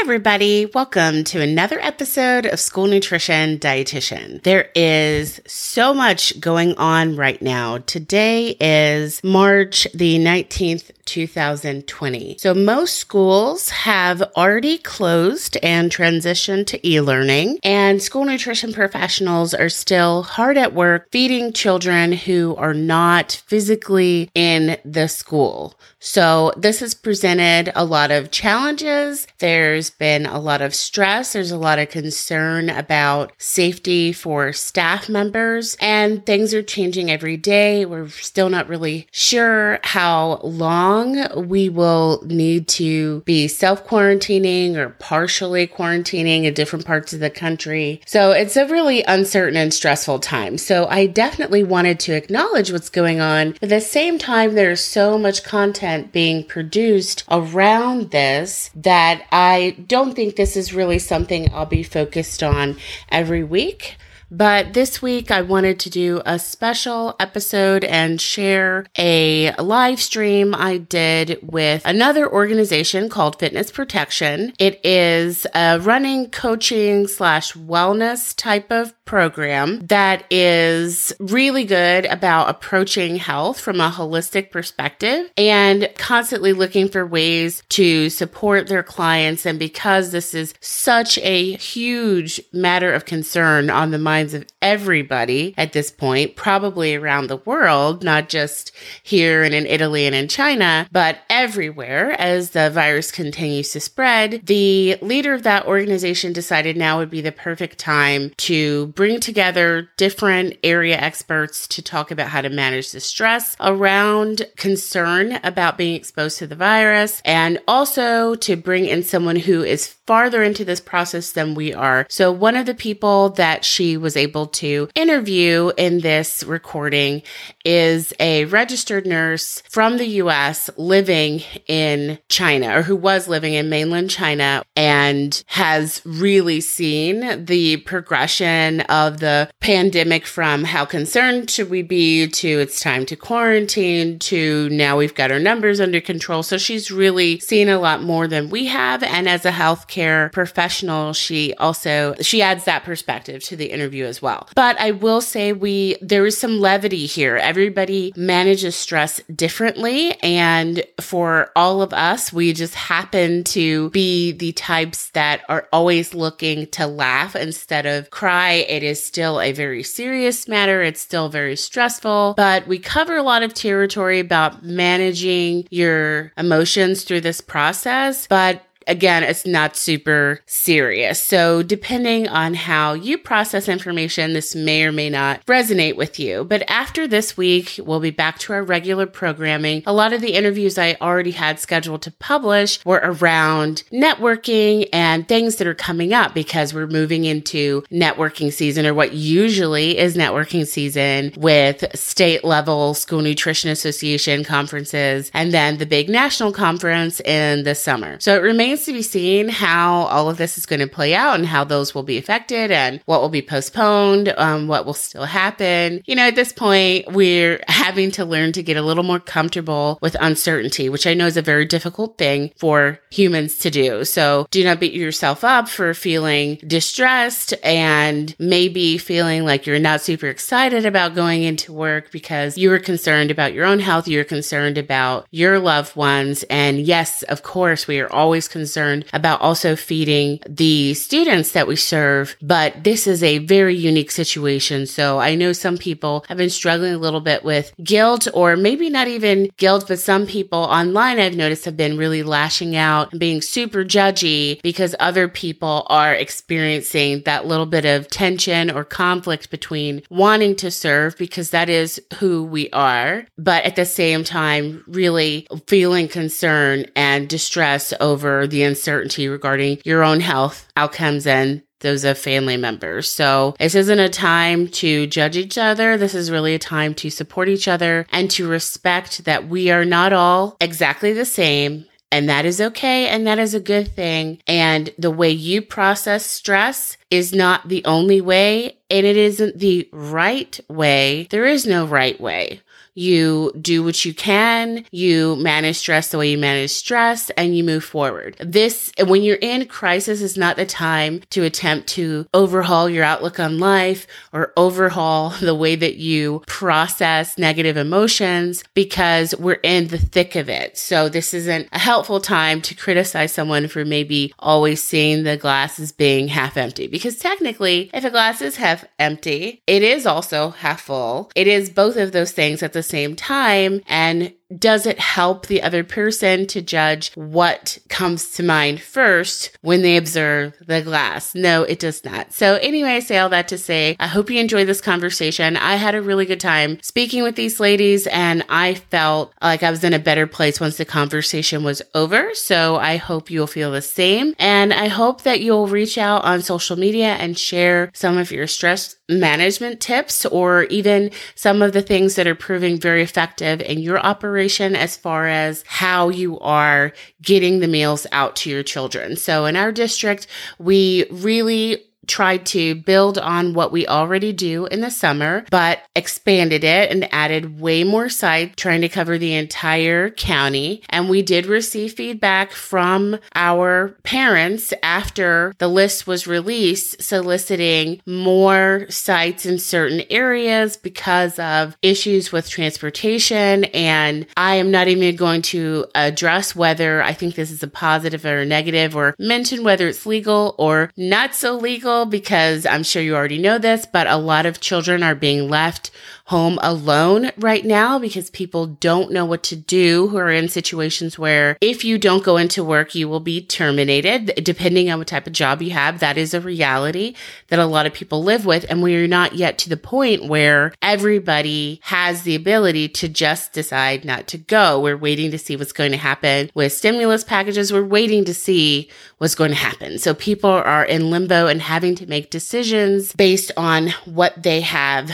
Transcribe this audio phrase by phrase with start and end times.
[0.00, 0.64] everybody.
[0.64, 4.40] Welcome to another episode of School Nutrition Dietitian.
[4.44, 7.78] There is so much going on right now.
[7.78, 12.36] Today is March the 19th, 2020.
[12.38, 19.68] So most schools have already closed and transitioned to e-learning and school nutrition professionals are
[19.68, 25.74] still hard at work feeding children who are not physically in the school.
[26.00, 29.26] So this has presented a lot of challenges.
[29.38, 31.32] There's been a lot of stress.
[31.32, 37.36] There's a lot of concern about safety for staff members and things are changing every
[37.36, 37.84] day.
[37.84, 44.90] We're still not really sure how long we will need to be self quarantining or
[44.90, 48.00] partially quarantining in different parts of the country.
[48.06, 50.58] So it's a really uncertain and stressful time.
[50.58, 53.56] So I definitely wanted to acknowledge what's going on.
[53.60, 60.14] At the same time, there's so much content being produced around this that I don't
[60.14, 62.76] think this is really something I'll be focused on
[63.10, 63.96] every week.
[64.30, 70.54] But this week, I wanted to do a special episode and share a live stream
[70.54, 74.52] I did with another organization called Fitness Protection.
[74.58, 82.50] It is a running, coaching slash wellness type of program that is really good about
[82.50, 89.46] approaching health from a holistic perspective and constantly looking for ways to support their clients.
[89.46, 95.54] And because this is such a huge matter of concern on the minds of everybody
[95.56, 98.72] at this point, probably around the world, not just
[99.04, 104.44] here and in Italy and in China, but everywhere as the virus continues to spread,
[104.46, 109.88] the leader of that organization decided now would be the perfect time to bring together
[109.96, 115.94] different area experts to talk about how to manage the stress around concern about being
[115.94, 120.80] exposed to the virus and also to bring in someone who is farther into this
[120.80, 122.06] process than we are.
[122.08, 127.20] So one of the people that she was able to interview in this recording
[127.62, 133.68] is a registered nurse from the US living in China or who was living in
[133.68, 141.68] mainland China and has really seen the progression of the pandemic from how concerned should
[141.68, 146.42] we be to it's time to quarantine to now we've got our numbers under control.
[146.42, 149.02] So she's really seen a lot more than we have.
[149.02, 149.97] And as a healthcare
[150.32, 154.48] professional, she also, she adds that perspective to the interview as well.
[154.54, 157.36] But I will say we, there is some levity here.
[157.36, 160.12] Everybody manages stress differently.
[160.22, 166.14] And for all of us, we just happen to be the types that are always
[166.14, 168.52] looking to laugh instead of cry.
[168.52, 170.82] It is still a very serious matter.
[170.82, 177.04] It's still very stressful, but we cover a lot of territory about managing your emotions
[177.04, 178.26] through this process.
[178.26, 181.22] But again, it's not super serious.
[181.22, 186.44] So depending on how you process information, this may or may not resonate with you.
[186.44, 189.82] But after this week, we'll be back to our regular programming.
[189.86, 195.28] A lot of the interviews I already had scheduled to publish were around networking and
[195.28, 200.16] things that are coming up because we're moving into networking season or what usually is
[200.16, 207.20] networking season with state level school nutrition association conferences and then the big national conference
[207.20, 208.18] in the summer.
[208.20, 211.14] So it remains remains to be seen how all of this is going to play
[211.14, 214.94] out and how those will be affected and what will be postponed, um, what will
[214.94, 216.02] still happen.
[216.06, 219.98] You know, at this point, we're having to learn to get a little more comfortable
[220.00, 224.04] with uncertainty, which I know is a very difficult thing for humans to do.
[224.04, 230.00] So do not beat yourself up for feeling distressed and maybe feeling like you're not
[230.00, 234.08] super excited about going into work because you were concerned about your own health.
[234.08, 236.44] You're concerned about your loved ones.
[236.44, 241.66] And yes, of course, we are always concerned concerned about also feeding the students that
[241.66, 244.86] we serve, but this is a very unique situation.
[244.86, 248.90] So I know some people have been struggling a little bit with guilt or maybe
[248.90, 253.20] not even guilt, but some people online I've noticed have been really lashing out and
[253.20, 259.50] being super judgy because other people are experiencing that little bit of tension or conflict
[259.50, 264.84] between wanting to serve because that is who we are, but at the same time,
[264.86, 272.04] really feeling concern and distress over the uncertainty regarding your own health outcomes and those
[272.04, 273.10] of family members.
[273.10, 275.96] So this isn't a time to judge each other.
[275.96, 279.84] This is really a time to support each other and to respect that we are
[279.84, 281.86] not all exactly the same.
[282.10, 283.06] And that is okay.
[283.06, 284.40] And that is a good thing.
[284.46, 289.88] And the way you process stress is not the only way and it isn't the
[289.92, 291.28] right way.
[291.30, 292.62] There is no right way.
[292.94, 297.64] You do what you can, you manage stress the way you manage stress, and you
[297.64, 298.36] move forward.
[298.40, 303.38] This, when you're in crisis, is not the time to attempt to overhaul your outlook
[303.38, 309.98] on life or overhaul the way that you process negative emotions because we're in the
[309.98, 310.76] thick of it.
[310.76, 315.78] So this isn't a helpful time to criticize someone for maybe always seeing the glass
[315.80, 320.50] as being half empty because technically, if a glass is half empty, it is also
[320.50, 321.30] half full.
[321.34, 323.82] It is both of those things at the same time.
[323.86, 329.82] And does it help the other person to judge what comes to mind first when
[329.82, 331.34] they observe the glass?
[331.34, 332.32] No, it does not.
[332.32, 335.56] So anyway, I say all that to say, I hope you enjoyed this conversation.
[335.56, 339.70] I had a really good time speaking with these ladies and I felt like I
[339.70, 342.34] was in a better place once the conversation was over.
[342.34, 344.34] So I hope you'll feel the same.
[344.38, 348.46] And I hope that you'll reach out on social media and share some of your
[348.46, 353.78] stress management tips or even some of the things that are proving very effective in
[353.78, 354.37] your operation
[354.76, 356.92] as far as how you are
[357.22, 359.16] getting the meals out to your children.
[359.16, 360.26] So in our district,
[360.58, 366.64] we really tried to build on what we already do in the summer, but expanded
[366.64, 370.82] it and added way more sites, trying to cover the entire county.
[370.88, 378.86] And we did receive feedback from our parents after the list was released, soliciting more
[378.88, 383.64] sites in certain areas because of issues with transportation.
[383.66, 388.24] And I am not even going to address whether I think this is a positive
[388.24, 393.02] or a negative or mention whether it's legal or not so legal because I'm sure
[393.02, 395.90] you already know this, but a lot of children are being left
[396.28, 401.18] home alone right now because people don't know what to do who are in situations
[401.18, 404.32] where if you don't go into work, you will be terminated.
[404.42, 407.14] Depending on what type of job you have, that is a reality
[407.48, 408.66] that a lot of people live with.
[408.68, 414.04] And we're not yet to the point where everybody has the ability to just decide
[414.04, 414.78] not to go.
[414.78, 417.72] We're waiting to see what's going to happen with stimulus packages.
[417.72, 419.98] We're waiting to see what's going to happen.
[419.98, 425.10] So people are in limbo and having to make decisions based on what they have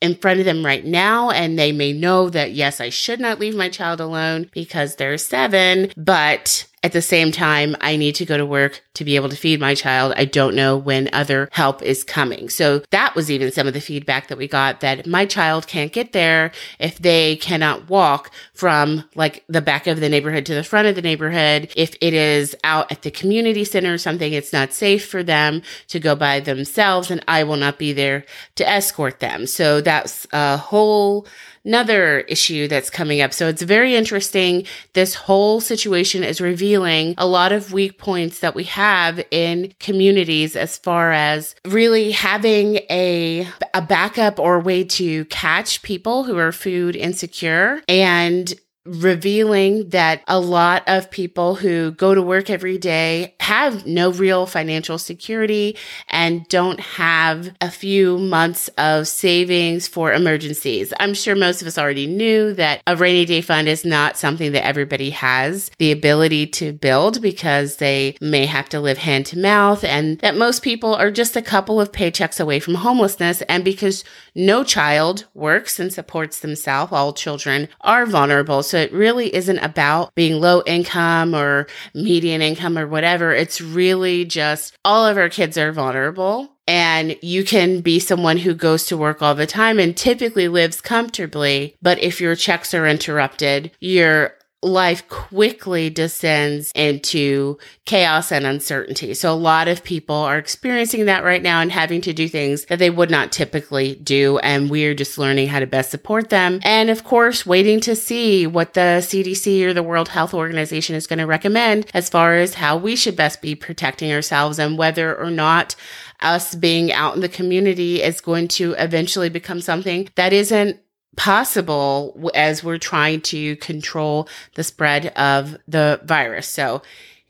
[0.00, 3.40] in front of them right now and they may know that yes i should not
[3.40, 8.24] leave my child alone because they're seven but at the same time, I need to
[8.24, 10.12] go to work to be able to feed my child.
[10.16, 12.48] I don't know when other help is coming.
[12.48, 15.92] So that was even some of the feedback that we got that my child can't
[15.92, 20.64] get there if they cannot walk from like the back of the neighborhood to the
[20.64, 21.72] front of the neighborhood.
[21.76, 25.62] If it is out at the community center or something, it's not safe for them
[25.88, 28.24] to go by themselves and I will not be there
[28.56, 29.46] to escort them.
[29.46, 31.26] So that's a whole
[31.68, 33.34] another issue that's coming up.
[33.34, 34.64] So it's very interesting.
[34.94, 40.56] This whole situation is revealing a lot of weak points that we have in communities
[40.56, 46.52] as far as really having a, a backup or way to catch people who are
[46.52, 48.54] food insecure and
[48.88, 54.46] revealing that a lot of people who go to work every day have no real
[54.46, 55.76] financial security
[56.08, 60.92] and don't have a few months of savings for emergencies.
[60.98, 64.52] I'm sure most of us already knew that a rainy day fund is not something
[64.52, 69.38] that everybody has the ability to build because they may have to live hand to
[69.38, 73.42] mouth and that most people are just a couple of paychecks away from homelessness.
[73.42, 74.04] And because
[74.34, 78.62] no child works and supports themselves, all children are vulnerable.
[78.62, 83.34] So it really isn't about being low income or median income or whatever.
[83.34, 86.50] It's really just all of our kids are vulnerable.
[86.66, 90.82] And you can be someone who goes to work all the time and typically lives
[90.82, 91.76] comfortably.
[91.80, 99.14] But if your checks are interrupted, you're life quickly descends into chaos and uncertainty.
[99.14, 102.64] So a lot of people are experiencing that right now and having to do things
[102.64, 104.38] that they would not typically do.
[104.38, 106.58] And we're just learning how to best support them.
[106.64, 111.06] And of course, waiting to see what the CDC or the World Health Organization is
[111.06, 115.16] going to recommend as far as how we should best be protecting ourselves and whether
[115.16, 115.76] or not
[116.20, 120.80] us being out in the community is going to eventually become something that isn't
[121.18, 126.46] possible as we're trying to control the spread of the virus.
[126.46, 126.80] So,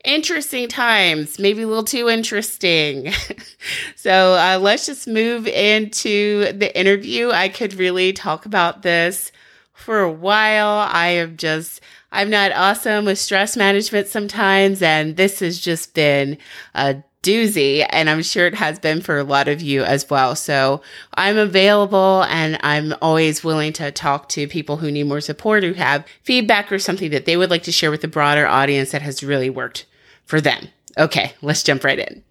[0.05, 3.11] interesting times, maybe a little too interesting.
[3.95, 7.31] so, uh, let's just move into the interview.
[7.31, 9.31] I could really talk about this
[9.73, 10.87] for a while.
[10.89, 11.81] I am just,
[12.11, 16.37] I'm not awesome with stress management sometimes, and this has just been
[16.75, 17.85] a doozy.
[17.89, 20.35] And I'm sure it has been for a lot of you as well.
[20.35, 20.81] So
[21.13, 25.73] I'm available and I'm always willing to talk to people who need more support, who
[25.73, 29.01] have feedback or something that they would like to share with the broader audience that
[29.01, 29.85] has really worked
[30.25, 30.67] for them.
[30.97, 32.23] Okay, let's jump right in.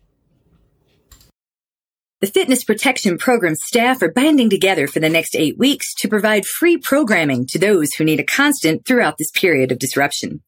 [2.20, 6.46] The Fitness Protection Program staff are banding together for the next eight weeks to provide
[6.46, 10.42] free programming to those who need a constant throughout this period of disruption.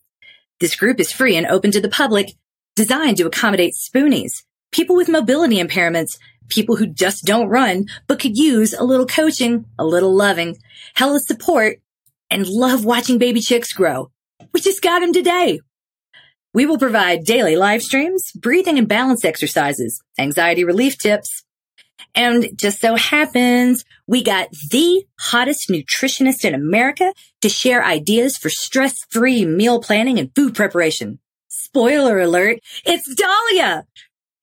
[0.59, 2.33] This group is free and open to the public,
[2.81, 6.17] designed to accommodate spoonies, people with mobility impairments,
[6.49, 10.57] people who just don't run, but could use a little coaching, a little loving,
[10.95, 11.77] hella support,
[12.31, 14.11] and love watching baby chicks grow.
[14.55, 15.61] We just got them today.
[16.55, 21.45] We will provide daily live streams, breathing and balance exercises, anxiety relief tips,
[22.15, 28.49] and just so happens we got the hottest nutritionist in America to share ideas for
[28.49, 31.19] stress free meal planning and food preparation.
[31.73, 33.87] Spoiler alert, it's Dahlia.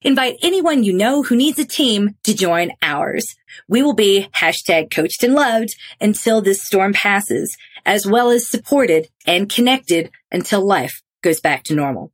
[0.02, 3.36] Invite anyone you know who needs a team to join ours.
[3.68, 9.10] We will be hashtag coached and loved until this storm passes, as well as supported
[9.26, 12.14] and connected until life goes back to normal.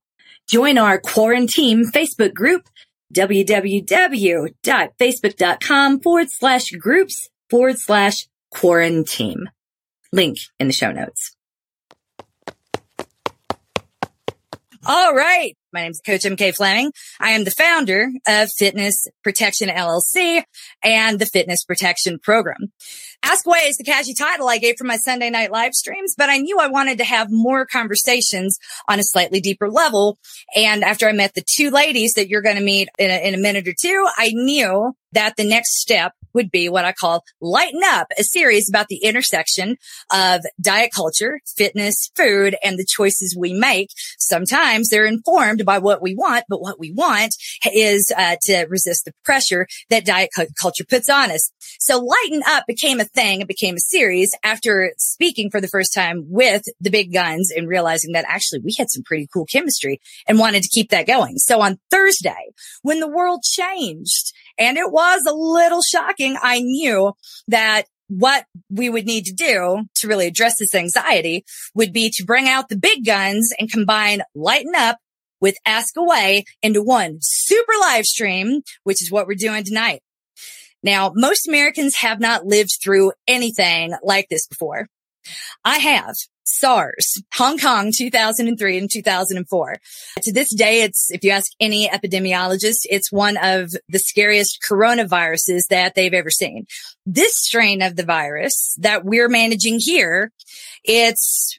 [0.50, 2.68] Join our quarantine Facebook group
[3.14, 9.52] www.facebook.com forward slash groups forward slash quarantine.
[10.12, 11.33] Link in the show notes.
[14.86, 15.56] All right.
[15.72, 16.92] My name is Coach MK Fleming.
[17.18, 20.44] I am the founder of Fitness Protection LLC
[20.84, 22.74] and the Fitness Protection Program.
[23.24, 26.30] Ask Away is the catchy title I gave for my Sunday night live streams, but
[26.30, 28.60] I knew I wanted to have more conversations
[28.90, 30.18] on a slightly deeper level.
[30.54, 33.34] And after I met the two ladies that you're going to meet in a, in
[33.34, 37.24] a minute or two, I knew that the next step would be what I call
[37.42, 39.78] Lighten Up, a series about the intersection
[40.12, 43.90] of diet culture, fitness, food, and the choices we make.
[44.18, 47.36] Sometimes they're informed by what we want, but what we want
[47.72, 51.52] is uh, to resist the pressure that diet cu- culture puts on us.
[51.80, 53.42] So Lighten Up became a thing.
[53.42, 57.68] It became a series after speaking for the first time with the big guns and
[57.68, 61.38] realizing that actually we had some pretty cool chemistry and wanted to keep that going.
[61.38, 62.52] So on Thursday,
[62.82, 66.38] when the world changed, and it was a little shocking.
[66.42, 67.14] I knew
[67.48, 72.26] that what we would need to do to really address this anxiety would be to
[72.26, 74.98] bring out the big guns and combine lighten up
[75.42, 80.02] with ask away into one super live stream, which is what we're doing tonight.
[80.84, 84.88] Now, most Americans have not lived through anything like this before.
[85.64, 86.16] I have.
[86.46, 89.76] SARS, Hong Kong, 2003 and 2004.
[90.22, 95.62] To this day, it's, if you ask any epidemiologist, it's one of the scariest coronaviruses
[95.70, 96.66] that they've ever seen.
[97.06, 100.32] This strain of the virus that we're managing here,
[100.84, 101.58] it's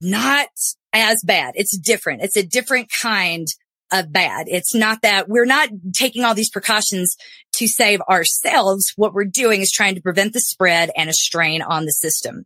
[0.00, 0.48] not
[0.92, 1.54] as bad.
[1.56, 2.22] It's different.
[2.22, 3.46] It's a different kind
[3.92, 4.46] of bad.
[4.48, 7.16] It's not that we're not taking all these precautions
[7.54, 8.92] to save ourselves.
[8.96, 12.44] What we're doing is trying to prevent the spread and a strain on the system.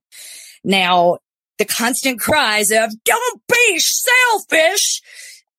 [0.64, 1.18] Now,
[1.62, 5.00] the constant cries of don't be selfish.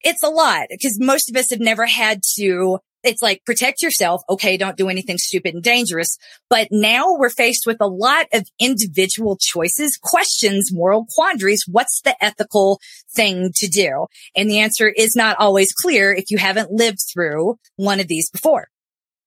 [0.01, 4.21] It's a lot because most of us have never had to it's like protect yourself.
[4.29, 4.55] Okay.
[4.55, 6.17] Don't do anything stupid and dangerous.
[6.49, 11.65] But now we're faced with a lot of individual choices, questions, moral quandaries.
[11.69, 12.79] What's the ethical
[13.13, 14.05] thing to do?
[14.37, 18.29] And the answer is not always clear if you haven't lived through one of these
[18.29, 18.69] before.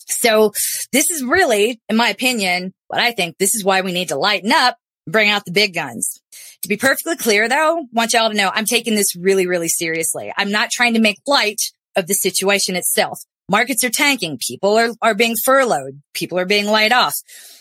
[0.09, 0.53] So
[0.91, 4.17] this is really, in my opinion, what I think this is why we need to
[4.17, 6.21] lighten up bring out the big guns.
[6.67, 10.33] To be perfectly clear though, want y'all to know I'm taking this really, really seriously.
[10.37, 11.61] I'm not trying to make light
[11.95, 13.21] of the situation itself.
[13.49, 14.37] Markets are tanking.
[14.45, 16.03] People are, are being furloughed.
[16.13, 17.15] People are being laid off.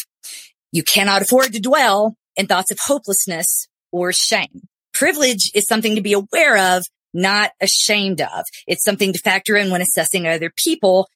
[0.71, 4.69] You cannot afford to dwell in thoughts of hopelessness or shame.
[4.95, 6.85] Privilege is something to be aware of,
[7.15, 8.45] not ashamed of.
[8.67, 11.09] It's something to factor in when assessing other people.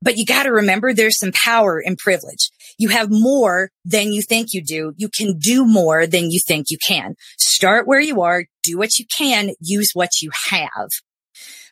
[0.00, 2.50] But you got to remember there's some power in privilege.
[2.78, 4.92] You have more than you think you do.
[4.96, 7.16] You can do more than you think you can.
[7.36, 10.88] Start where you are, do what you can, use what you have.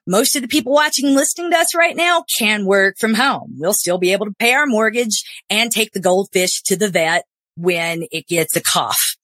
[0.09, 3.55] Most of the people watching and listening to us right now can work from home.
[3.59, 7.25] We'll still be able to pay our mortgage and take the goldfish to the vet
[7.57, 9.17] when it gets a cough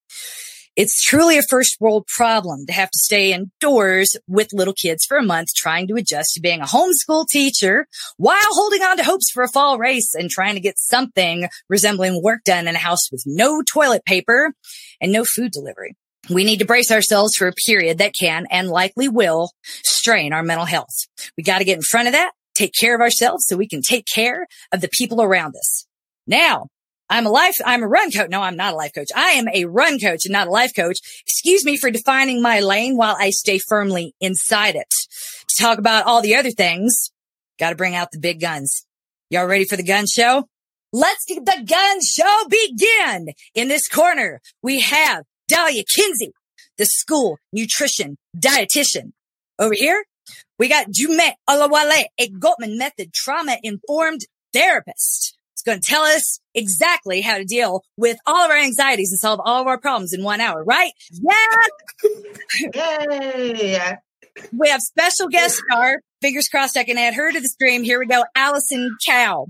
[0.74, 5.18] It's truly a first world problem to have to stay indoors with little kids for
[5.18, 7.86] a month trying to adjust to being a homeschool teacher
[8.16, 12.22] while holding on to hopes for a fall race and trying to get something resembling
[12.22, 14.54] work done in a house with no toilet paper
[14.98, 15.94] and no food delivery.
[16.30, 19.50] We need to brace ourselves for a period that can and likely will
[19.84, 21.06] strain our mental health.
[21.36, 23.82] We got to get in front of that, take care of ourselves so we can
[23.82, 25.86] take care of the people around us.
[26.26, 26.68] Now,
[27.12, 28.30] I'm a life, I'm a run coach.
[28.30, 29.10] No, I'm not a life coach.
[29.14, 30.98] I am a run coach and not a life coach.
[31.26, 34.88] Excuse me for defining my lane while I stay firmly inside it.
[35.50, 37.12] To talk about all the other things,
[37.58, 38.86] got to bring out the big guns.
[39.28, 40.48] Y'all ready for the gun show?
[40.90, 43.34] Let's get the gun show begin.
[43.54, 46.32] In this corner, we have Dahlia Kinsey,
[46.78, 49.12] the school nutrition dietitian.
[49.58, 50.02] Over here,
[50.58, 54.22] we got Jume Olawale, a Gottman method trauma informed
[54.54, 55.36] therapist.
[55.62, 59.20] It's going to tell us exactly how to deal with all of our anxieties and
[59.20, 60.90] solve all of our problems in one hour, right?
[61.12, 61.34] Yeah.
[62.74, 63.96] Yay.
[64.52, 66.00] We have special guest star.
[66.20, 67.84] Fingers crossed I can add her to the stream.
[67.84, 68.24] Here we go.
[68.34, 69.46] Allison Cow.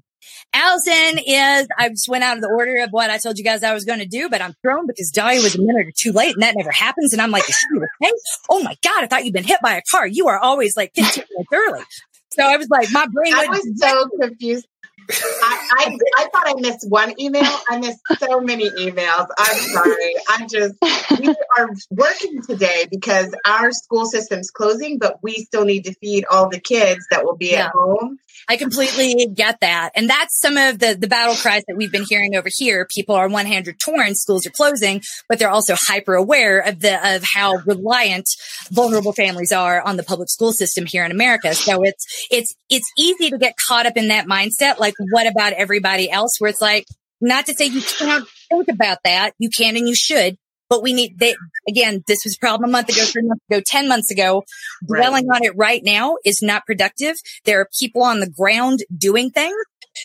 [0.52, 3.62] Allison is, I just went out of the order of what I told you guys
[3.62, 6.12] I was going to do, but I'm thrown because Dahlia was a minute or two
[6.12, 7.14] late and that never happens.
[7.14, 8.12] And I'm like, okay?
[8.50, 9.04] Oh my God.
[9.04, 10.06] I thought you'd been hit by a car.
[10.06, 11.84] You are always like 15 minutes early.
[12.32, 14.66] So I was like, my brain I was so confused.
[15.10, 17.42] I, I, I thought I missed one email.
[17.68, 19.26] I missed so many emails.
[19.38, 20.14] I'm sorry.
[20.28, 20.74] I'm just,
[21.20, 26.24] we are working today because our school system's closing, but we still need to feed
[26.30, 27.66] all the kids that will be yeah.
[27.66, 28.18] at home.
[28.48, 29.90] I completely get that.
[29.94, 32.86] And that's some of the, the battle cries that we've been hearing over here.
[32.94, 37.16] People are one hand torn, schools are closing, but they're also hyper aware of the,
[37.16, 38.26] of how reliant
[38.70, 41.54] vulnerable families are on the public school system here in America.
[41.54, 44.78] So it's, it's, it's easy to get caught up in that mindset.
[44.78, 46.32] Like, what about everybody else?
[46.38, 46.84] Where it's like,
[47.20, 49.32] not to say you can't think about that.
[49.38, 50.36] You can and you should,
[50.72, 51.34] but we need they
[51.68, 54.42] again this was a problem a month ago three months ago ten months ago.
[54.86, 55.36] Dwelling right.
[55.36, 57.16] on it right now is not productive.
[57.44, 59.54] There are people on the ground doing things.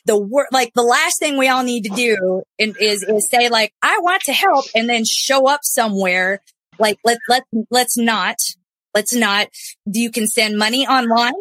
[0.06, 3.72] The work like the last thing we all need to do is is say like
[3.82, 6.42] i want to help and then show up somewhere
[6.78, 8.36] like let let let's not
[8.94, 9.48] let's not
[9.86, 11.32] you can send money online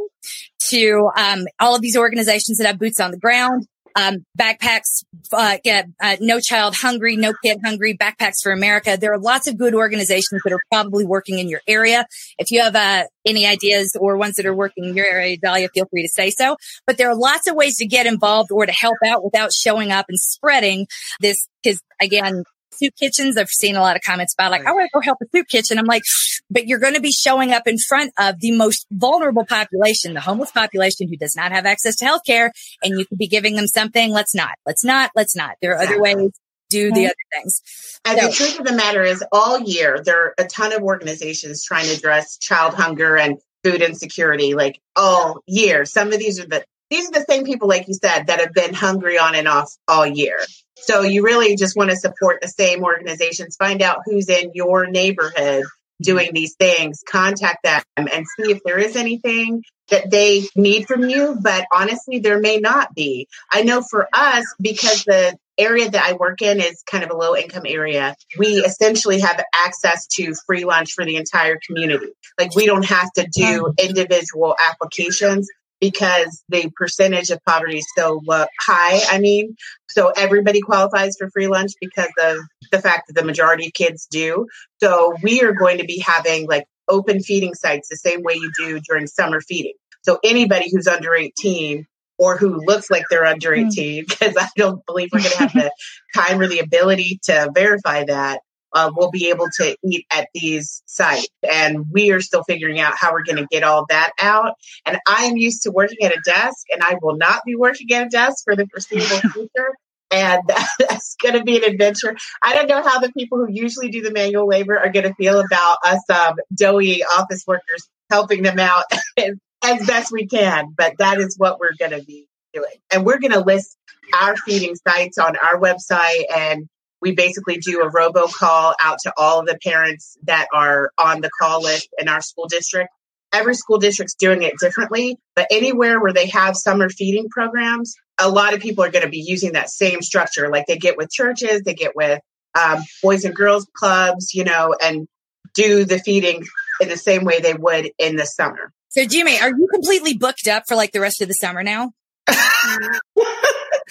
[0.71, 3.67] to um, all of these organizations that have boots on the ground
[3.97, 8.97] um, backpacks, uh, get, uh, no child hungry, no kid hungry, backpacks for America.
[9.01, 12.07] There are lots of good organizations that are probably working in your area.
[12.39, 15.69] If you have, uh, any ideas or ones that are working in your area, Dahlia,
[15.75, 16.57] feel free to say so.
[16.87, 19.91] But there are lots of ways to get involved or to help out without showing
[19.91, 20.87] up and spreading
[21.21, 21.49] this.
[21.65, 22.45] Cause again,
[22.77, 23.37] soup kitchens.
[23.37, 25.49] I've seen a lot of comments about like, I want to go help a soup
[25.49, 25.79] kitchen.
[25.79, 26.03] I'm like,
[26.51, 30.21] but you're going to be showing up in front of the most vulnerable population, the
[30.21, 32.51] homeless population who does not have access to healthcare.
[32.83, 34.11] And you could be giving them something.
[34.11, 35.57] Let's not, let's not, let's not.
[35.61, 36.31] There are other ways to
[36.69, 37.63] do the other things.
[38.05, 40.83] And so, the truth of the matter is all year, there are a ton of
[40.83, 45.85] organizations trying to address child hunger and food insecurity, like all year.
[45.85, 48.53] Some of these are the, these are the same people, like you said, that have
[48.53, 50.39] been hungry on and off all year.
[50.77, 54.87] So you really just want to support the same organizations, find out who's in your
[54.87, 55.65] neighborhood
[56.03, 61.09] doing these things, contact them and see if there is anything that they need from
[61.09, 61.37] you.
[61.41, 63.29] But honestly, there may not be.
[63.51, 67.17] I know for us, because the area that I work in is kind of a
[67.17, 72.13] low income area, we essentially have access to free lunch for the entire community.
[72.39, 75.49] Like we don't have to do individual applications
[75.81, 78.21] because the percentage of poverty is so
[78.61, 79.01] high.
[79.11, 79.57] I mean,
[79.89, 82.39] so everybody qualifies for free lunch because of
[82.73, 84.47] the fact that the majority of kids do.
[84.83, 88.51] So we are going to be having like open feeding sites the same way you
[88.57, 89.75] do during summer feeding.
[90.03, 91.87] So anybody who's under 18
[92.19, 93.67] or who looks like they're under hmm.
[93.67, 95.73] 18, because I don't believe we're going to have the
[96.15, 98.41] time or the ability to verify that,
[98.77, 101.29] uh, will be able to eat at these sites.
[101.51, 104.53] And we are still figuring out how we're going to get all that out.
[104.85, 108.07] And I'm used to working at a desk, and I will not be working at
[108.07, 109.75] a desk for the foreseeable future.
[110.11, 110.43] And
[110.79, 112.15] that's going to be an adventure.
[112.43, 115.15] I don't know how the people who usually do the manual labor are going to
[115.15, 118.85] feel about us um, doughy office workers helping them out
[119.17, 120.75] as best we can.
[120.77, 122.77] But that is what we're going to be doing.
[122.93, 123.79] And we're going to list
[124.15, 126.69] our feeding sites on our website and
[127.07, 131.31] we basically do a robocall out to all of the parents that are on the
[131.41, 132.91] call list in our school district.
[133.33, 138.29] Every school district's doing it differently, but anywhere where they have summer feeding programs, a
[138.29, 140.49] lot of people are going to be using that same structure.
[140.51, 142.21] Like they get with churches, they get with
[142.61, 145.07] um, boys and girls clubs, you know, and
[145.55, 146.45] do the feeding
[146.81, 148.73] in the same way they would in the summer.
[148.89, 151.93] So, Jimmy, are you completely booked up for like the rest of the summer now?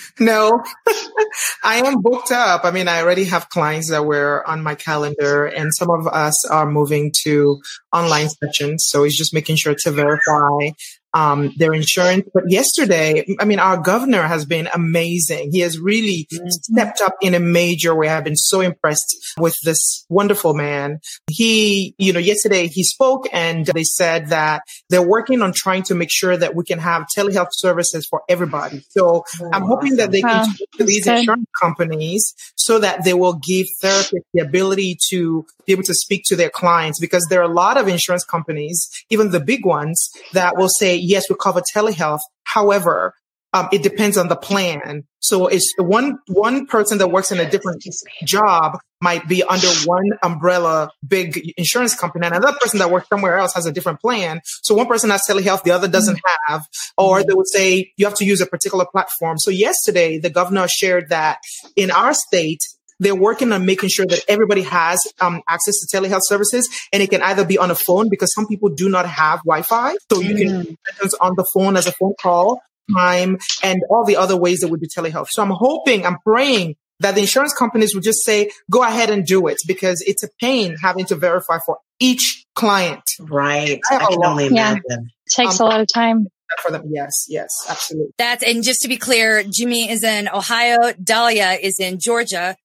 [0.19, 0.63] no,
[1.63, 2.63] I am booked up.
[2.63, 6.45] I mean, I already have clients that were on my calendar and some of us
[6.49, 7.61] are moving to
[7.93, 8.85] online sessions.
[8.87, 10.69] So it's just making sure to verify
[11.15, 12.27] um, their insurance.
[12.33, 15.49] But yesterday, I mean, our governor has been amazing.
[15.53, 16.47] He has really mm-hmm.
[16.49, 18.09] stepped up in a major way.
[18.09, 20.99] I've been so impressed with this wonderful man.
[21.31, 25.95] He, you know, yesterday he spoke and they said that they're working on trying to
[25.95, 28.83] make sure that we can have telehealth services for everybody.
[28.89, 31.19] So oh, I'm hoping that they can talk to these good.
[31.19, 36.23] insurance companies so that they will give therapists the ability to be able to speak
[36.25, 40.09] to their clients because there are a lot of insurance companies, even the big ones
[40.33, 42.19] that will say, yes, we cover telehealth.
[42.43, 43.13] However,
[43.55, 45.03] um, it depends on the plan.
[45.19, 47.83] So it's one, one person that works in a different
[48.25, 52.25] job might be under one umbrella, big insurance company.
[52.25, 54.41] And another person that works somewhere else has a different plan.
[54.61, 56.53] So one person has telehealth, the other doesn't mm-hmm.
[56.53, 56.65] have,
[56.97, 59.37] or they would say you have to use a particular platform.
[59.37, 61.39] So yesterday, the governor shared that
[61.77, 62.59] in our state,
[62.99, 67.09] they're working on making sure that everybody has um, access to telehealth services and it
[67.09, 69.95] can either be on a phone because some people do not have Wi-Fi.
[70.11, 70.65] So you mm.
[70.65, 70.77] can
[71.21, 72.61] on the phone as a phone call
[72.93, 75.27] time and all the other ways that would be telehealth.
[75.31, 79.25] So I'm hoping, I'm praying that the insurance companies would just say, go ahead and
[79.25, 83.03] do it because it's a pain having to verify for each client.
[83.19, 83.79] Right.
[83.89, 84.83] I, I can only imagine.
[84.89, 84.97] Yeah.
[84.97, 86.27] It takes um, a lot of time
[86.61, 86.83] for them.
[86.89, 88.13] Yes, yes, absolutely.
[88.17, 92.55] That's and just to be clear, Jimmy is in Ohio, Dahlia is in Georgia.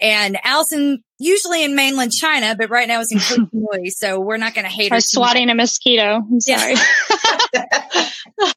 [0.00, 3.18] And Allison, usually in mainland China, but right now is in
[3.50, 5.00] Koh so we're not going to hate her.
[5.00, 6.16] swatting a mosquito.
[6.16, 6.74] I'm sorry.
[7.54, 8.10] Yeah.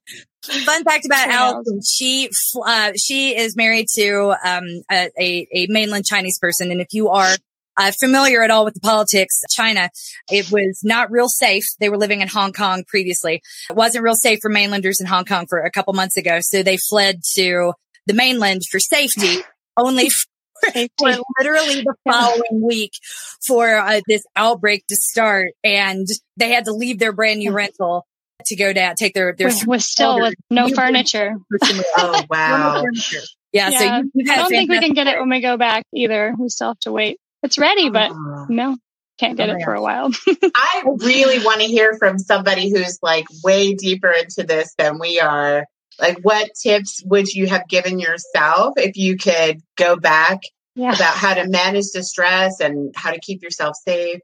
[0.66, 2.30] Fun fact about Allison: she
[2.66, 7.36] uh, she is married to um, a, a, mainland Chinese person, and if you are
[7.78, 9.90] uh, familiar at all with the politics, China,
[10.32, 11.64] it was not real safe.
[11.80, 13.42] They were living in Hong Kong previously.
[13.70, 16.64] It wasn't real safe for mainlanders in Hong Kong for a couple months ago, so
[16.64, 17.74] they fled to
[18.08, 19.44] the mainland for safety.
[19.78, 20.10] Only
[20.98, 22.94] for literally the following week
[23.46, 25.52] for uh, this outbreak to start.
[25.64, 28.06] And they had to leave their brand new rental
[28.46, 31.36] to go down, take their, their, with, with still with no furniture.
[31.98, 32.84] oh, wow.
[33.52, 33.70] yeah, yeah.
[33.70, 36.34] So you, you I don't think we can get it when we go back either.
[36.38, 37.20] We still have to wait.
[37.44, 38.78] It's ready, but uh, no,
[39.20, 40.10] can't get oh, it for a while.
[40.56, 45.20] I really want to hear from somebody who's like way deeper into this than we
[45.20, 45.66] are
[46.00, 50.40] like what tips would you have given yourself if you could go back
[50.76, 50.94] yeah.
[50.94, 54.20] about how to manage the stress and how to keep yourself safe?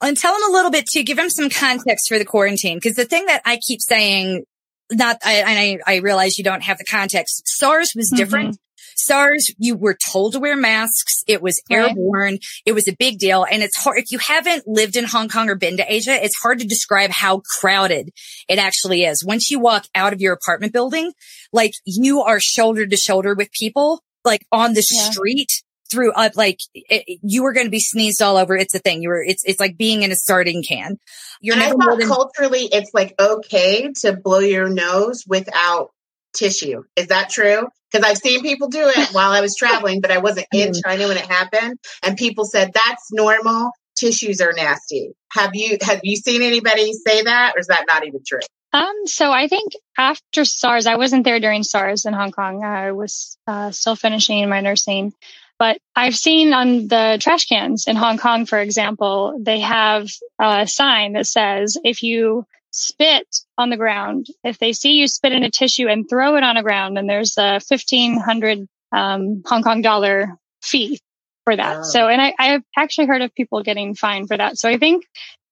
[0.00, 2.76] And tell them a little bit too, give them some context for the quarantine.
[2.76, 4.44] Because the thing that I keep saying,
[4.92, 7.42] not, I, I, I realize you don't have the context.
[7.46, 8.50] SARS was different.
[8.50, 8.67] Mm-hmm.
[8.98, 11.22] SARS, you were told to wear masks.
[11.26, 12.34] It was airborne.
[12.34, 12.44] Right.
[12.66, 13.44] It was a big deal.
[13.50, 13.98] And it's hard.
[13.98, 17.10] If you haven't lived in Hong Kong or been to Asia, it's hard to describe
[17.10, 18.10] how crowded
[18.48, 19.24] it actually is.
[19.24, 21.12] Once you walk out of your apartment building,
[21.52, 25.10] like you are shoulder to shoulder with people like on the yeah.
[25.10, 25.48] street
[25.90, 28.56] through up like it, you were going to be sneezed all over.
[28.56, 29.02] It's a thing.
[29.02, 29.22] You were.
[29.22, 30.98] It's it's like being in a starting can.
[31.40, 35.90] You're and I thought than- culturally, it's like okay to blow your nose without
[36.34, 36.82] tissue.
[36.96, 37.68] Is that true?
[37.90, 40.80] Because I've seen people do it while I was traveling, but I wasn't in mm.
[40.84, 43.70] China when it happened, and people said that's normal.
[43.96, 45.10] Tissues are nasty.
[45.32, 48.40] Have you have you seen anybody say that, or is that not even true?
[48.72, 52.62] Um, so I think after SARS, I wasn't there during SARS in Hong Kong.
[52.62, 55.14] I was uh, still finishing my nursing.
[55.58, 60.68] But I've seen on the trash cans in Hong Kong, for example, they have a
[60.68, 63.26] sign that says if you spit
[63.56, 66.56] on the ground, if they see you spit in a tissue and throw it on
[66.56, 71.00] the ground, then there's a 1500 um, Hong Kong dollar fee
[71.44, 71.86] for that.
[71.86, 74.58] So, and I, I've actually heard of people getting fined for that.
[74.58, 75.04] So I think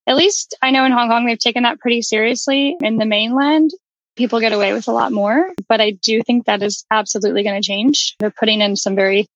[0.05, 2.77] at least I know in Hong Kong, they've taken that pretty seriously.
[2.81, 3.71] In the mainland,
[4.15, 7.61] people get away with a lot more, but I do think that is absolutely going
[7.61, 8.15] to change.
[8.19, 9.27] They're putting in some very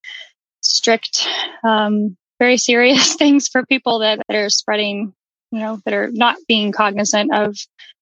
[0.61, 1.27] strict,
[1.63, 5.13] um, very serious things for people that, that, are spreading,
[5.51, 7.55] you know, that are not being cognizant of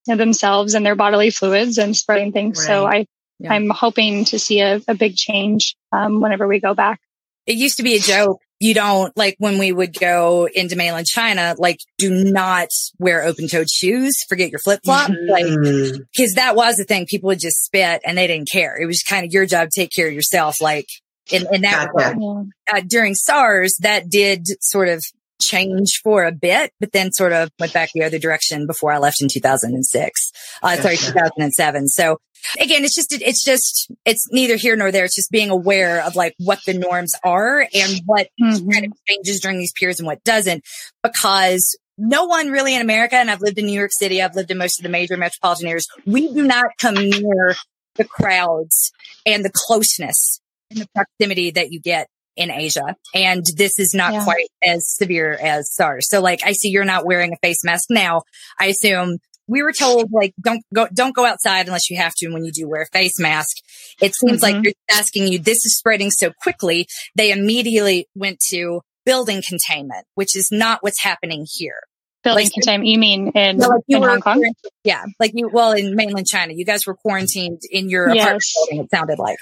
[0.06, 2.60] you know, themselves and their bodily fluids and spreading things.
[2.60, 2.68] Right.
[2.68, 3.06] So I,
[3.40, 3.54] yeah.
[3.54, 7.00] I'm hoping to see a, a big change um, whenever we go back.
[7.46, 8.40] It used to be a joke.
[8.60, 12.68] You don't like when we would go into mainland China, like do not
[13.00, 14.14] wear open toed shoes.
[14.28, 15.10] Forget your flip flop.
[15.10, 15.32] Mm-hmm.
[15.32, 17.06] Like, cause that was the thing.
[17.06, 18.78] People would just spit and they didn't care.
[18.80, 20.62] It was kind of your job to take care of yourself.
[20.62, 20.88] Like
[21.32, 22.50] in, in that regard.
[22.72, 25.04] Uh, during SARS, that did sort of
[25.40, 28.98] change for a bit, but then sort of went back the other direction before I
[28.98, 30.32] left in 2006.
[30.62, 31.88] Uh, sorry, 2007.
[31.88, 32.18] So
[32.60, 35.06] again, it's just, it's just, it's neither here nor there.
[35.06, 38.70] It's just being aware of like what the norms are and what mm-hmm.
[38.70, 40.64] kind of changes during these periods and what doesn't,
[41.04, 44.52] because no one really in America, and I've lived in New York City, I've lived
[44.52, 47.56] in most of the major metropolitan areas, we do not come near
[47.96, 48.92] the crowds
[49.26, 50.40] and the closeness
[50.72, 52.08] and the proximity that you get
[52.40, 52.96] in Asia.
[53.14, 54.24] And this is not yeah.
[54.24, 56.08] quite as severe as SARS.
[56.10, 58.24] So like, I see you're not wearing a face mask now.
[58.58, 62.28] I assume we were told like don't go don't go outside unless you have to
[62.28, 63.58] and when you do wear a face mask
[64.00, 64.56] it seems mm-hmm.
[64.56, 70.06] like they're asking you this is spreading so quickly they immediately went to building containment
[70.14, 71.80] which is not what's happening here
[72.24, 74.46] building like, containment you mean in, like in hong kong
[74.84, 78.22] yeah like you well in mainland china you guys were quarantined in your yes.
[78.24, 79.38] apartment building it sounded like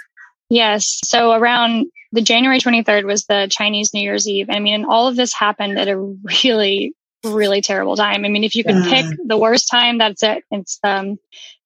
[0.50, 4.86] yes so around the january 23rd was the chinese new year's eve i mean and
[4.86, 5.98] all of this happened at a
[6.44, 8.26] really really terrible time.
[8.26, 10.44] I mean, if you can pick the worst time, that's it.
[10.52, 11.18] It's um,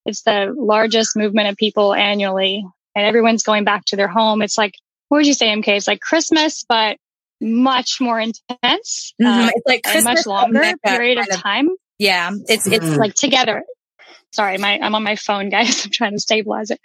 [0.05, 2.65] it's the largest movement of people annually,
[2.95, 4.41] and everyone's going back to their home.
[4.41, 4.73] It's like,
[5.09, 5.67] what would you say, MK?
[5.67, 6.97] It's like Christmas, but
[7.39, 9.13] much more intense.
[9.21, 9.25] Mm-hmm.
[9.25, 11.69] Uh, it's like a much longer period of, of time.
[11.97, 12.99] Yeah, it's it's mm-hmm.
[12.99, 13.63] like together.
[14.31, 15.85] Sorry, my I'm on my phone, guys.
[15.85, 16.79] I'm trying to stabilize it.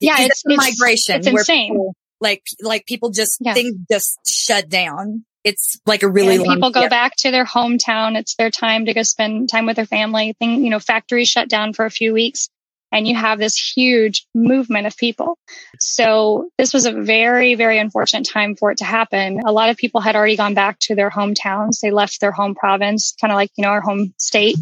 [0.00, 1.16] Yeah, it's, it's, migration.
[1.16, 1.72] It's insane.
[1.72, 3.54] People, like like people just yeah.
[3.54, 8.18] things just shut down it's like a really long people go back to their hometown.
[8.18, 10.34] It's their time to go spend time with their family.
[10.38, 12.48] Thing, you know, factories shut down for a few weeks
[12.90, 15.38] and you have this huge movement of people.
[15.78, 19.40] So this was a very, very unfortunate time for it to happen.
[19.46, 21.80] A lot of people had already gone back to their hometowns.
[21.80, 24.56] They left their home province, kind of like, you know, our home state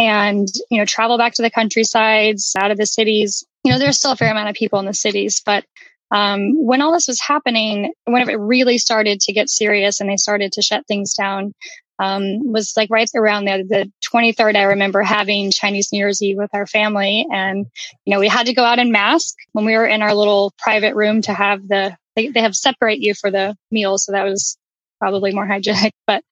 [0.00, 3.44] and, you know, travel back to the countrysides, out of the cities.
[3.62, 5.64] You know, there's still a fair amount of people in the cities, but
[6.10, 10.16] um, when all this was happening, whenever it really started to get serious and they
[10.16, 11.52] started to shut things down,
[11.98, 14.56] um, was like right around the, the 23rd.
[14.56, 17.66] I remember having Chinese New Year's Eve with our family, and
[18.06, 20.54] you know we had to go out in mask when we were in our little
[20.56, 24.24] private room to have the they, they have separate you for the meal, so that
[24.24, 24.56] was
[24.98, 25.92] probably more hygienic.
[26.06, 26.24] But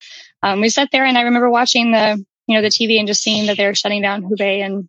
[0.43, 3.23] um, we sat there, and I remember watching the you know the TV and just
[3.23, 4.89] seeing that they're shutting down Hubei and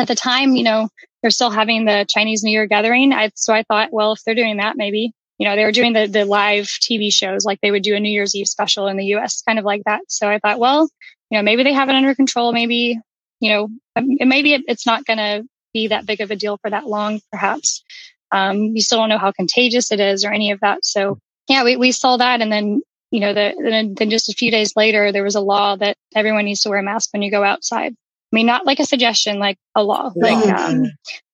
[0.00, 0.88] at the time, you know,
[1.22, 3.12] they're still having the Chinese New Year gathering.
[3.12, 5.92] I, so I thought, well, if they're doing that, maybe, you know, they were doing
[5.92, 8.96] the, the live TV shows like they would do a New Year's Eve special in
[8.96, 10.00] the US, kind of like that.
[10.08, 10.88] So I thought, well,
[11.30, 12.52] you know, maybe they have it under control.
[12.52, 12.98] Maybe,
[13.40, 16.58] you know, um, maybe it, it's not going to be that big of a deal
[16.58, 17.84] for that long, perhaps.
[18.32, 20.84] Um, you still don't know how contagious it is or any of that.
[20.84, 22.40] So yeah, we, we saw that.
[22.40, 25.40] And then, you know, the, then, then just a few days later, there was a
[25.40, 27.94] law that everyone needs to wear a mask when you go outside.
[28.32, 30.84] I mean, not like a suggestion, like a law, like um,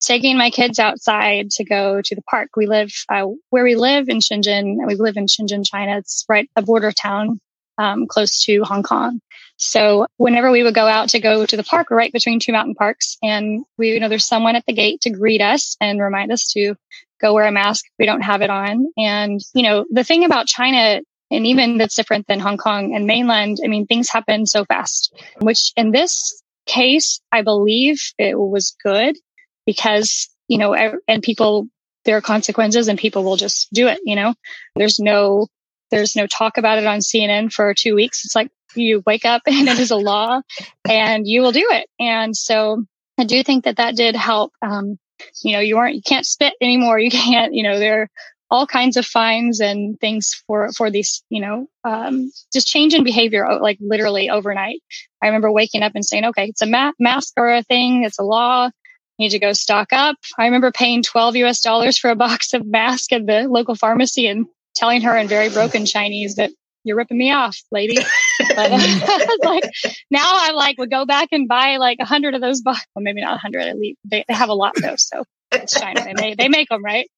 [0.01, 2.51] taking my kids outside to go to the park.
[2.57, 4.79] We live uh, where we live in Shenzhen.
[4.87, 5.99] We live in Shenzhen, China.
[5.99, 7.39] It's right a border town
[7.77, 9.21] um, close to Hong Kong.
[9.59, 12.53] So whenever we would go out to go to the park, we're right between two
[12.53, 16.01] mountain parks, and we, you know, there's someone at the gate to greet us and
[16.01, 16.77] remind us to
[17.21, 17.85] go wear a mask.
[17.85, 18.87] If we don't have it on.
[18.97, 23.07] And you know, the thing about China and even that's different than Hong Kong and
[23.07, 23.59] mainland.
[23.65, 29.17] I mean, things happen so fast, which in this case, I believe it was good
[29.65, 31.69] because, you know, and people,
[32.05, 34.35] there are consequences and people will just do it, you know,
[34.77, 35.49] there's no,
[35.91, 38.25] there's no talk about it on CNN for two weeks.
[38.25, 40.41] It's like you wake up and it is a law
[40.89, 41.89] and you will do it.
[41.99, 42.85] And so
[43.19, 44.53] I do think that that did help.
[44.63, 44.99] Um,
[45.43, 46.99] you know, you aren't, you can't spit anymore.
[46.99, 48.11] You can't, you know, there,
[48.51, 53.05] all kinds of fines and things for for these you know um, just change in
[53.05, 54.81] behavior like literally overnight.
[55.23, 58.19] I remember waking up and saying okay it's a ma- mask or a thing it's
[58.19, 58.71] a law
[59.19, 60.17] you need to go stock up.
[60.39, 64.27] I remember paying 12 us dollars for a box of masks at the local pharmacy
[64.27, 66.51] and telling her in very broken chinese that
[66.85, 67.99] you're ripping me off lady.
[68.55, 68.71] But
[69.45, 69.65] like
[70.11, 73.03] now i'm like would go back and buy like a hundred of those boxes well
[73.03, 76.05] maybe not a hundred at least they, they have a lot though so it's China.
[76.05, 77.09] They make, they make them, right?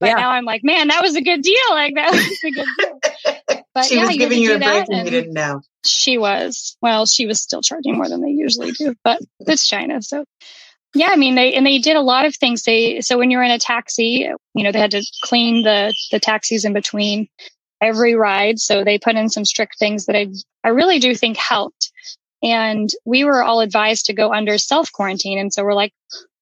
[0.00, 0.14] But yeah.
[0.14, 1.56] now I'm like, man, that was a good deal.
[1.70, 3.00] Like that was a good deal.
[3.74, 5.60] But she yeah, was giving you a break and you didn't know.
[5.84, 6.76] She was.
[6.82, 10.02] Well, she was still charging more than they usually do, but it's China.
[10.02, 10.24] So
[10.94, 12.62] yeah, I mean, they, and they did a lot of things.
[12.62, 16.18] They, so when you're in a taxi, you know, they had to clean the, the
[16.18, 17.28] taxis in between
[17.80, 18.58] every ride.
[18.58, 20.28] So they put in some strict things that I,
[20.64, 21.92] I really do think helped.
[22.42, 25.38] And we were all advised to go under self quarantine.
[25.38, 25.92] And so we're like,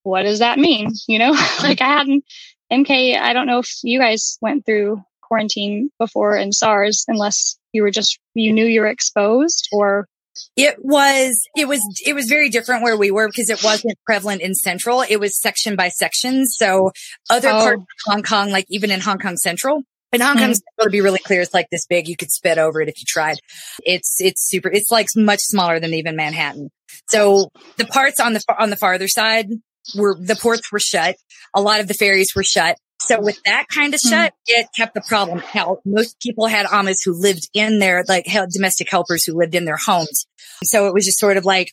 [0.07, 0.92] what does that mean?
[1.09, 1.31] You know,
[1.62, 2.25] like I hadn't,
[2.73, 7.83] MK, I don't know if you guys went through quarantine before in SARS, unless you
[7.83, 10.07] were just, you knew you were exposed or.
[10.55, 14.42] It was, it was, it was very different where we were because it wasn't prevalent
[14.42, 15.01] in central.
[15.01, 16.47] It was section by section.
[16.47, 16.92] So
[17.31, 17.53] other oh.
[17.53, 20.83] parts of Hong Kong, like even in Hong Kong central, in Hong Kong, mm-hmm.
[20.83, 22.07] to be really clear, it's like this big.
[22.07, 23.38] You could spit over it if you tried.
[23.83, 24.71] It's it's super.
[24.71, 26.71] It's like much smaller than even Manhattan.
[27.09, 29.49] So the parts on the on the farther side,
[29.94, 31.16] were the ports were shut.
[31.55, 32.79] A lot of the ferries were shut.
[33.01, 34.61] So with that kind of shut, mm-hmm.
[34.61, 35.81] it kept the problem out.
[35.85, 39.77] Most people had amahs who lived in their, like domestic helpers who lived in their
[39.77, 40.27] homes.
[40.64, 41.72] So it was just sort of like,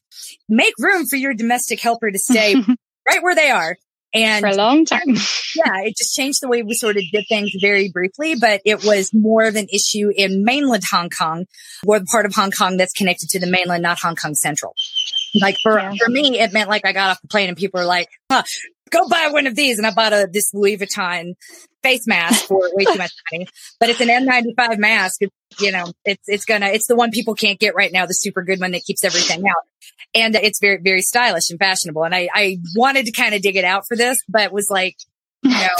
[0.49, 2.55] make room for your domestic helper to stay
[3.07, 3.77] right where they are.
[4.15, 5.01] And for a long time.
[5.07, 8.83] yeah, it just changed the way we sort of did things very briefly, but it
[8.83, 11.45] was more of an issue in mainland Hong Kong
[11.87, 14.75] or the part of Hong Kong that's connected to the mainland, not Hong Kong Central.
[15.39, 15.93] Like for, Yeah.
[15.97, 18.43] for me, it meant like I got off the plane and people were like, huh,
[18.89, 19.77] go buy one of these.
[19.77, 21.33] And I bought a, this Louis Vuitton
[21.81, 23.47] face mask for way too much money,
[23.79, 25.21] but it's an N95 mask.
[25.21, 28.13] It's, you know, it's, it's gonna, it's the one people can't get right now, the
[28.13, 29.63] super good one that keeps everything out.
[30.15, 32.03] And it's very, very stylish and fashionable.
[32.03, 34.95] And I, I wanted to kind of dig it out for this, but was like,
[35.41, 35.57] you know,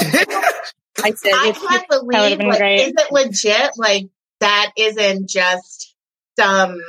[1.02, 3.70] I said, I it's, can't believe like, is it legit?
[3.76, 4.06] Like
[4.40, 5.93] that isn't just
[6.38, 6.80] some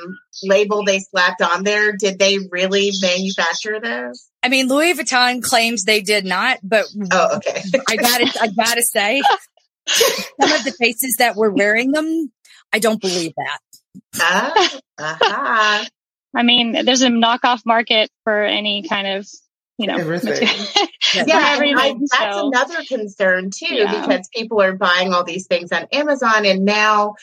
[0.43, 1.93] label they slapped on there.
[1.93, 4.29] Did they really manufacture this?
[4.43, 7.61] I mean, Louis Vuitton claims they did not, but Oh, okay.
[7.87, 9.21] I gotta, I gotta say,
[9.87, 12.31] some of the faces that were wearing them,
[12.71, 13.59] I don't believe that.
[14.19, 15.85] Ah, uh-huh.
[16.35, 19.27] I mean, there's a knockoff market for any kind of,
[19.77, 20.31] you know, Everything.
[20.31, 20.65] material.
[21.13, 24.01] Yeah, For and I, that's so- another concern too, Yeah.
[24.01, 27.13] because people are buying all these things on Amazon, and now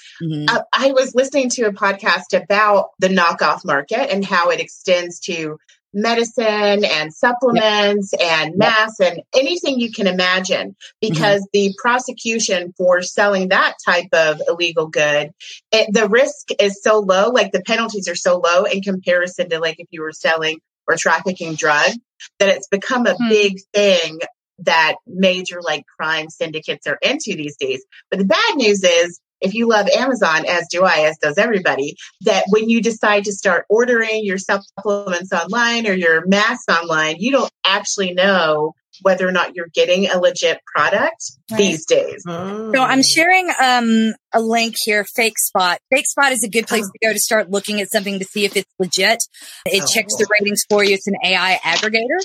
[0.48, 5.20] uh, I was listening to a podcast about the knockoff market and how it extends
[5.20, 5.58] to
[5.94, 13.48] medicine and supplements and masks and anything you can imagine because the prosecution for selling
[13.50, 15.30] that type of illegal good
[15.70, 19.58] it, the risk is so low like the penalties are so low in comparison to
[19.58, 21.98] like if you were selling or trafficking drugs
[22.38, 23.28] that it's become a Hmm.
[23.28, 24.20] big thing
[24.58, 29.54] that major like crime syndicates are into these days but the bad news is if
[29.54, 33.66] you love Amazon, as do I, as does everybody, that when you decide to start
[33.68, 39.54] ordering your supplements online or your masks online, you don't actually know whether or not
[39.54, 41.58] you're getting a legit product Right.
[41.58, 42.24] these days.
[42.26, 42.72] Oh.
[42.74, 45.76] So I'm sharing um, a link here, Fakespot.
[45.90, 48.44] Fake Spot is a good place to go to start looking at something to see
[48.46, 49.18] if it's legit.
[49.66, 50.94] It Oh, checks the ratings for you.
[50.94, 52.18] It's an AI aggregator,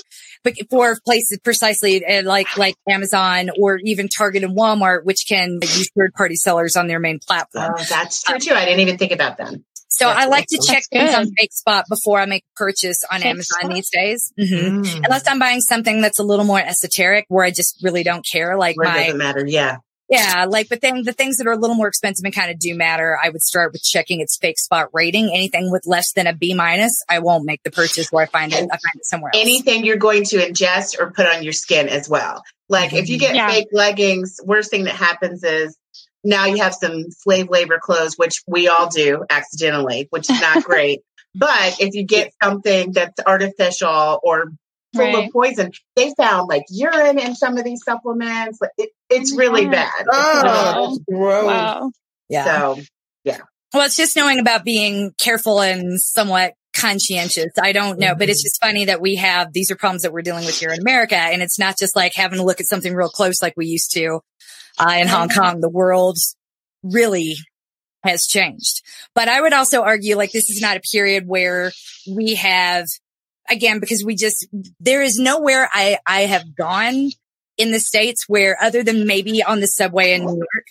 [0.44, 5.58] but for places precisely uh, like like Amazon or even Target and Walmart, which can
[5.60, 7.74] use third party sellers on their main platform.
[7.78, 8.54] Oh, that's true too.
[8.54, 9.54] I didn't even think about that.
[9.90, 11.48] So That's I like to check That's things on good.
[11.50, 13.74] Fakespot before I make a purchase on Fake Amazon Spot?
[13.74, 14.32] these days.
[14.36, 14.44] hmm
[14.78, 15.00] Mm.
[15.04, 18.56] Unless I'm buying something that's a little more esoteric where I just really don't care,
[18.56, 19.44] like Where it my doesn't matter.
[19.46, 19.78] Yeah.
[20.10, 22.58] Yeah, like but then the things that are a little more expensive and kind of
[22.58, 25.30] do matter, I would start with checking its Fakespot rating.
[25.34, 28.50] Anything with less than a B minus, I won't make the purchase where I find
[28.52, 28.56] it.
[28.56, 29.42] I find it somewhere else.
[29.42, 32.42] Anything you're going to ingest or put on your skin as well.
[32.70, 33.48] Like if you get Yeah.
[33.50, 35.76] fake leggings, worst thing that happens is
[36.24, 40.64] now you have some slave labor clothes, which we all do accidentally, which is not
[40.64, 41.00] great.
[41.34, 44.46] But if you get something that's artificial or
[44.94, 45.26] full Right.
[45.26, 48.58] of poison, they found like urine in some of these supplements.
[48.60, 49.72] Like, It, it's oh, really Wow.
[49.72, 50.06] bad.
[50.10, 50.98] Oh, Wow.
[51.08, 51.46] gross.
[51.46, 51.90] Wow.
[52.28, 52.44] yeah.
[52.44, 52.82] So
[53.74, 57.52] Well, it's just knowing about being careful and somewhat conscientious.
[57.60, 58.46] I don't know, but it's mm-hmm.
[58.46, 61.16] just funny that we have these are problems that we're dealing with here in America,
[61.16, 63.92] and it's not just like having to look at something real close like we used
[63.92, 64.20] to
[64.78, 65.60] uh, in Hong Kong.
[65.60, 66.18] The world
[66.82, 67.36] really
[68.04, 68.82] has changed.
[69.14, 71.72] But I would also argue like this is not a period where
[72.10, 72.86] we have
[73.48, 74.46] again because we just
[74.80, 77.10] there is nowhere I I have gone
[77.56, 80.66] in the states where other than maybe on the subway in New York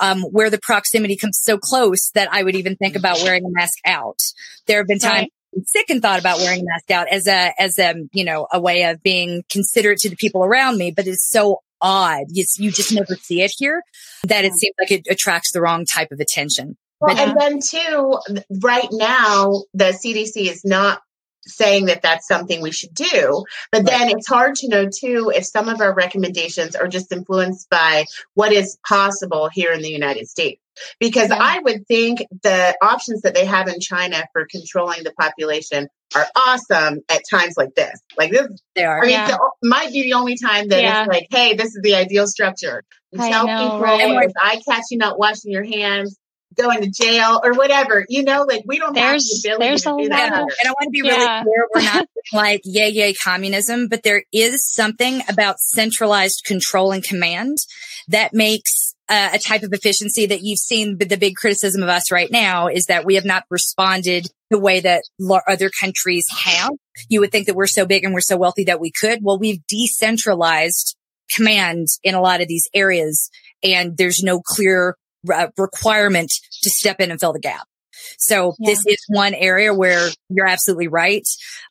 [0.00, 3.50] um, where the proximity comes so close that I would even think about wearing a
[3.50, 4.18] mask out.
[4.66, 5.66] There have been times Right.
[5.66, 8.60] Sick and thought about wearing a mask out as a as a you know a
[8.60, 12.24] way of being considerate to the people around me, but it's so odd.
[12.28, 13.82] You, you just never see it here
[14.24, 16.76] that it seems like it attracts the wrong type of attention.
[17.00, 17.30] Well, Yeah.
[17.30, 18.18] and then too,
[18.62, 21.00] right now, the CDC is not
[21.46, 23.44] saying that that's something we should do.
[23.72, 27.68] But then it's hard to know too if some of our recommendations are just influenced
[27.70, 30.60] by what is possible here in the United States.
[30.98, 31.38] Because Yeah.
[31.40, 36.26] I would think the options that they have in China for controlling the population are
[36.36, 38.00] awesome at times like this.
[38.18, 38.98] Like this, They are.
[38.98, 39.26] I mean, Yeah.
[39.28, 41.00] the, might be the only time that Yeah.
[41.02, 42.82] it's like, hey, this is the ideal structure.
[43.12, 44.24] You I tell know, people right?
[44.26, 46.16] if I catch you not washing your hands,
[46.56, 48.04] going to jail or whatever.
[48.08, 50.32] You know, like we don't there's, have the ability to do that.
[50.32, 51.42] Of, and I want to be really yeah.
[51.42, 57.02] clear, we're not like yay, yay, communism, but there is something about centralized control and
[57.02, 57.56] command
[58.08, 60.96] that makes uh, a type of efficiency that you've seen.
[60.96, 64.80] The big criticism of us right now is that we have not responded the way
[64.80, 65.02] that
[65.48, 66.70] other countries have.
[67.08, 69.18] You would think that we're so big and we're so wealthy that we could.
[69.22, 70.96] Well, we've decentralized
[71.34, 73.30] command in a lot of these areas
[73.62, 74.96] and there's no clear
[75.32, 76.30] uh, requirement
[76.62, 77.66] to step in and fill the gap.
[78.18, 78.70] So Yeah.
[78.70, 81.22] this is one area where you're absolutely right.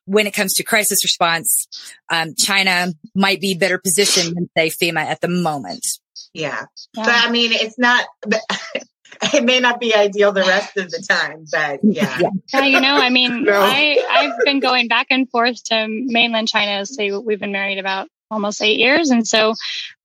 [0.06, 1.68] When it comes to crisis response,
[2.10, 5.86] um, China might be better positioned than say FEMA at the moment.
[6.34, 6.66] Yeah.
[6.96, 7.04] Yeah.
[7.06, 8.06] But I mean, it's not,
[9.34, 12.20] it may not be ideal the rest of the time, but yeah.
[12.20, 12.30] Yeah.
[12.54, 13.60] Yeah, you know, I mean, No.
[13.60, 16.86] I I've been going back and forth to mainland China.
[16.86, 19.10] Say we've been married about almost eight years.
[19.10, 19.56] And so,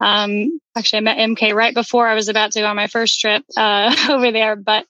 [0.01, 3.20] um, actually I met MK right before I was about to go on my first
[3.20, 4.87] trip, uh, over there, but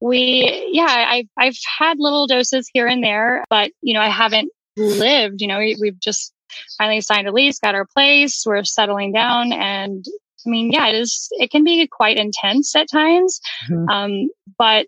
[0.00, 4.50] we, yeah, I've, I've had little doses here and there, but you know, I haven't
[4.76, 6.32] lived, you know, we, we've just
[6.76, 10.04] finally signed a lease, got our place, we're settling down and
[10.46, 13.40] I mean, yeah, it is, it can be quite intense at times.
[13.68, 13.88] Mm-hmm.
[13.88, 14.86] Um, but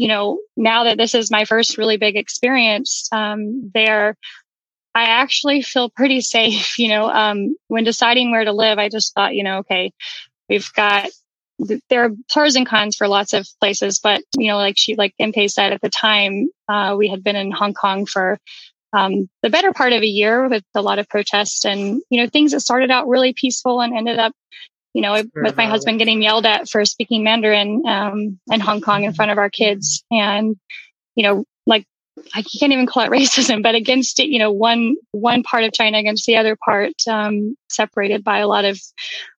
[0.00, 4.16] you know, now that this is my first really big experience, um, there,
[4.94, 6.78] I actually feel pretty safe.
[6.78, 9.92] You know, um, when deciding where to live, I just thought, you know, okay,
[10.48, 11.10] we've got,
[11.90, 15.14] there are pros and cons for lots of places, but you know, like she, like
[15.20, 18.38] MK said at the time, uh, we had been in Hong Kong for,
[18.94, 22.28] um, the better part of a year with a lot of protests and, you know,
[22.28, 24.32] things that started out really peaceful and ended up
[24.94, 29.04] you know, with my husband getting yelled at for speaking Mandarin um, in Hong Kong
[29.04, 30.56] in front of our kids, and
[31.14, 31.84] you know, like
[32.34, 35.72] I can't even call it racism, but against it, you know, one one part of
[35.72, 38.80] China against the other part, um, separated by a lot of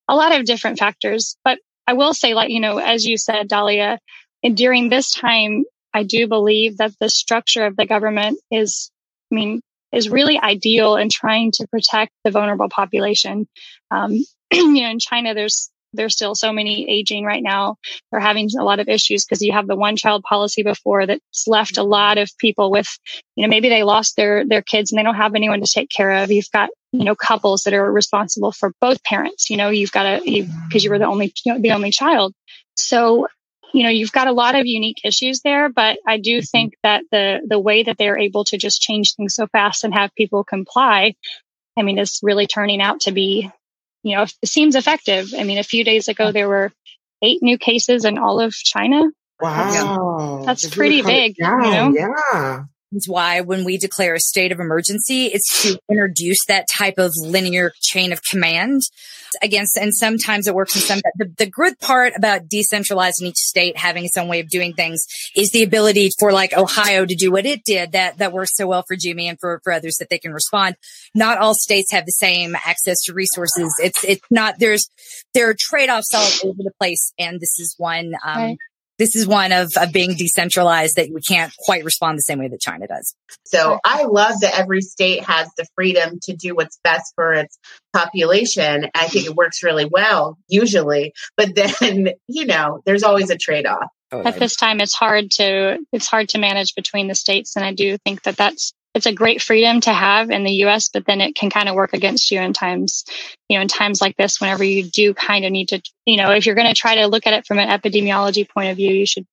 [0.07, 1.37] a lot of different factors.
[1.43, 3.99] But I will say, like you know, as you said, Dahlia,
[4.43, 8.91] and during this time, I do believe that the structure of the government is,
[9.31, 13.47] I mean, is really ideal in trying to protect the vulnerable population.
[13.91, 14.25] Um,
[14.75, 17.77] you know, in China, there's there's still so many aging right now.
[18.11, 21.47] They're having a lot of issues because you have the one child policy before that's
[21.47, 22.87] left a lot of people with,
[23.35, 25.89] you know, maybe they lost their, their kids and they don't have anyone to take
[25.89, 26.31] care of.
[26.31, 29.49] You've got, you know, couples that are responsible for both parents.
[29.49, 31.91] You know, you've got to, you, cause you were the only, you know, the only
[31.91, 32.33] child.
[32.75, 33.27] So,
[33.73, 36.45] you know, you've got a lot of unique issues there, but I do mm-hmm.
[36.45, 39.93] think that the, the way that they're able to just change things so fast and
[39.93, 41.15] have people comply,
[41.77, 43.49] I mean, is really turning out to be
[44.03, 45.33] you know, it seems effective.
[45.37, 46.71] I mean, a few days ago, there were
[47.21, 49.03] eight new cases in all of China.
[49.41, 50.43] Wow.
[50.45, 51.35] That's, pretty big.
[51.37, 51.93] You know?
[51.95, 52.65] Yeah
[53.07, 57.71] why when we declare a state of emergency, it's to introduce that type of linear
[57.81, 58.81] chain of command
[59.41, 63.77] against, and sometimes it works and sometimes the, the good part about decentralizing each state
[63.77, 65.01] having its own way of doing things
[65.35, 68.67] is the ability for like Ohio to do what it did that, that works so
[68.67, 70.75] well for Jimmy and for, for others that they can respond.
[71.15, 73.73] Not all states have the same access to resources.
[73.81, 74.87] It's, it's not, there's,
[75.33, 77.11] there are trade-offs all over the place.
[77.17, 78.57] And this is one, um, right
[79.03, 82.47] this is one of, of being decentralized that we can't quite respond the same way
[82.47, 83.13] that China does.
[83.45, 87.59] So I love that every state has the freedom to do what's best for its
[87.91, 88.85] population.
[88.95, 93.65] I think it works really well usually, but then, you know, there's always a trade
[93.65, 93.89] off.
[94.13, 97.57] Oh, At this time, it's hard to, it's hard to manage between the states.
[97.57, 100.89] And I do think that that's it's a great freedom to have in the US,
[100.89, 103.03] but then it can kind of work against you in times,
[103.49, 106.31] you know, in times like this, whenever you do kind of need to, you know,
[106.31, 108.93] if you're going to try to look at it from an epidemiology point of view,
[108.93, 109.25] you should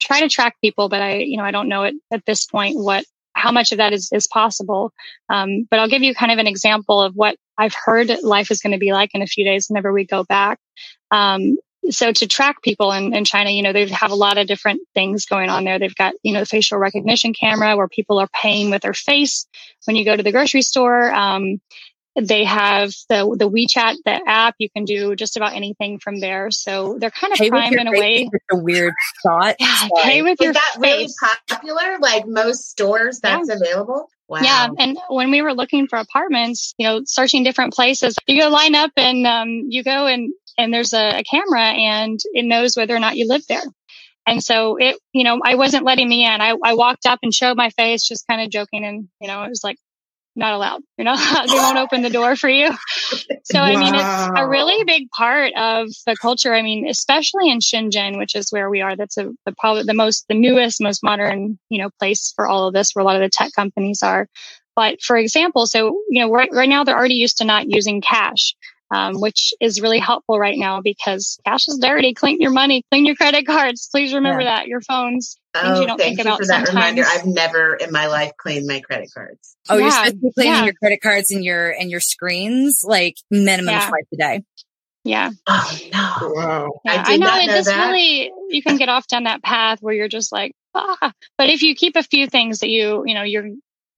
[0.00, 0.88] try to track people.
[0.88, 3.78] But I, you know, I don't know it at this point what, how much of
[3.78, 4.92] that is, is possible.
[5.30, 8.60] Um, but I'll give you kind of an example of what I've heard life is
[8.60, 10.58] going to be like in a few days whenever we go back.
[11.10, 11.56] Um,
[11.90, 14.80] so to track people in, in China, you know, they have a lot of different
[14.94, 15.78] things going on there.
[15.78, 19.46] They've got, you know, the facial recognition camera where people are paying with their face
[19.84, 21.12] when you go to the grocery store.
[21.12, 21.60] Um,
[22.18, 24.54] they have the the WeChat, the app.
[24.58, 26.50] You can do just about anything from there.
[26.50, 28.30] So they're kind of pay prime in a way.
[28.50, 29.56] a weird thought.
[29.60, 31.14] Yeah, pay with Is your that face.
[31.20, 31.98] really popular?
[32.00, 33.56] Like most stores, that's yeah.
[33.56, 34.08] available.
[34.28, 34.40] Wow.
[34.42, 34.68] Yeah.
[34.78, 38.74] And when we were looking for apartments, you know, searching different places, you go line
[38.74, 42.94] up and um, you go and and there's a, a camera and it knows whether
[42.94, 43.64] or not you live there.
[44.26, 46.40] And so it, you know, I wasn't letting me in.
[46.40, 48.84] I, I walked up and showed my face, just kind of joking.
[48.84, 49.78] And, you know, it was like,
[50.36, 52.70] not allowed, you know, they won't open the door for you.
[53.44, 53.64] So, wow.
[53.64, 56.54] I mean, it's a really big part of the culture.
[56.54, 58.96] I mean, especially in Shenzhen, which is where we are.
[58.96, 62.68] That's a, the probably the most, the newest, most modern, you know, place for all
[62.68, 64.28] of this, where a lot of the tech companies are.
[64.74, 68.02] But for example, so, you know, right, right now they're already used to not using
[68.02, 68.54] cash
[68.90, 72.14] um, which is really helpful right now because cash is dirty.
[72.14, 73.88] Clean your money, clean your credit cards.
[73.90, 74.56] Please remember yeah.
[74.56, 75.36] that your phones.
[75.54, 76.96] Oh, you don't thank think you about for that sometimes.
[76.96, 77.04] reminder.
[77.06, 79.56] I've never in my life cleaned my credit cards.
[79.68, 80.64] Oh, yeah, you're supposed to be cleaning yeah.
[80.64, 83.88] your credit cards and your and your screens like minimum yeah.
[83.88, 84.42] twice a day.
[85.04, 85.30] Yeah.
[85.46, 86.32] Oh no!
[86.34, 86.80] Wow.
[86.84, 89.94] Yeah, I, I know, it just really you can get off down that path where
[89.94, 91.12] you're just like ah.
[91.38, 93.48] But if you keep a few things that you you know you're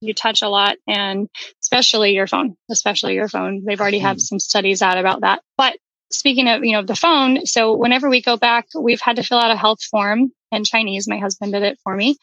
[0.01, 1.27] you touch a lot and
[1.61, 3.63] especially your phone, especially your phone.
[3.65, 4.19] They've already had mm-hmm.
[4.21, 5.41] some studies out about that.
[5.57, 5.77] But
[6.11, 9.39] speaking of, you know, the phone, so whenever we go back, we've had to fill
[9.39, 11.07] out a health form in Chinese.
[11.07, 12.17] My husband did it for me,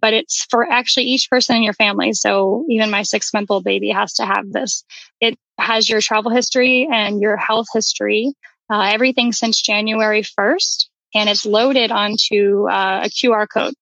[0.00, 2.12] but it's for actually each person in your family.
[2.12, 4.84] So even my six month old baby has to have this.
[5.20, 8.32] It has your travel history and your health history,
[8.70, 10.86] uh, everything since January 1st.
[11.14, 13.74] And it's loaded onto uh, a QR code.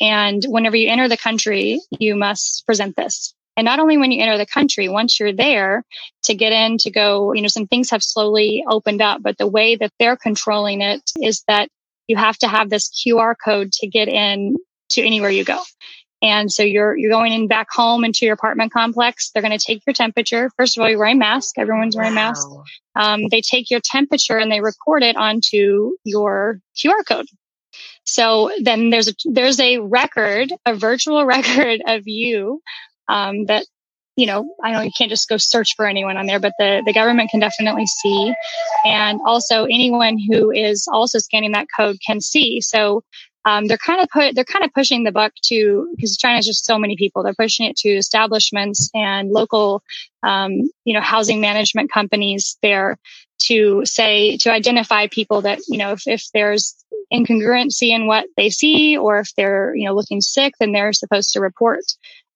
[0.00, 3.34] And whenever you enter the country, you must present this.
[3.56, 5.82] And not only when you enter the country, once you're there
[6.24, 9.46] to get in, to go, you know, some things have slowly opened up, but the
[9.46, 11.70] way that they're controlling it is that
[12.06, 14.56] you have to have this QR code to get in
[14.90, 15.60] to anywhere you go.
[16.22, 19.30] And so you're, you're going in back home into your apartment complex.
[19.30, 20.50] They're going to take your temperature.
[20.56, 21.58] First of all, you're wearing a mask.
[21.58, 22.32] Everyone's wearing wow.
[22.32, 22.46] masks.
[22.94, 27.26] Um, they take your temperature and they record it onto your QR code.
[28.06, 32.62] So then there's a, there's a record, a virtual record of you,
[33.08, 33.66] um, that,
[34.16, 36.82] you know, I know you can't just go search for anyone on there, but the,
[36.86, 38.32] the government can definitely see.
[38.84, 42.60] And also anyone who is also scanning that code can see.
[42.62, 43.02] So
[43.46, 46.46] um, they're kind of put they're kind of pushing the buck to because China is
[46.46, 47.22] just so many people.
[47.22, 49.84] They're pushing it to establishments and local,
[50.24, 52.98] um, you know, housing management companies there
[53.38, 56.74] to say to identify people that you know if if there's
[57.12, 61.32] incongruency in what they see or if they're you know looking sick, then they're supposed
[61.32, 61.80] to report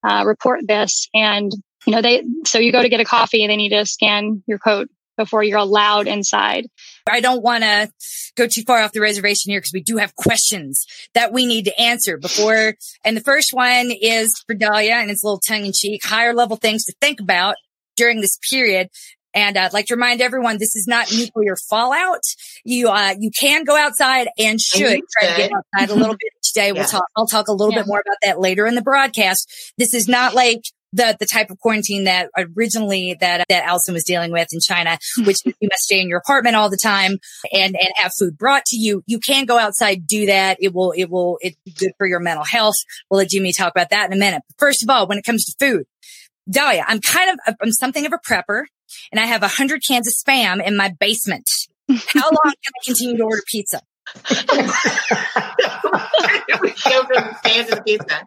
[0.03, 1.53] uh, report this and
[1.87, 4.43] you know they so you go to get a coffee and they need to scan
[4.47, 6.67] your code before you're allowed inside.
[7.09, 7.91] I don't want to
[8.37, 11.67] go too far off the reservation here because we do have questions that we need
[11.67, 12.75] to answer before.
[13.05, 16.33] And the first one is for Dahlia and it's a little tongue in cheek, higher
[16.33, 17.57] level things to think about
[17.97, 18.89] during this period.
[19.35, 22.23] And I'd like to remind everyone, this is not nuclear fallout.
[22.65, 26.15] You, uh, you can go outside and should and try to get outside a little
[26.15, 26.73] bit each day.
[26.73, 27.81] We'll talk, I'll talk a little yeah.
[27.81, 29.73] bit more about that later in the broadcast.
[29.79, 30.63] This is not like
[30.93, 34.99] the the type of quarantine that originally that that Allison was dealing with in China,
[35.19, 37.19] which you must stay in your apartment all the time
[37.53, 39.03] and and have food brought to you.
[39.07, 40.59] You can go outside, do that.
[40.61, 42.77] It will it will it's good for your mental health.
[43.11, 44.43] We'll let Jimmy talk about that in a minute.
[44.49, 45.85] But first of all, when it comes to food,
[46.51, 48.65] Dahlia, I'm kind of I'm something of a prepper,
[49.11, 51.49] and I have a hundred cans of spam in my basement.
[51.89, 53.81] How long can I continue to order pizza?
[54.15, 54.23] go
[57.43, 58.27] spam pizza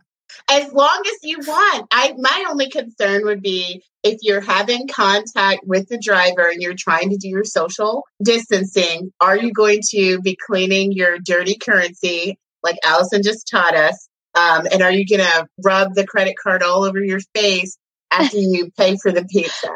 [0.49, 1.87] as long as you want.
[1.91, 6.75] I my only concern would be if you're having contact with the driver and you're
[6.77, 12.37] trying to do your social distancing, are you going to be cleaning your dirty currency
[12.61, 14.09] like Allison just taught us?
[14.35, 17.77] Um, and are you going to rub the credit card all over your face
[18.11, 19.69] after you pay for the pizza?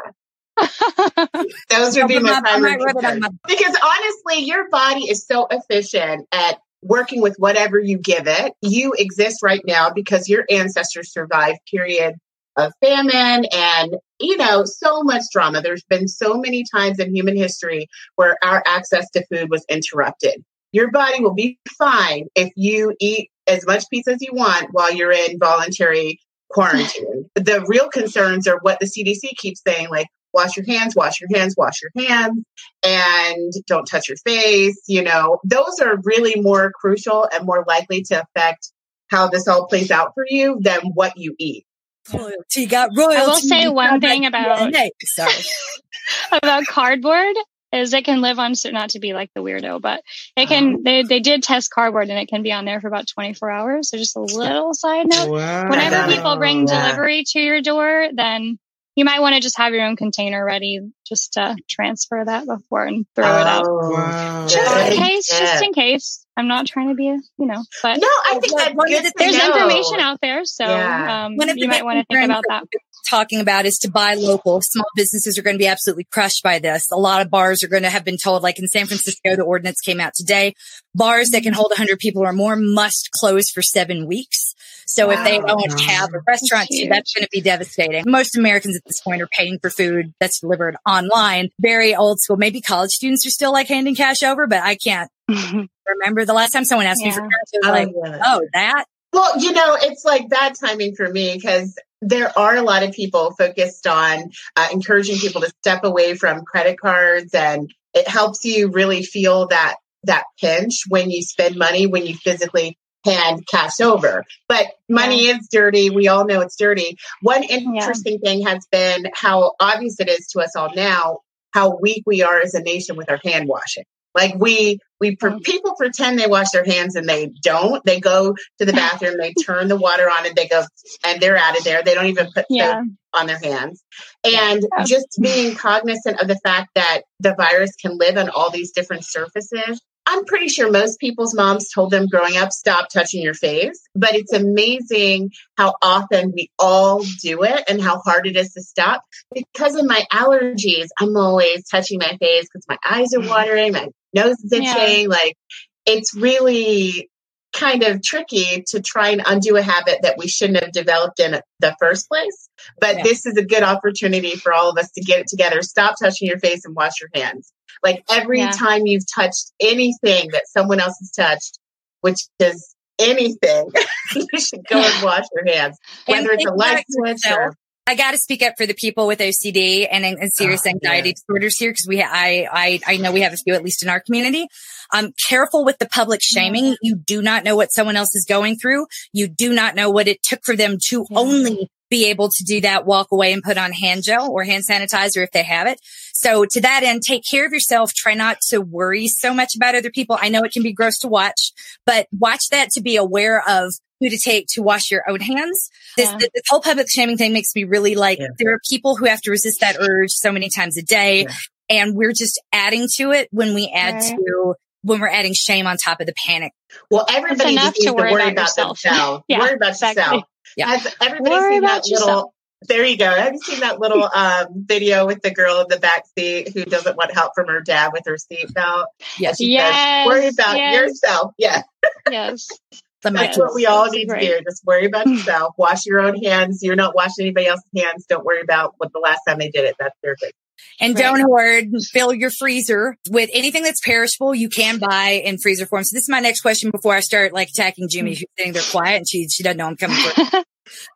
[1.70, 3.26] Those would be my primary concerns.
[3.46, 8.52] Because honestly, your body is so efficient at working with whatever you give it.
[8.62, 12.14] You exist right now because your ancestors survived period
[12.58, 17.36] of famine and you know so much drama there's been so many times in human
[17.36, 17.86] history
[18.16, 23.30] where our access to food was interrupted your body will be fine if you eat
[23.46, 26.18] as much pizza as you want while you're in voluntary
[26.50, 31.20] quarantine the real concerns are what the cdc keeps saying like wash your hands, wash
[31.20, 32.44] your hands, wash your hands,
[32.82, 34.80] and don't touch your face.
[34.86, 38.72] You know, those are really more crucial and more likely to affect
[39.08, 41.64] how this all plays out for you than what you eat.
[42.12, 43.16] Royalty got royalty.
[43.16, 44.72] I will say one thing about
[45.04, 45.32] sorry
[46.32, 47.36] about cardboard
[47.72, 50.02] is it can live on so not to be like the weirdo, but
[50.36, 50.78] it can uh-huh.
[50.84, 53.90] they they did test cardboard and it can be on there for about 24 hours.
[53.90, 55.30] So just a little side note.
[55.30, 55.68] Wow.
[55.68, 58.58] Whenever people bring delivery to your door, then
[58.98, 62.84] you might want to just have your own container ready just to transfer that before
[62.84, 63.64] and throw oh, it out.
[63.64, 64.46] Oh, wow.
[64.48, 65.38] Just in case, yeah.
[65.38, 66.26] just in case.
[66.36, 69.38] I'm not trying to be a, you know, but no, I think that's good there's
[69.38, 69.46] know.
[69.46, 70.44] information out there.
[70.44, 71.26] So, yeah.
[71.26, 72.64] um, you might want to think about that
[73.08, 74.60] talking about is to buy local.
[74.62, 76.90] Small businesses are going to be absolutely crushed by this.
[76.92, 79.42] A lot of bars are going to have been told, like in San Francisco, the
[79.42, 80.54] ordinance came out today.
[80.94, 84.54] Bars that can hold 100 people or more must close for seven weeks.
[84.86, 85.14] So wow.
[85.14, 88.04] if they don't have a restaurant, that's, that's going to be devastating.
[88.06, 91.50] Most Americans at this point are paying for food that's delivered online.
[91.60, 92.36] Very old school.
[92.36, 96.52] Maybe college students are still like handing cash over, but I can't remember the last
[96.52, 97.08] time someone asked yeah.
[97.08, 97.62] me for cash.
[97.64, 98.84] I was like, oh, oh, that.
[99.12, 102.92] Well, you know, it's like bad timing for me because there are a lot of
[102.92, 108.44] people focused on uh, encouraging people to step away from credit cards and it helps
[108.44, 113.80] you really feel that that pinch when you spend money when you physically hand cash
[113.80, 115.36] over but money yeah.
[115.36, 118.30] is dirty we all know it's dirty one interesting yeah.
[118.30, 121.18] thing has been how obvious it is to us all now
[121.52, 123.84] how weak we are as a nation with our hand washing
[124.14, 125.38] like we we oh.
[125.42, 127.84] people pretend they wash their hands and they don't.
[127.84, 130.64] They go to the bathroom, they turn the water on, and they go
[131.04, 131.82] and they're out of there.
[131.82, 132.80] They don't even put yeah.
[132.80, 133.82] soap on their hands.
[134.24, 134.84] And yeah.
[134.84, 139.04] just being cognizant of the fact that the virus can live on all these different
[139.04, 139.80] surfaces
[140.10, 143.78] I'm pretty sure most people's moms told them growing up, stop touching your face.
[143.94, 148.62] But it's amazing how often we all do it and how hard it is to
[148.62, 149.02] stop.
[149.34, 153.28] Because of my allergies, I'm always touching my face because my eyes are mm.
[153.28, 155.02] watering, my nose is itching.
[155.02, 155.08] Yeah.
[155.08, 155.36] Like
[155.84, 157.10] it's really
[157.52, 161.38] kind of tricky to try and undo a habit that we shouldn't have developed in
[161.60, 162.48] the first place.
[162.80, 163.02] But yeah.
[163.02, 165.60] this is a good opportunity for all of us to get it together.
[165.60, 167.52] Stop touching your face and wash your hands.
[167.82, 168.50] Like every yeah.
[168.50, 171.58] time you've touched anything that someone else has touched,
[172.00, 173.70] which is anything,
[174.14, 177.54] you should go and wash your hands, whether it's a light switch or
[177.88, 181.08] I got to speak up for the people with OCD and, and serious oh, anxiety
[181.08, 181.14] yeah.
[181.14, 183.88] disorders here because we, I, I, I know we have a few at least in
[183.88, 184.46] our community.
[184.92, 186.76] Um, careful with the public shaming.
[186.82, 188.88] You do not know what someone else is going through.
[189.14, 192.60] You do not know what it took for them to only be able to do
[192.60, 195.80] that, walk away and put on hand gel or hand sanitizer if they have it.
[196.12, 197.92] So to that end, take care of yourself.
[197.94, 200.18] Try not to worry so much about other people.
[200.20, 201.52] I know it can be gross to watch,
[201.86, 205.70] but watch that to be aware of who to take to wash your own hands.
[205.96, 206.18] This, yeah.
[206.18, 208.28] this whole public shaming thing makes me really like, yeah.
[208.38, 211.22] there are people who have to resist that urge so many times a day.
[211.22, 211.34] Yeah.
[211.70, 214.16] And we're just adding to it when we add right.
[214.16, 216.52] to, when we're adding shame on top of the panic.
[216.90, 219.24] Well, everybody just needs to worry, worry about, about themselves.
[219.28, 220.02] worry about exactly.
[220.02, 220.24] yourself.
[220.58, 220.66] Yeah.
[220.66, 222.06] Has everybody worry seen that yourself.
[222.06, 223.08] little, there you go.
[223.08, 226.64] Have you seen that little um, video with the girl in the back seat who
[226.64, 228.86] doesn't want help from her dad with her seatbelt?
[229.18, 229.40] Yes.
[229.40, 229.74] yes.
[229.74, 230.74] Says, worry about yes.
[230.74, 231.32] yourself.
[231.38, 231.62] Yeah.
[232.10, 232.48] Yes.
[233.02, 234.40] That's what we all need to do.
[234.44, 235.54] Just worry about yourself.
[235.56, 236.64] Wash your own hands.
[236.64, 238.06] You're not washing anybody else's hands.
[238.06, 239.76] Don't worry about what the last time they did it.
[239.78, 240.32] That's their thing.
[240.80, 241.02] And right.
[241.02, 241.66] don't hoard.
[241.92, 244.34] Fill your freezer with anything that's perishable.
[244.34, 245.84] You can buy in freezer form.
[245.84, 248.62] So this is my next question before I start like attacking Jimmy, who's sitting there
[248.70, 250.44] quiet and she she doesn't know I'm coming for.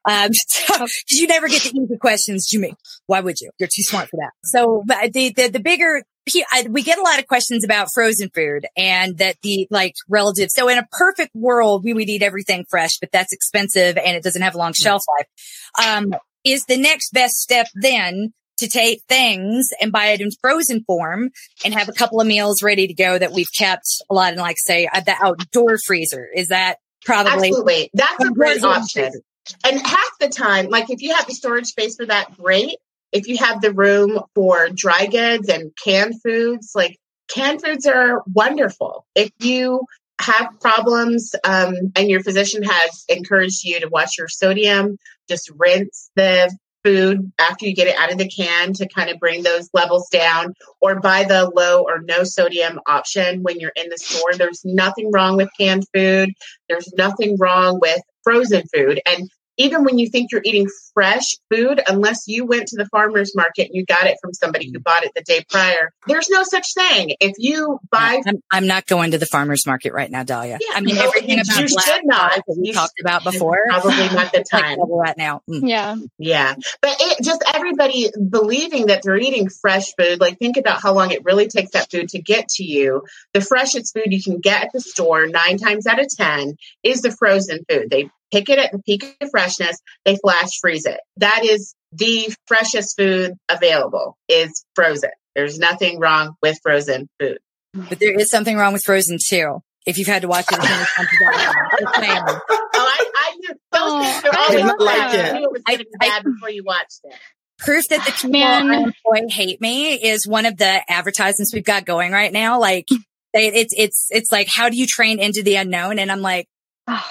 [0.08, 2.74] Um, so, you never get the easy questions, Jimmy.
[3.06, 3.50] Why would you?
[3.58, 4.32] You're too smart for that.
[4.44, 6.02] So the, the, the bigger,
[6.68, 10.50] we get a lot of questions about frozen food and that the like relative.
[10.50, 14.22] So in a perfect world, we would eat everything fresh, but that's expensive and it
[14.22, 15.86] doesn't have a long shelf life.
[15.86, 18.32] Um, is the next best step then
[18.62, 21.30] to take things and buy it in frozen form
[21.64, 24.38] and have a couple of meals ready to go that we've kept a lot in
[24.38, 26.28] like say the outdoor freezer?
[26.34, 29.12] Is that probably absolutely that's a great option
[29.64, 32.76] and half the time, like if you have the storage space for that, great.
[33.10, 36.98] If you have the room for dry goods and canned foods, like
[37.28, 39.04] canned foods are wonderful.
[39.14, 39.84] If you
[40.20, 44.96] have problems um, and your physician has encouraged you to watch your sodium,
[45.28, 49.18] just rinse the food after you get it out of the can to kind of
[49.18, 53.88] bring those levels down or buy the low or no sodium option when you're in
[53.88, 54.32] the store.
[54.36, 56.30] There's nothing wrong with canned food.
[56.68, 59.00] There's nothing wrong with frozen food.
[59.06, 63.34] And even when you think you're eating fresh food, unless you went to the farmer's
[63.34, 66.42] market and you got it from somebody who bought it the day prior, there's no
[66.42, 67.14] such thing.
[67.20, 70.58] If you buy, I'm, I'm not going to the farmer's market right now, Dahlia.
[70.60, 72.32] Yeah, I mean, no, everything about you should not.
[72.34, 75.42] That we you talked about before, probably not the time like right now.
[75.48, 75.68] Mm.
[75.68, 80.20] Yeah, yeah, but it just everybody believing that they're eating fresh food.
[80.20, 83.02] Like, think about how long it really takes that food to get to you.
[83.34, 87.02] The freshest food you can get at the store, nine times out of ten, is
[87.02, 87.90] the frozen food.
[87.90, 91.00] They pick it at the peak of freshness, they flash freeze it.
[91.18, 95.10] That is the freshest food available is frozen.
[95.34, 97.38] There's nothing wrong with frozen food.
[97.74, 99.60] But there is something wrong with frozen too.
[99.86, 101.08] If you've had to watch it as many times
[101.96, 102.40] as
[102.74, 105.42] Oh, I, I knew oh, I didn't like it.
[105.42, 107.14] it was I, bad before you watched it.
[107.58, 108.70] Proof that the people Man.
[108.70, 112.60] I employ hate me is one of the advertisements we've got going right now.
[112.60, 112.88] Like,
[113.34, 115.98] they, it's it's it's like, how do you train into the unknown?
[115.98, 116.46] And I'm like,
[116.86, 117.10] oh,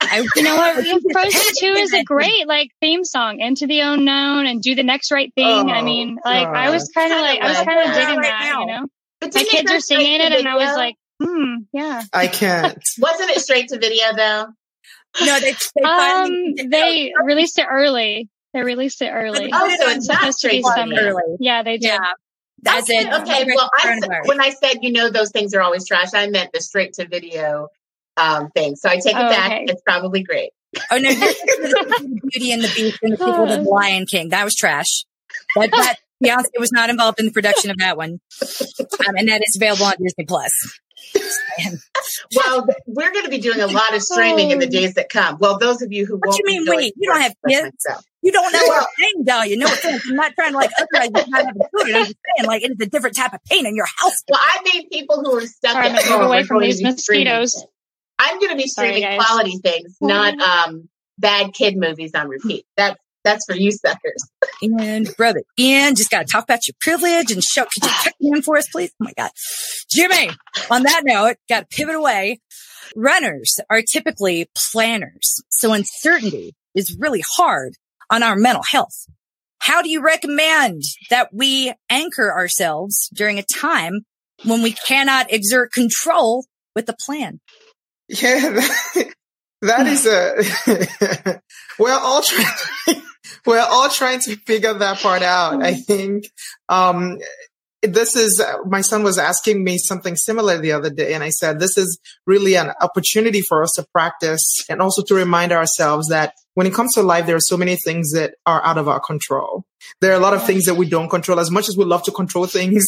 [0.00, 0.84] I, you know what?
[1.12, 5.10] Frozen 2 is a great like theme song, Into the Unknown and Do the Next
[5.10, 5.70] Right Thing.
[5.70, 6.56] Oh, I mean, like God.
[6.56, 8.60] I was kind of like, I was kind of digging right that, now.
[8.60, 8.86] you know?
[9.20, 12.02] But My kids are singing it and I was like, hmm, yeah.
[12.12, 12.78] I can't.
[12.98, 14.46] Wasn't it straight to video though?
[15.24, 18.28] No, they, they, um, they released it early.
[18.52, 19.50] They released it early.
[19.52, 21.36] Oh, so it's not straight to early.
[21.40, 21.88] Yeah, they did.
[21.88, 21.98] Yeah.
[22.62, 23.12] That's okay, it.
[23.12, 23.46] Okay.
[23.54, 26.60] Well, I, when I said, you know, those things are always trash, I meant the
[26.60, 27.68] straight to video
[28.16, 28.76] um, thing.
[28.76, 29.52] So I take it oh, back.
[29.52, 29.64] Okay.
[29.68, 30.50] It's probably great.
[30.90, 31.10] Oh no,
[32.30, 34.30] Beauty and the Beast and the people of Lion King.
[34.30, 35.04] That was trash.
[35.54, 39.42] That, that Beyonce was not involved in the production of that one, um, and that
[39.42, 40.50] is available on Disney Plus.
[42.34, 45.38] well, we're going to be doing a lot of streaming in the days that come.
[45.38, 46.64] Well, those of you who what won't you mean?
[46.66, 47.86] Wait, you don't have kids.
[48.22, 49.56] You don't know what pain, Dahlia.
[49.56, 50.02] No offense.
[50.08, 51.96] I'm not trying to like otherwise you not having children.
[51.96, 54.24] I'm just saying like it's a different type of pain in your house.
[54.28, 57.64] Well, I mean people who are stuck at home away from these mosquitoes.
[58.18, 60.88] I'm going to be streaming Sorry, quality things, not um,
[61.18, 62.64] bad kid movies on repeat.
[62.76, 64.30] That's that's for you suckers.
[64.62, 67.64] and brother, Ian, just got to talk about your privilege and show.
[67.64, 68.92] Could you check in for us, please?
[69.00, 69.30] Oh my God,
[69.90, 70.30] Jimmy.
[70.70, 72.40] On that note, got to pivot away.
[72.94, 77.74] Runners are typically planners, so uncertainty is really hard
[78.10, 79.06] on our mental health.
[79.58, 84.02] How do you recommend that we anchor ourselves during a time
[84.44, 86.46] when we cannot exert control
[86.76, 87.40] with the plan?
[88.08, 88.50] Yeah,
[88.94, 89.12] that,
[89.62, 91.40] that is a.
[91.78, 93.02] we're all trying.
[93.46, 95.62] we're all trying to figure that part out.
[95.62, 96.26] I think
[96.68, 97.18] um,
[97.82, 101.58] this is my son was asking me something similar the other day and i said
[101.58, 106.32] this is really an opportunity for us to practice and also to remind ourselves that
[106.54, 109.00] when it comes to life there are so many things that are out of our
[109.00, 109.64] control
[110.00, 112.02] there are a lot of things that we don't control as much as we love
[112.02, 112.84] to control things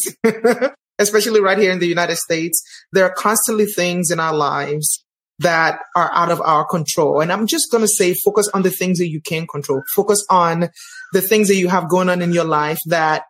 [0.99, 2.61] especially right here in the united states
[2.91, 5.05] there are constantly things in our lives
[5.39, 7.21] that are out of our control.
[7.21, 9.81] And I'm just going to say, focus on the things that you can control.
[9.95, 10.69] Focus on
[11.13, 13.23] the things that you have going on in your life that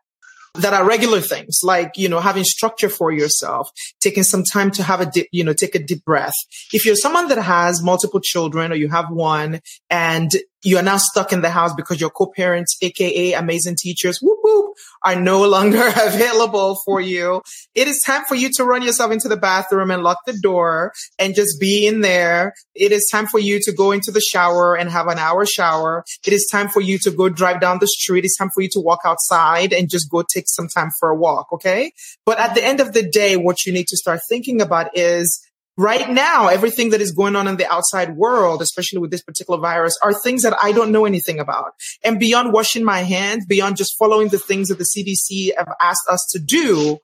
[0.56, 3.70] that are regular things like, you know, having structure for yourself,
[4.02, 6.34] taking some time to have a dip, you know, take a deep breath.
[6.74, 10.32] If you're someone that has multiple children or you have one and
[10.64, 14.76] you are now stuck in the house because your co-parents, aka amazing teachers, whoop whoop,
[15.06, 17.42] are no longer available for you.
[17.76, 20.92] It is time for you to run yourself into the bathroom and lock the door
[21.18, 22.54] and just be in there.
[22.76, 26.04] It is time for you to go into the shower and have an hour shower.
[26.26, 28.26] It is time for you to go drive down the street.
[28.26, 31.16] It's time for you to walk outside and just go take some time for a
[31.16, 31.48] walk.
[31.54, 31.92] Okay.
[32.26, 35.40] But at the end of the day, what you need to start thinking about is
[35.80, 39.60] right now, everything that is going on in the outside world, especially with this particular
[39.60, 41.72] virus, are things that I don't know anything about.
[42.04, 46.08] And beyond washing my hands, beyond just following the things that the CDC have asked
[46.10, 46.98] us to do,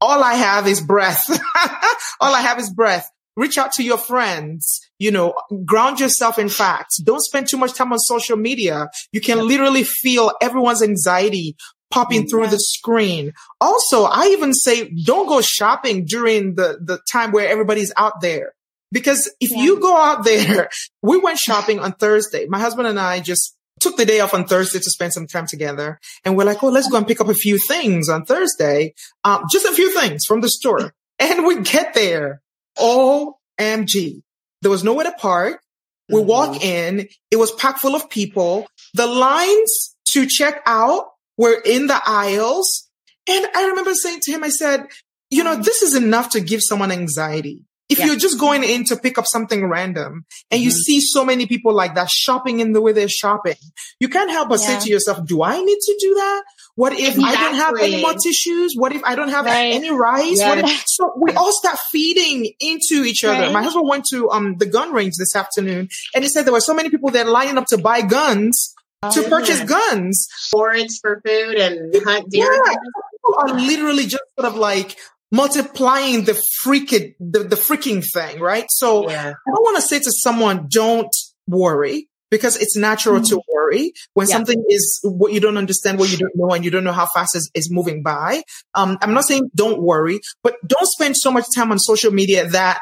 [0.00, 1.22] all I have is breath.
[2.20, 3.08] all I have is breath.
[3.36, 7.00] Reach out to your friends, you know, ground yourself in facts.
[7.02, 8.88] Don't spend too much time on social media.
[9.12, 11.56] You can literally feel everyone's anxiety
[11.92, 13.32] popping through the screen.
[13.60, 18.54] Also, I even say don't go shopping during the, the time where everybody's out there.
[18.90, 19.62] Because if yeah.
[19.62, 20.68] you go out there,
[21.02, 22.46] we went shopping on Thursday.
[22.46, 25.46] My husband and I just took the day off on Thursday to spend some time
[25.46, 25.98] together.
[26.24, 28.94] And we're like, oh, let's go and pick up a few things on Thursday.
[29.24, 30.92] Um, just a few things from the store.
[31.18, 32.42] And we get there.
[32.78, 34.22] OMG.
[34.62, 35.60] There was nowhere to park.
[36.08, 36.28] We mm-hmm.
[36.28, 37.06] walk in.
[37.30, 38.66] It was packed full of people.
[38.94, 42.88] The lines to check out were in the aisles.
[43.28, 44.86] And I remember saying to him, I said,
[45.30, 47.64] you know, this is enough to give someone anxiety.
[47.88, 48.06] If yeah.
[48.06, 50.64] you're just going in to pick up something random and mm-hmm.
[50.64, 53.56] you see so many people like that shopping in the way they're shopping,
[54.00, 54.78] you can't help but yeah.
[54.78, 56.44] say to yourself, do I need to do that?
[56.74, 57.24] What if exactly.
[57.24, 58.74] I don't have any more tissues?
[58.76, 59.74] What if I don't have right.
[59.74, 60.38] any rice?
[60.38, 63.42] What if, so we all start feeding into each other.
[63.42, 63.52] Right.
[63.52, 66.60] My husband went to um, the gun range this afternoon and he said there were
[66.60, 68.74] so many people there lining up to buy guns
[69.10, 72.52] to purchase guns, forage for food, and hunt deer.
[72.52, 74.96] Yeah, people are literally just sort of like
[75.30, 78.66] multiplying the freaking the, the freaking thing, right?
[78.70, 79.30] So yeah.
[79.30, 81.14] I don't want to say to someone, don't
[81.46, 83.36] worry because it's natural mm-hmm.
[83.36, 84.36] to worry when yeah.
[84.36, 87.06] something is what you don't understand, what you don't know, and you don't know how
[87.14, 88.42] fast is, is moving by.
[88.74, 92.48] Um, I'm not saying don't worry, but don't spend so much time on social media
[92.48, 92.80] that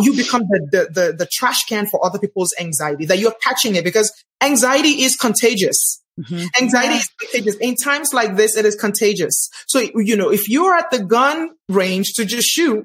[0.00, 3.76] you become the, the, the, the trash can for other people's anxiety, that you're catching
[3.76, 6.02] it because anxiety is contagious.
[6.18, 6.46] Mm-hmm.
[6.60, 6.98] Anxiety yeah.
[6.98, 7.56] is contagious.
[7.60, 9.48] In times like this, it is contagious.
[9.68, 12.84] So, you know, if you're at the gun range to just shoot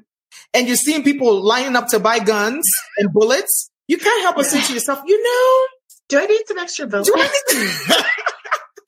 [0.54, 2.64] and you're seeing people lining up to buy guns
[2.98, 5.66] and bullets, you can't help but say to yourself, you know,
[6.08, 7.10] do I need some extra bullets?
[7.10, 8.04] Do I need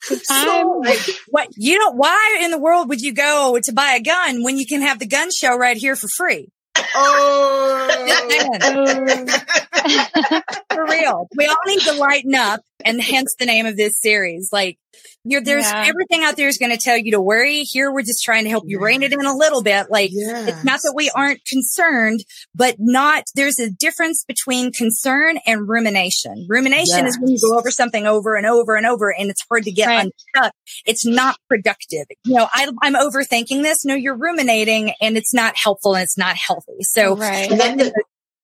[0.23, 0.99] so, like,
[1.29, 1.91] what you know?
[1.91, 4.99] Why in the world would you go to buy a gun when you can have
[4.99, 6.49] the gun show right here for free?
[6.95, 7.87] Oh,
[10.73, 11.27] for real.
[11.35, 14.49] We all need to lighten up, and hence the name of this series.
[14.51, 14.77] Like,
[15.23, 15.85] you're, there's yeah.
[15.85, 17.63] everything out there is going to tell you to worry.
[17.63, 19.87] Here, we're just trying to help you rein it in a little bit.
[19.89, 20.47] Like, yes.
[20.47, 22.23] it's not that we aren't concerned,
[22.55, 26.47] but not, there's a difference between concern and rumination.
[26.49, 27.09] Rumination yes.
[27.09, 29.71] is when you go over something over and over and over and it's hard to
[29.71, 30.11] get right.
[30.35, 30.53] unstuck.
[30.85, 32.05] It's not productive.
[32.25, 33.85] You know, I, am overthinking this.
[33.85, 36.77] No, you're ruminating and it's not helpful and it's not healthy.
[36.81, 37.49] So right.
[37.49, 37.91] then,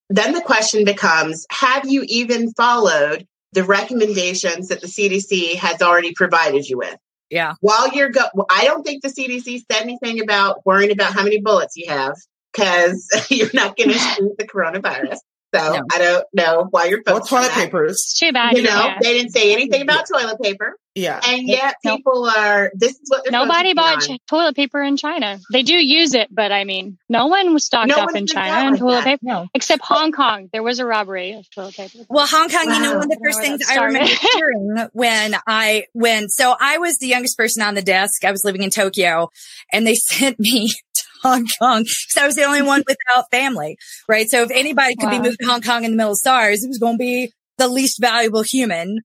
[0.09, 6.13] then the question becomes, have you even followed the recommendations that the CDC has already
[6.13, 6.97] provided you with.
[7.29, 7.53] Yeah.
[7.61, 11.41] While you're go, I don't think the CDC said anything about worrying about how many
[11.41, 12.15] bullets you have
[12.51, 15.17] because you're not going to shoot the coronavirus.
[15.55, 15.81] So no.
[15.91, 17.31] I don't know why you're focused.
[17.31, 18.15] On toilet papers.
[18.19, 18.57] Too bad.
[18.57, 18.97] You know, yeah.
[19.01, 20.75] they didn't say anything about toilet paper.
[20.95, 21.19] Yeah.
[21.25, 21.97] And yet nope.
[21.97, 25.39] people are, this is what Nobody bought ch- toilet paper in China.
[25.51, 28.67] They do use it, but I mean, no one was stocked no up in China
[28.67, 29.03] on toilet that.
[29.05, 29.19] paper.
[29.23, 29.47] No.
[29.55, 30.49] Except Hong Kong.
[30.53, 31.99] There was a robbery of toilet paper.
[32.09, 32.73] Well, Hong Kong, wow.
[32.73, 36.77] you know, one of the first things I remember hearing when I, when, so I
[36.77, 38.23] was the youngest person on the desk.
[38.23, 39.29] I was living in Tokyo
[39.71, 43.77] and they sent me to Hong Kong because I was the only one without family,
[44.07, 44.29] right?
[44.29, 45.21] So if anybody could wow.
[45.21, 47.33] be moved to Hong Kong in the middle of SARS, it was going to be
[47.57, 48.99] the least valuable human.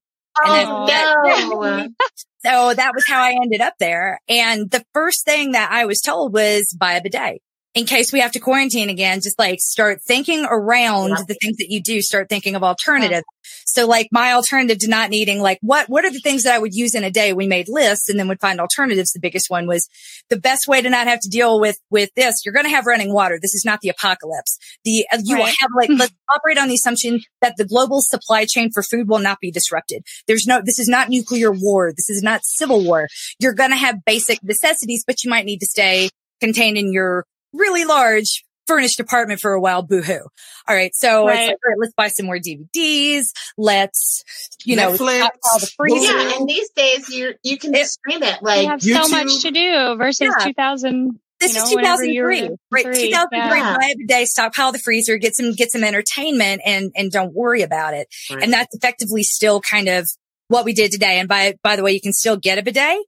[0.44, 1.88] Oh, no.
[2.38, 4.20] so that was how I ended up there.
[4.28, 7.40] And the first thing that I was told was buy a bidet.
[7.78, 11.22] In case we have to quarantine again, just like start thinking around yeah.
[11.28, 13.24] the things that you do, start thinking of alternatives.
[13.24, 13.50] Yeah.
[13.66, 16.58] So like my alternative to not needing, like what, what are the things that I
[16.58, 17.32] would use in a day?
[17.32, 19.12] We made lists and then would find alternatives.
[19.12, 19.88] The biggest one was
[20.28, 22.34] the best way to not have to deal with, with this.
[22.44, 23.38] You're going to have running water.
[23.40, 24.58] This is not the apocalypse.
[24.84, 25.44] The, uh, you right.
[25.44, 29.08] will have like, let's operate on the assumption that the global supply chain for food
[29.08, 30.02] will not be disrupted.
[30.26, 31.92] There's no, this is not nuclear war.
[31.92, 33.06] This is not civil war.
[33.38, 36.10] You're going to have basic necessities, but you might need to stay
[36.40, 39.82] contained in your really large furnished apartment for a while.
[39.82, 40.20] Boohoo.
[40.68, 40.94] All right.
[40.94, 41.48] So right.
[41.48, 43.28] Like, all right, let's buy some more DVDs.
[43.56, 44.22] Let's,
[44.64, 46.12] you Netflix, know, all the freezer.
[46.12, 46.36] Yeah.
[46.36, 49.04] And these days you you can it, stream it like you have YouTube.
[49.04, 50.44] so much to do versus yeah.
[50.44, 51.18] 2000.
[51.40, 52.84] This you know, is 2003, right?
[52.84, 53.76] 2003, yeah.
[53.76, 57.62] buy a day, stockpile the freezer, get some, get some entertainment and, and don't worry
[57.62, 58.08] about it.
[58.28, 58.42] Right.
[58.42, 60.10] And that's effectively still kind of
[60.48, 61.20] what we did today.
[61.20, 62.98] And by, by the way, you can still get a bidet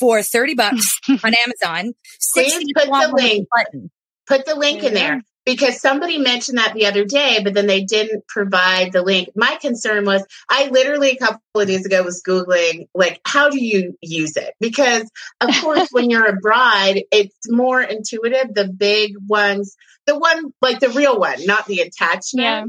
[0.00, 1.92] for 30 bucks on Amazon.
[2.32, 3.46] Please put the link.
[3.54, 3.90] Button.
[4.26, 7.82] Put the link in there because somebody mentioned that the other day, but then they
[7.82, 9.30] didn't provide the link.
[9.34, 13.58] My concern was I literally a couple of days ago was Googling, like, how do
[13.62, 14.54] you use it?
[14.60, 18.54] Because, of course, when you're a bride, it's more intuitive.
[18.54, 19.76] The big ones,
[20.06, 22.34] the one, like the real one, not the attachment.
[22.34, 22.64] Yeah.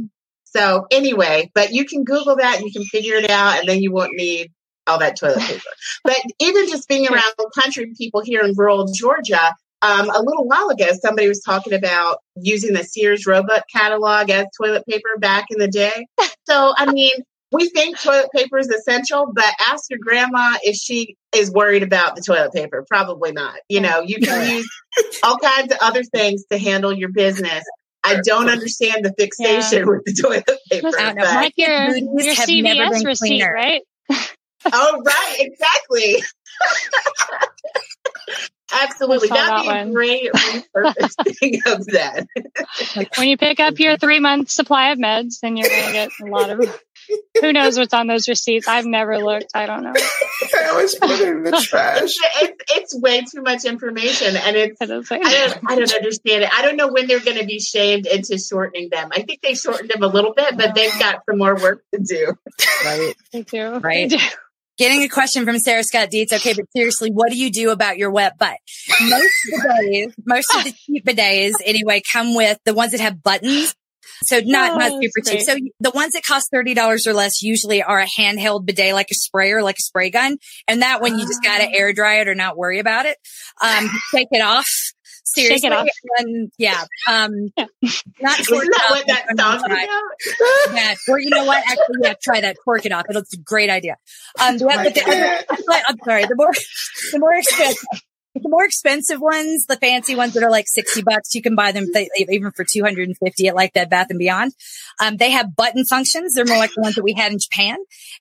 [0.46, 3.92] So, anyway, but you can Google that, you can figure it out, and then you
[3.92, 4.52] won't need
[4.92, 5.70] all that toilet paper.
[6.04, 10.46] but even just being around the country, people here in rural Georgia, um, a little
[10.46, 15.46] while ago, somebody was talking about using the Sears Roebuck catalog as toilet paper back
[15.50, 16.08] in the day.
[16.50, 17.12] So, I mean,
[17.52, 22.16] we think toilet paper is essential, but ask your grandma if she is worried about
[22.16, 22.84] the toilet paper.
[22.90, 23.56] Probably not.
[23.70, 24.70] You know, you can use
[25.24, 27.64] all kinds of other things to handle your business.
[28.04, 29.86] I don't understand the fixation yeah.
[29.86, 30.90] with the toilet paper.
[30.98, 31.24] I know.
[31.24, 33.54] Like your, your CVS receipt, cleaner.
[33.54, 33.82] right?
[34.72, 35.38] oh, right.
[35.40, 36.24] Exactly.
[38.74, 39.28] Absolutely.
[39.28, 42.26] That'd that be a great repurposing of that.
[42.96, 45.92] Like when you pick up your three month supply of meds, then you're going to
[45.92, 46.82] get a lot of.
[47.42, 48.68] Who knows what's on those receipts?
[48.68, 49.52] I've never looked.
[49.54, 49.94] I don't know.
[49.94, 52.04] I always put it in the trash.
[52.04, 56.50] It's, it's way too much information, and it's I don't I don't understand it.
[56.54, 59.10] I don't know when they're going to be shamed into shortening them.
[59.12, 62.00] I think they shortened them a little bit, but they've got some more work to
[62.00, 62.34] do.
[62.86, 63.16] Right.
[63.34, 63.80] They do.
[63.80, 64.10] Right.
[64.10, 64.24] They do.
[64.82, 66.34] Getting a question from Sarah Scott Dietz.
[66.34, 68.58] Okay, but seriously, what do you do about your wet butt?
[69.00, 73.00] Most of the bidets, most of the cheap bidets anyway, come with the ones that
[73.00, 73.76] have buttons.
[74.24, 75.42] So not, oh, not super cheap.
[75.42, 79.14] So the ones that cost $30 or less usually are a handheld bidet, like a
[79.14, 80.38] sprayer, like a spray gun.
[80.68, 83.18] And that one you just got to air dry it or not worry about it.
[83.62, 84.66] Um, take it off
[85.24, 85.58] seriously.
[85.58, 85.88] Shake it off.
[86.18, 86.86] And, yeah.
[87.10, 87.66] Um, yeah.
[88.22, 90.74] Not Isn't that what that song about?
[90.76, 90.96] yeah.
[91.08, 91.64] Or you know what?
[91.66, 92.58] Actually, yeah, try that.
[92.64, 93.06] Torque it off.
[93.10, 93.98] It's a great idea.
[94.40, 96.26] Um, the, the other, I'm sorry.
[96.26, 96.52] The more,
[97.12, 97.86] the more expensive.
[98.34, 101.74] The more expensive ones, the fancy ones that are like 60 bucks, you can buy
[101.74, 104.54] them th- even for 250 at like Bed Bath and Beyond.
[105.02, 106.34] Um, they have button functions.
[106.34, 107.76] They're more like the ones that we had in Japan.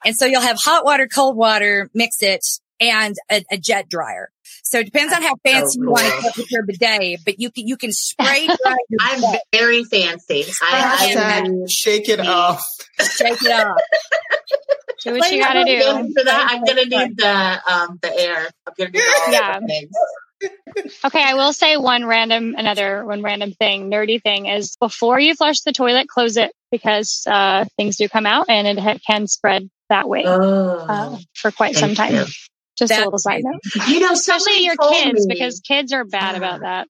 [0.04, 2.44] And so you'll have hot water, cold water, mix it,
[2.80, 4.30] and a, a jet dryer.
[4.62, 7.40] So it depends on how fancy so you want to get with your bidet, but
[7.40, 9.22] you can you can spray dry I'm
[9.52, 10.44] very fancy.
[10.62, 12.62] I, I shake it off.
[13.00, 13.76] Shake it off.
[15.02, 16.12] Do what you gotta do.
[16.14, 18.48] For that, I'm gonna need the um the air.
[18.66, 19.60] I'm gonna need all yeah.
[21.04, 25.34] okay, I will say one random, another one random thing, nerdy thing is before you
[25.34, 29.68] flush the toilet, close it because uh, things do come out and it can spread
[29.88, 32.26] that way oh, uh, for quite some time.
[32.88, 33.88] Just a little side note.
[33.88, 35.34] You know, especially your kids, me.
[35.34, 36.88] because kids are bad about that.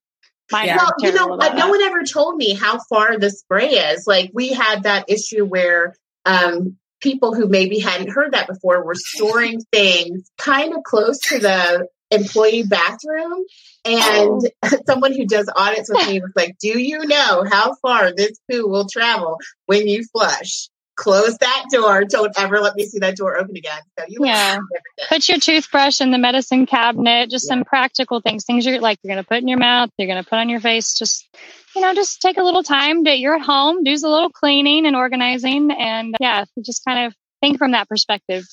[0.51, 0.77] yeah.
[0.77, 4.05] Well, you know, no one ever told me how far the spray is.
[4.07, 8.95] Like we had that issue where um, people who maybe hadn't heard that before were
[8.95, 13.43] storing things kind of close to the employee bathroom.
[13.83, 14.77] And oh.
[14.87, 18.67] someone who does audits with me was like, Do you know how far this poo
[18.67, 20.69] will travel when you flush?
[21.01, 22.05] Close that door.
[22.05, 23.81] Don't ever let me see that door open again.
[23.97, 24.59] So you yeah.
[25.09, 27.31] Put your toothbrush in the medicine cabinet.
[27.31, 27.55] Just yeah.
[27.55, 28.45] some practical things.
[28.45, 29.89] Things you're like you're gonna put in your mouth.
[29.97, 30.93] You're gonna put on your face.
[30.93, 31.27] Just
[31.75, 33.83] you know, just take a little time that you're at home.
[33.83, 38.45] Do a little cleaning and organizing, and yeah, just kind of think from that perspective.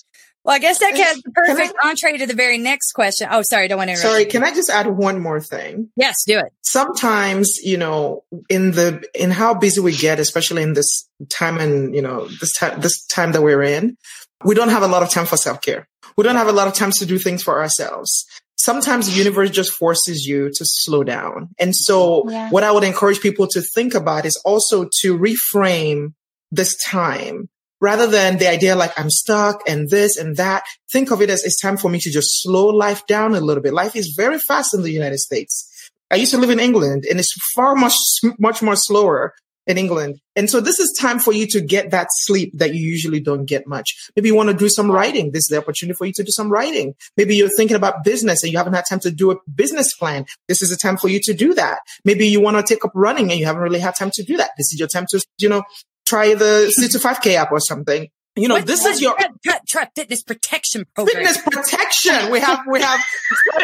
[0.49, 3.29] Well, I guess that gets the perfect I, entree to the very next question.
[3.31, 4.09] Oh, sorry, don't want to interrupt.
[4.09, 5.91] Sorry, can I just add one more thing?
[5.95, 6.55] Yes, do it.
[6.63, 11.95] Sometimes, you know, in the in how busy we get, especially in this time and
[11.95, 13.99] you know this time this time that we're in,
[14.43, 15.87] we don't have a lot of time for self care.
[16.17, 18.25] We don't have a lot of time to do things for ourselves.
[18.57, 21.51] Sometimes the universe just forces you to slow down.
[21.59, 22.49] And so, yeah.
[22.49, 26.15] what I would encourage people to think about is also to reframe
[26.51, 27.51] this time
[27.81, 30.65] rather than the idea like I'm stuck and this and that.
[30.93, 33.63] Think of it as it's time for me to just slow life down a little
[33.63, 33.75] bit.
[33.75, 35.69] Life is very fast in the United States.
[36.11, 37.95] I used to live in England and it's far much,
[38.39, 39.35] much more slower
[39.69, 40.19] in England.
[40.35, 43.45] And so this is time for you to get that sleep that you usually don't
[43.45, 43.95] get much.
[44.17, 45.31] Maybe you want to do some writing.
[45.31, 46.95] This is the opportunity for you to do some writing.
[47.19, 50.25] Maybe you're thinking about business and you haven't had time to do a business plan.
[50.49, 51.81] This is a time for you to do that.
[52.03, 54.39] Maybe you want to take up running and you haven't really had time to do
[54.39, 54.53] that.
[54.57, 55.63] This is your time to, you know,
[56.09, 58.09] try the C2 5K app or something.
[58.37, 61.17] You know, what, this what, is your try, try, fitness protection program.
[61.17, 62.31] Fitness protection.
[62.31, 63.01] We have we have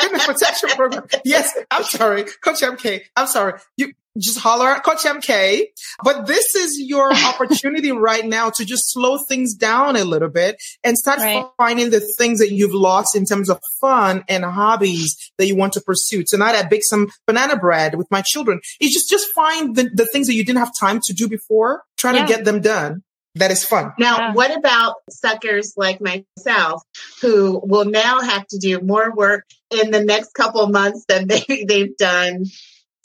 [0.00, 1.04] fitness protection program.
[1.24, 3.02] Yes, I'm sorry, Coach MK.
[3.16, 3.60] I'm sorry.
[3.76, 5.64] You just holler at Coach MK.
[6.02, 10.56] But this is your opportunity right now to just slow things down a little bit
[10.82, 11.46] and start right.
[11.56, 15.72] finding the things that you've lost in terms of fun and hobbies that you want
[15.74, 16.24] to pursue.
[16.26, 18.60] Tonight I baked some banana bread with my children.
[18.80, 21.82] You just just find the, the things that you didn't have time to do before,
[21.96, 22.26] Try yeah.
[22.26, 23.02] to get them done
[23.36, 23.92] that is fun.
[23.98, 24.32] Now, yeah.
[24.32, 26.82] what about suckers like myself
[27.20, 31.64] who will now have to do more work in the next couple months than they,
[31.68, 32.44] they've done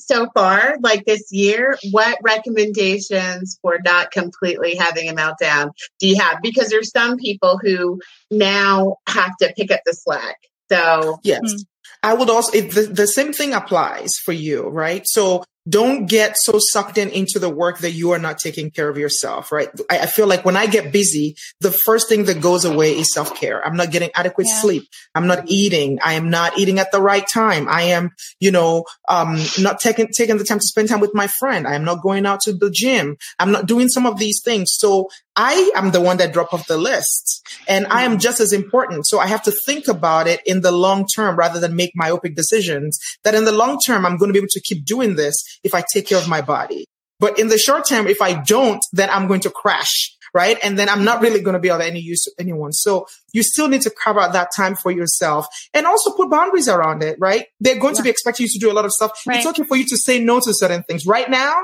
[0.09, 1.77] so far, like this year?
[1.91, 6.37] What recommendations for not completely having a meltdown do you have?
[6.41, 7.99] Because there's some people who
[8.31, 10.37] now have to pick up the slack.
[10.71, 11.41] So, yes.
[11.45, 11.61] Mm-hmm.
[12.01, 15.03] I would also, the, the same thing applies for you, right?
[15.05, 18.89] So don't get so sucked in into the work that you are not taking care
[18.89, 19.69] of yourself, right?
[19.89, 23.13] I, I feel like when I get busy, the first thing that goes away is
[23.13, 23.65] self care.
[23.65, 24.61] I'm not getting adequate yeah.
[24.61, 24.83] sleep.
[25.13, 25.99] I'm not eating.
[26.01, 27.67] I am not eating at the right time.
[27.67, 31.27] I am, you know, um, not taking, taking the time to spend time with my
[31.27, 31.67] friend.
[31.67, 33.17] I am not going out to the gym.
[33.37, 34.69] I'm not doing some of these things.
[34.77, 38.51] So I am the one that drop off the list and I am just as
[38.51, 39.07] important.
[39.07, 42.35] So I have to think about it in the long term rather than make myopic
[42.35, 45.41] decisions that in the long term, I'm going to be able to keep doing this
[45.63, 46.85] if I take care of my body.
[47.19, 50.15] But in the short term, if I don't, then I'm going to crash.
[50.31, 50.57] Right.
[50.63, 52.71] And then I'm not really going to be of any use to anyone.
[52.71, 56.67] So you still need to carve out that time for yourself and also put boundaries
[56.67, 57.17] around it.
[57.19, 57.47] Right.
[57.59, 57.97] They're going yeah.
[57.97, 59.11] to be expecting you to do a lot of stuff.
[59.27, 59.37] Right.
[59.37, 61.07] It's okay for you to say no to certain things.
[61.07, 61.55] Right now,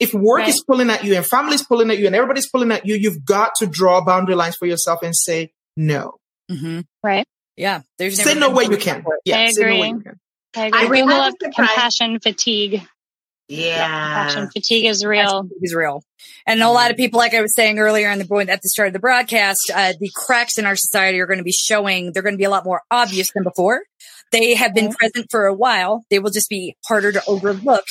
[0.00, 0.48] if work right.
[0.48, 2.96] is pulling at you and family is pulling at you and everybody's pulling at you,
[2.96, 6.14] you've got to draw boundary lines for yourself and say no.
[6.50, 6.80] Mm-hmm.
[7.04, 7.26] Right.
[7.56, 7.82] Yeah.
[7.98, 9.04] There's say no way you can.
[9.24, 9.38] Yeah.
[9.38, 9.92] I agree.
[9.92, 10.02] No
[10.56, 10.80] I agree.
[10.80, 12.82] I we will have compassion fatigue.
[13.48, 13.86] Yeah.
[13.86, 15.48] Passion fatigue is real.
[15.62, 16.02] is real.
[16.46, 18.88] And a lot of people, like I was saying earlier in the at the start
[18.88, 22.12] of the broadcast, uh, the cracks in our society are going to be showing.
[22.12, 23.82] They're going to be a lot more obvious than before.
[24.30, 26.04] They have been present for a while.
[26.10, 27.84] They will just be harder to overlook.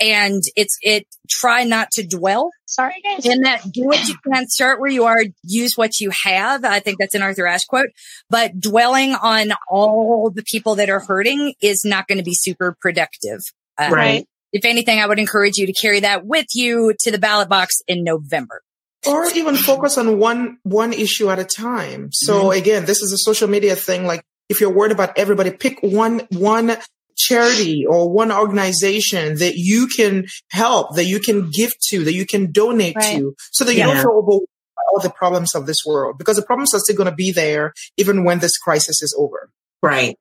[0.00, 2.50] And it's, it, try not to dwell.
[2.66, 3.24] Sorry, guys.
[3.24, 6.64] In that, do what you can, start where you are, use what you have.
[6.64, 7.90] I think that's an Arthur Ashe quote.
[8.28, 12.76] But dwelling on all the people that are hurting is not going to be super
[12.80, 13.40] productive.
[13.78, 17.18] Uh, right if anything, I would encourage you to carry that with you to the
[17.18, 18.62] ballot box in November.
[19.06, 22.08] Or even focus on one, one issue at a time.
[22.12, 22.58] So mm-hmm.
[22.58, 24.04] again, this is a social media thing.
[24.04, 26.76] Like if you're worried about everybody, pick one, one
[27.16, 32.26] charity or one organization that you can help, that you can give to, that you
[32.26, 33.18] can donate right.
[33.18, 36.36] to so that you don't feel overwhelmed by all the problems of this world because
[36.36, 39.50] the problems are still going to be there even when this crisis is over.
[39.82, 40.18] Right.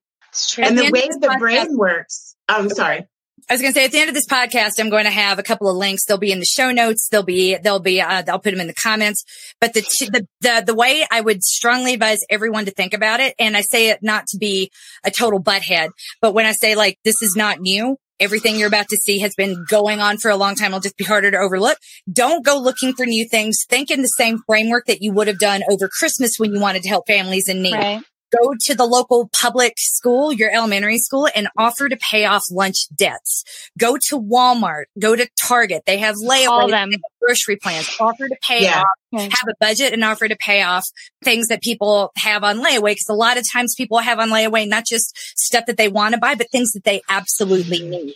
[0.57, 2.35] And the way the brain works.
[2.47, 3.07] I'm sorry.
[3.47, 5.37] I was going to say at the end of this podcast, I'm going to have
[5.37, 6.05] a couple of links.
[6.05, 7.07] They'll be in the show notes.
[7.11, 9.23] They'll be, they'll be, uh, I'll put them in the comments.
[9.61, 13.35] But the, the, the, the way I would strongly advise everyone to think about it,
[13.37, 14.71] and I say it not to be
[15.03, 15.89] a total butthead,
[16.21, 19.35] but when I say like, this is not new, everything you're about to see has
[19.35, 20.67] been going on for a long time.
[20.67, 21.77] It'll just be harder to overlook.
[22.11, 23.57] Don't go looking for new things.
[23.69, 26.81] Think in the same framework that you would have done over Christmas when you wanted
[26.81, 27.73] to help families in need.
[27.73, 28.03] Right
[28.41, 32.87] go to the local public school, your elementary school and offer to pay off lunch
[32.95, 33.43] debts.
[33.77, 35.83] Go to Walmart, go to Target.
[35.85, 36.91] They have layaway, them.
[37.21, 38.81] grocery plans, offer to pay yeah.
[38.81, 40.85] off, have a budget and offer to pay off
[41.23, 42.95] things that people have on layaway.
[42.95, 46.13] Cause a lot of times people have on layaway, not just stuff that they want
[46.13, 48.15] to buy, but things that they absolutely need.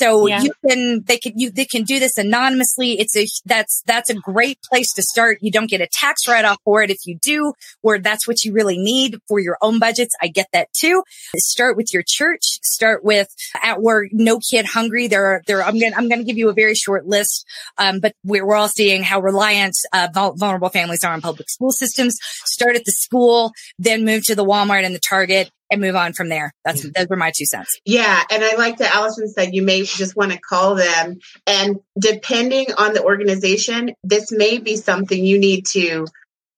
[0.00, 0.42] So yeah.
[0.42, 2.98] you can, they can, you, they can do this anonymously.
[2.98, 5.38] It's a, that's, that's a great place to start.
[5.42, 6.90] You don't get a tax write off for it.
[6.90, 10.14] If you do, or that's what you really need for your own budgets.
[10.22, 11.02] I get that too.
[11.36, 12.42] Start with your church.
[12.62, 13.28] Start with
[13.62, 15.06] at work, no kid hungry.
[15.06, 17.46] There are, there, I'm going to, I'm going to give you a very short list.
[17.76, 21.72] Um, but we're, we're all seeing how reliant, uh, vulnerable families are on public school
[21.72, 22.16] systems.
[22.46, 26.12] Start at the school, then move to the Walmart and the Target and move on
[26.12, 26.52] from there.
[26.64, 27.80] That's those were my two cents.
[27.84, 31.76] Yeah, and I like that Allison said you may just want to call them, and
[31.98, 36.06] depending on the organization, this may be something you need to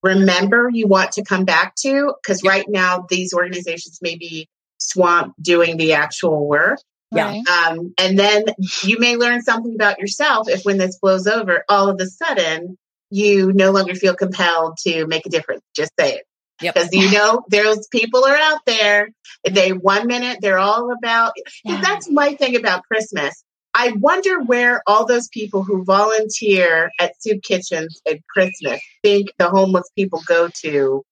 [0.02, 4.48] remember you want to come back to because right now these organizations may be
[4.78, 6.78] swamped doing the actual work.
[7.12, 7.42] Yeah.
[7.50, 8.44] Um, and then
[8.82, 12.78] you may learn something about yourself if when this blows over, all of a sudden
[13.10, 15.62] you no longer feel compelled to make a difference.
[15.76, 16.24] Just say it.
[16.62, 19.10] Because you know, those people are out there.
[19.48, 21.32] They one minute they're all about.
[21.64, 21.80] Yeah.
[21.82, 23.42] That's my thing about Christmas.
[23.74, 29.48] I wonder where all those people who volunteer at soup kitchens at Christmas think the
[29.48, 31.02] homeless people go to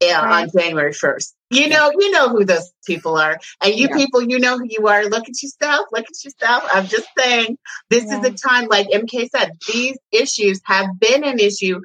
[0.00, 0.42] yeah, Right.
[0.44, 1.34] on January 1st.
[1.50, 3.38] You know, you know who those people are.
[3.62, 3.96] And you Yeah.
[3.96, 5.04] people, you know who you are.
[5.04, 5.86] Look at yourself.
[5.92, 6.64] Look at yourself.
[6.72, 7.58] I'm just saying,
[7.90, 11.80] this is a time, like MK said, these issues have been an issue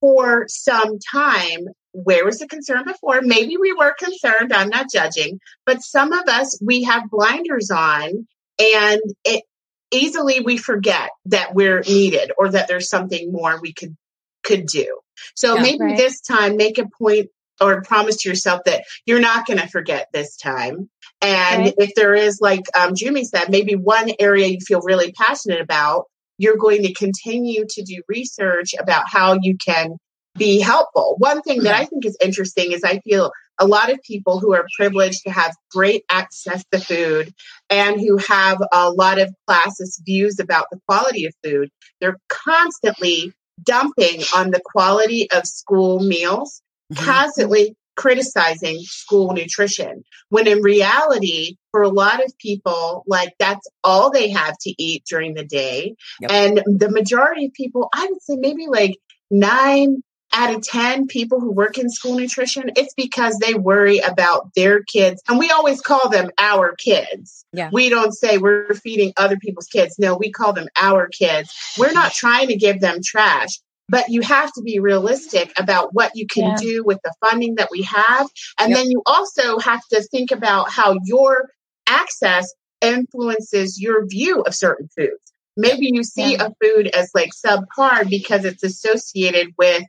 [0.00, 1.66] for some time.
[2.04, 3.22] Where was the concern before?
[3.22, 4.52] Maybe we were concerned.
[4.52, 8.26] I'm not judging, but some of us, we have blinders on
[8.58, 9.44] and it
[9.90, 13.96] easily we forget that we're needed or that there's something more we could
[14.42, 14.98] could do.
[15.34, 15.62] So Yeah.
[15.62, 15.96] maybe Right.
[15.96, 17.28] this time make a point
[17.60, 20.90] or promise to yourself that you're not going to forget this time.
[21.22, 21.74] And Right.
[21.78, 26.04] if there is, like um, Jumi said, maybe one area you feel really passionate about,
[26.36, 29.96] you're going to continue to do research about how you can
[30.36, 31.16] be helpful.
[31.18, 34.54] One thing that I think is interesting is I feel a lot of people who
[34.54, 37.32] are privileged to have great access to food
[37.70, 41.70] and who have a lot of classist views about the quality of food,
[42.00, 43.32] they're constantly
[43.62, 46.60] dumping on the quality of school meals,
[46.92, 47.04] Mhm.
[47.04, 50.04] constantly criticizing school nutrition.
[50.28, 55.04] When in reality, for a lot of people, like that's all they have to eat
[55.08, 55.94] during the day.
[56.20, 56.30] Yep.
[56.30, 58.96] And the majority of people, I would say maybe like
[59.30, 64.50] nine out of 10 people who work in school nutrition, it's because they worry about
[64.54, 65.22] their kids.
[65.28, 67.44] And we always call them our kids.
[67.52, 67.70] Yeah.
[67.72, 69.98] We don't say we're feeding other people's kids.
[69.98, 71.54] No, we call them our kids.
[71.78, 73.58] We're not trying to give them trash,
[73.88, 76.56] but you have to be realistic about what you can Yeah.
[76.56, 78.28] do with the funding that we have.
[78.58, 78.78] And Yep.
[78.78, 81.48] then you also have to think about how your
[81.86, 85.20] access influences your view of certain foods.
[85.56, 86.48] Maybe you see Yeah.
[86.48, 89.82] a food as like subpar because it's associated with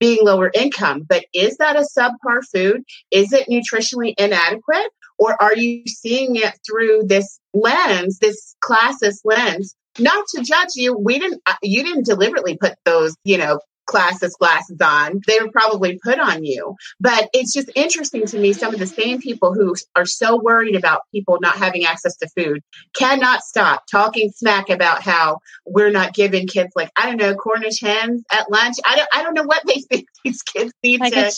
[0.00, 2.82] being lower income, but is that a subpar food?
[3.10, 4.90] Is it nutritionally inadequate?
[5.18, 9.74] Or are you seeing it through this lens, this classist lens?
[9.98, 14.38] Not to judge you, we didn't, uh, you didn't deliberately put those, you know, classist
[14.38, 15.20] glasses on.
[15.26, 16.76] They were probably put on you.
[17.00, 20.76] But it's just interesting to me, some of the same people who are so worried
[20.76, 22.62] about people not having access to food
[22.94, 27.80] cannot stop talking smack about how we're not giving kids like, I don't know, Cornish
[27.80, 28.76] hens at lunch.
[28.84, 31.32] I don't, I don't know what they think these kids need Like to.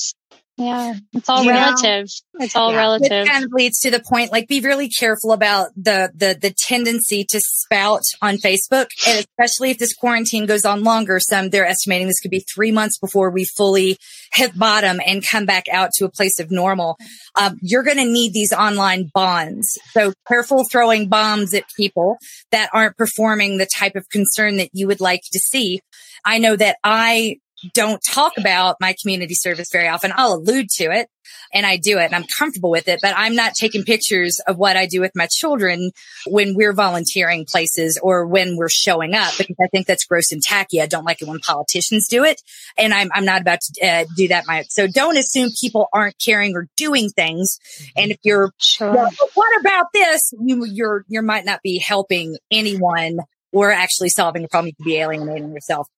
[0.59, 1.59] It's yeah, it's all You know?
[1.59, 2.09] relative.
[2.39, 2.93] It's all Yeah.
[2.99, 3.29] Which relative.
[3.29, 7.25] kind of leads to the point, like be really careful about the, the, the tendency
[7.25, 8.87] to spout on Facebook.
[9.07, 12.73] And especially if this quarantine goes on longer, some they're estimating this could be three
[12.73, 13.99] months before we fully
[14.35, 16.97] hit bottom and come back out to a place of normal.
[17.35, 19.79] Um, you're going to need these online bonds.
[19.93, 22.17] So careful throwing bombs at people
[22.51, 25.81] that aren't performing the type of concern that you would like to see.
[26.25, 27.37] I know that I
[27.75, 30.13] don't talk about my community service very often.
[30.15, 31.09] I'll allude to it
[31.53, 34.57] and I do it and I'm comfortable with it, but I'm not taking pictures of
[34.59, 35.91] what I do with my children
[36.27, 40.43] when we're volunteering places or when we're showing up because I think that's gross and
[40.43, 40.81] tacky.
[40.81, 42.43] I don't like it when politicians do it
[42.77, 44.47] and I'm, I'm not about to uh, do that.
[44.47, 47.59] My, so don't assume people aren't caring or doing things.
[47.97, 48.93] And if you're, Sure.
[48.93, 50.33] well, what about this?
[50.39, 53.19] You, you're, you might not be helping anyone
[53.53, 54.69] or actually solving a problem.
[54.69, 55.89] You could be alienating yourself.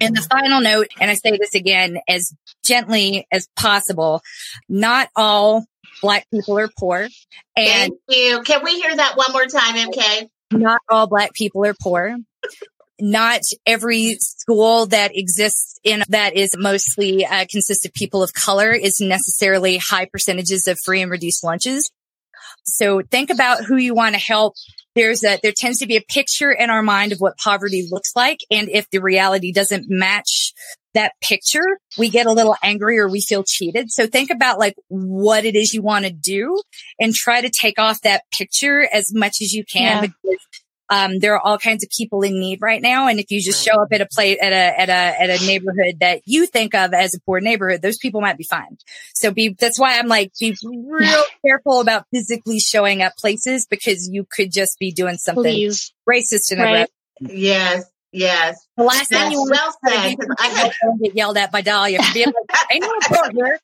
[0.00, 2.32] And the final note, and I say this again as
[2.64, 4.22] gently as possible,
[4.68, 5.64] not all
[6.00, 7.08] black people are poor
[7.56, 8.42] and Thank you.
[8.42, 10.28] Can we hear that one more time, MK?
[10.52, 12.16] not all black people are poor.
[13.00, 18.70] Not every school that exists in that is mostly uh, consists of people of color
[18.70, 21.90] is necessarily high percentages of free and reduced lunches.
[22.64, 24.54] So think about who you want to help.
[24.94, 28.10] There's a, there tends to be a picture in our mind of what poverty looks
[28.14, 28.38] like.
[28.50, 30.52] And if the reality doesn't match
[30.94, 33.90] that picture, we get a little angry or we feel cheated.
[33.90, 36.60] So think about like what it is you want to do
[37.00, 40.00] and try to take off that picture as much as you can Yeah.
[40.02, 40.38] because
[40.92, 43.08] um, there are all kinds of people in need right now.
[43.08, 45.46] And if you just show up at a place at a, at a, at a
[45.46, 48.76] neighborhood that you think of as a poor neighborhood, those people might be fine.
[49.14, 54.08] So be, that's why I'm like, be real careful about physically showing up places because
[54.12, 55.92] you could just be doing something Please.
[56.08, 56.88] racist and Right.
[57.20, 57.38] aggressive.
[57.38, 58.58] Yes, yes.
[58.76, 60.10] The last thing you want well said.
[60.10, 63.32] do 'cause I is get yelled at by Dahlia for being like, ain't no report
[63.34, 63.58] here.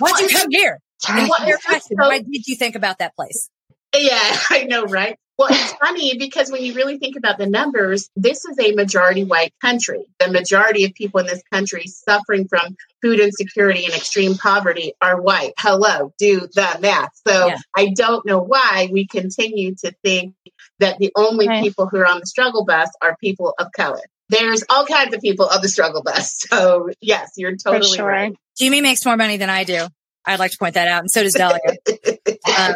[0.00, 0.78] Why'd you come here?
[1.08, 1.96] And Well, fair it's question.
[2.00, 3.48] so- What did you think about that place?
[3.96, 4.18] Yeah,
[4.50, 5.16] I know, right?
[5.38, 9.22] Well, it's funny because when you really think about the numbers, this is a majority
[9.24, 10.04] white country.
[10.18, 15.20] The majority of people in this country suffering from food insecurity and extreme poverty are
[15.20, 15.52] white.
[15.58, 17.10] Hello, do the math.
[17.26, 17.56] So Yeah.
[17.76, 20.34] I don't know why we continue to think
[20.80, 21.62] that the only Right.
[21.62, 24.00] people who are on the struggle bus are people of color.
[24.30, 26.44] There's all kinds of people on the struggle bus.
[26.50, 28.06] So yes, you're totally sure.
[28.06, 28.34] right.
[28.58, 29.86] Jimmy makes more money than I do.
[30.26, 31.02] I'd like to point that out.
[31.02, 31.60] And so does Dahlia.
[32.58, 32.74] um,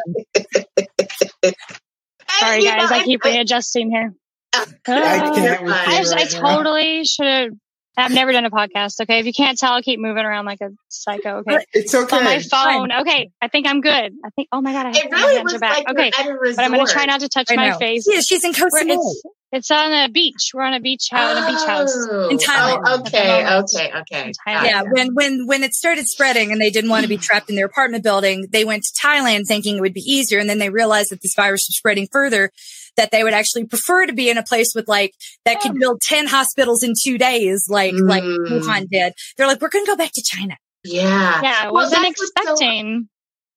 [2.39, 2.91] Sorry, guys.
[2.91, 4.15] I keep readjusting here.
[4.55, 7.51] I can't I, I totally should have.
[7.97, 9.01] I've never done a podcast.
[9.03, 9.19] Okay.
[9.19, 11.39] If you can't tell, I keep moving around like a psycho.
[11.39, 11.59] Okay.
[11.73, 12.17] It's okay.
[12.17, 12.49] on my okay.
[12.49, 12.93] phone.
[12.93, 13.31] Okay.
[13.41, 14.13] I think I'm good.
[14.25, 14.87] I think, oh my God.
[14.87, 15.77] I It my really hands looks are back.
[15.79, 16.11] like okay.
[16.17, 16.57] we're at a resort.
[16.57, 18.07] But I'm going to try not to touch my face.
[18.09, 20.53] Yeah, she's in Koh We're- It's, it's on a beach.
[20.55, 21.93] We're on a beach uh, house, in a beach house.
[22.11, 22.83] Oh, In oh, Thailand.
[22.87, 24.27] Oh, At okay, okay, okay.
[24.29, 24.65] In Thailand.
[24.65, 27.57] Yeah, when when when it started spreading and they didn't want to be trapped in
[27.57, 30.71] their apartment building, they went to Thailand thinking it would be easier, and then they
[30.71, 32.51] realized that this virus was spreading further.
[32.99, 35.13] That they would actually prefer to be in a place with like
[35.47, 38.49] that could build ten hospitals in two days, like like Mm.
[38.49, 39.15] Wuhan did.
[39.37, 40.57] They're like, we're going to go back to China.
[40.85, 41.41] Yeah.
[41.43, 41.59] Yeah.
[41.63, 43.09] I Well, wasn't that's what's so- expecting.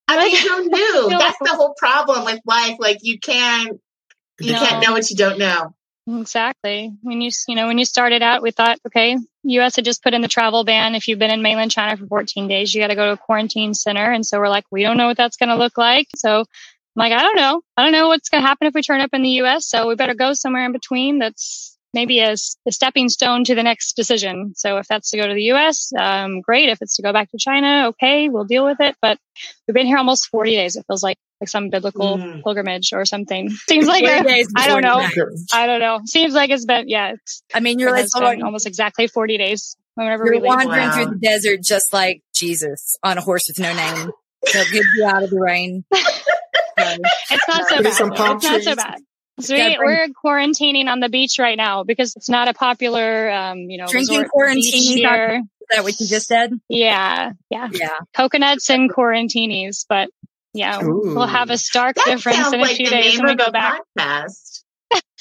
[0.08, 1.10] I mean, who knew?
[1.10, 1.18] No.
[1.20, 2.76] That's the whole problem with life.
[2.80, 3.78] Like you can't,
[4.40, 4.60] you No.
[4.60, 5.74] can't know what you don't know.
[6.08, 6.92] Exactly.
[7.02, 9.76] When you, you know, when you started out, we thought, okay, U.S.
[9.76, 10.94] had just put in the travel ban.
[10.96, 13.18] If you've been in mainland China for 14 days, you got to go to a
[13.18, 14.12] quarantine center.
[14.12, 16.08] And so we're like, we don't know what that's going to look like.
[16.16, 16.46] So
[16.98, 17.62] I'm like, I don't know.
[17.78, 19.68] I don't know what's going to happen if we turn up in the U.S.
[19.68, 21.20] So we better go somewhere in between.
[21.20, 24.54] That's maybe a stepping stone to the next decision.
[24.56, 26.70] So if that's to go to the U.S., um, great.
[26.70, 28.96] If it's to go back to China, okay, we'll deal with it.
[29.02, 29.18] But
[29.68, 30.76] we've been here almost 40 days.
[30.76, 32.44] It feels like like some biblical Mm.
[32.44, 33.50] pilgrimage or something.
[33.68, 35.06] Seems like Forty a- days I don't know.
[35.18, 35.32] you're.
[35.52, 36.00] I don't know.
[36.06, 37.12] Seems like it's been yeah.
[37.16, 39.76] It's, I mean, you're like been almost exactly 40 days.
[39.96, 40.46] Whenever we you're leave.
[40.48, 40.92] wandering Wow.
[40.96, 44.12] through the desert just like Jesus on a horse with no name.
[44.52, 45.84] He'll get you out of the rain.
[47.32, 47.94] It's not so bad.
[47.94, 49.00] some palm It's not so bad.
[49.42, 53.30] So we, bring- we're quarantining on the beach right now because it's not a popular,
[53.32, 55.42] um, you know, Drinking resort quarantini beach here.
[55.62, 56.54] Is that what you just said?
[56.70, 57.90] Yeah, yeah, Yeah.
[58.16, 60.10] coconuts and quarantinis, but
[60.54, 63.36] yeah, we'll have a stark That difference in a like few the days when we
[63.36, 63.82] go back.
[64.00, 64.62] podcast.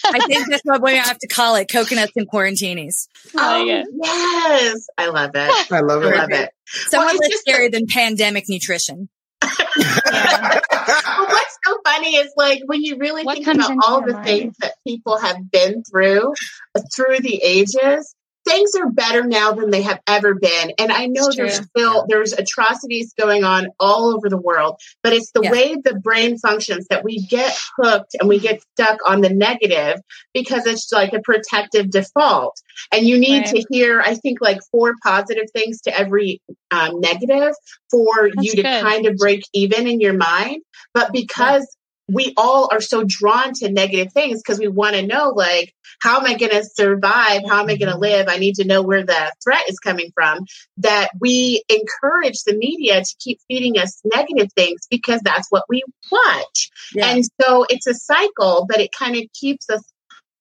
[0.07, 1.69] I think that's what we have to call it.
[1.73, 3.09] Coconuts and quarantinis.
[3.37, 4.87] I Oh, yes.
[4.99, 5.73] I love it.
[5.73, 6.17] I love I it.
[6.19, 6.51] love it.
[6.67, 9.09] Somewhat it's less just scary than pandemic nutrition.
[9.43, 10.61] Yeah.
[11.65, 14.27] What's so funny is like when you really What think about all the mind?
[14.27, 16.33] things that people have been through
[16.75, 18.15] uh, through the ages,
[18.47, 20.73] things are better now than they have ever been.
[20.79, 25.31] And I know there's still there's atrocities going on all over the world, but it's
[25.33, 25.51] the Yeah.
[25.51, 30.01] way the brain functions that we get hooked and we get stuck on the negative
[30.33, 32.61] because it's like a protective default.
[32.93, 33.55] And you need Right.
[33.55, 36.41] to hear, I think, like four positive things to every
[36.71, 37.55] um, negative
[37.91, 38.83] for That's you to good.
[38.83, 40.63] kind of break even in your mind.
[40.93, 41.67] But because
[42.09, 46.19] we all are so drawn to negative things because we want to know, like, how
[46.19, 47.43] am I going to survive?
[47.49, 48.27] How am I going to live?
[48.29, 50.41] I need to know where the threat is coming from.
[50.79, 55.83] That we encourage the media to keep feeding us negative things because that's what we
[56.11, 56.71] watch.
[56.95, 57.11] Yeah.
[57.11, 59.83] And so it's a cycle, but it kind of keeps us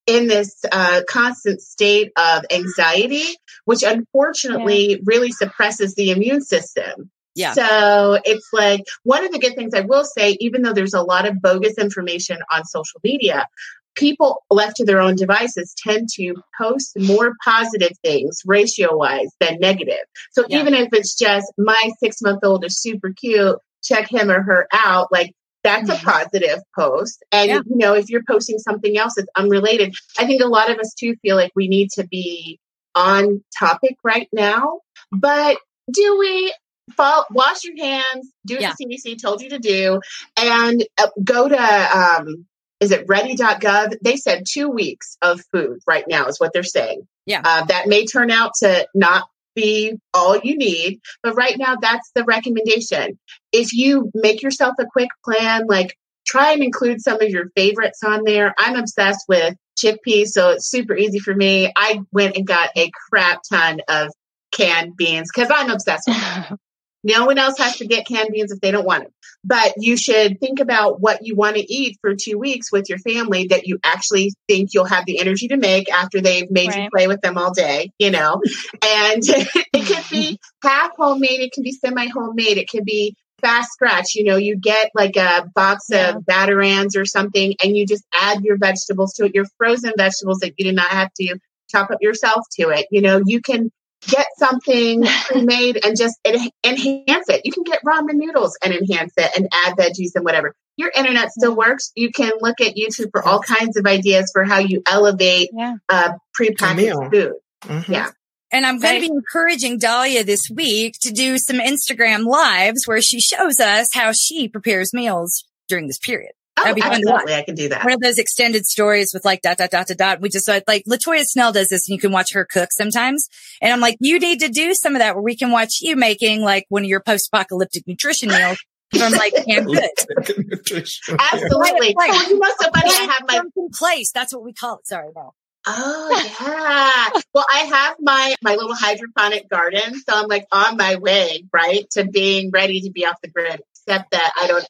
[0.06, 3.24] in this uh, constant state of anxiety,
[3.64, 7.10] which unfortunately really suppresses the immune system.
[7.36, 7.54] Yeah.
[7.54, 11.02] So it's like one of the good things I will say, even though there's a
[11.02, 13.48] lot of bogus information on social media,
[13.96, 19.60] people left to their own devices tend to post more positive things ratio wise than
[19.60, 20.04] negative.
[20.32, 20.62] So Yeah.
[20.62, 24.68] even if it's just my six month old is super cute, check him or her
[24.74, 25.34] out, like
[25.64, 26.04] that's a Mhm.
[26.04, 27.24] positive post.
[27.32, 27.62] And Yeah.
[27.66, 30.94] you know, if you're posting something else that's unrelated, I think a lot of us
[30.94, 32.60] too feel like we need to be
[32.96, 34.82] on topic right now.
[35.12, 35.58] But
[35.92, 36.54] do we
[36.96, 38.74] fall, wash your hands, do what Yeah.
[38.78, 40.00] the CDC told you to do,
[40.38, 41.58] and uh, go to
[41.98, 42.46] um,
[42.80, 43.96] is it ready.gov?
[44.04, 47.08] They said two weeks of food right now is what they're saying.
[47.26, 47.42] Yeah.
[47.44, 52.12] Uh, that may turn out to not be all you need, but right now that's
[52.16, 53.18] the recommendation.
[53.54, 55.96] If you make yourself a quick plan, like
[56.26, 58.54] try and include some of your favorites on there.
[58.58, 61.72] I'm obsessed with chickpeas, so it's super easy for me.
[61.76, 64.10] I went and got a crap ton of
[64.52, 66.58] canned beans because I'm obsessed with them.
[67.04, 69.12] No one else has to get canned beans if they don't want them.
[69.44, 73.00] But you should think about what you want to eat for two weeks with your
[73.00, 76.90] family that you actually think you'll have the energy to make after they've made you
[76.94, 78.42] play with them all day, you know?
[78.86, 83.74] and it could be half homemade, it can be semi homemade, it can be fast
[83.74, 84.16] scratch.
[84.16, 86.12] You know, you get like a box Yeah.
[86.12, 90.40] of Batarans or something and you just add your vegetables to it, your frozen vegetables
[90.40, 91.38] that you did not have to
[91.70, 92.88] chop up yourself to it.
[92.92, 93.72] You know, you can
[94.08, 95.04] get something
[95.36, 97.42] made and just enhance it.
[97.46, 100.54] You can get ramen noodles and enhance it and add veggies and whatever.
[100.76, 101.92] Your internet still works.
[101.96, 105.76] You can look at YouTube for all kinds of ideas for how you elevate yeah.
[105.90, 107.10] uh, prepackaged meal.
[107.12, 107.34] food.
[107.64, 107.88] Mhm.
[107.88, 108.10] Yeah.
[108.52, 113.02] And I'm going to be encouraging Dahlia this week to do some Instagram lives where
[113.02, 116.34] she shows us how she prepares meals during this period.
[116.56, 117.84] Oh, That'd be fun absolutely, I can do that.
[117.84, 120.22] One of those extended stories with like dot dot dot dot dot.
[120.22, 123.28] We just like, like Latoya Snell does this, and you can watch her cook sometimes.
[123.62, 125.96] And I'm like, you need to do some of that where we can watch you
[125.96, 128.60] making like one of your post-apocalyptic nutrition meals
[128.96, 129.68] from like canned.
[129.68, 131.16] Absolutely.
[131.18, 132.12] Right, right.
[132.12, 133.42] Oh, you know somebody I have my
[133.74, 134.12] place.
[134.12, 134.88] That's what we call it.
[134.88, 135.34] Sorry, no.
[135.66, 136.10] Oh
[136.42, 137.22] yeah.
[137.34, 141.90] well, I have my my little hydroponic garden, so I'm like on my way, right,
[141.92, 143.62] to being ready to be off the grid.
[143.72, 144.68] Except that I don't.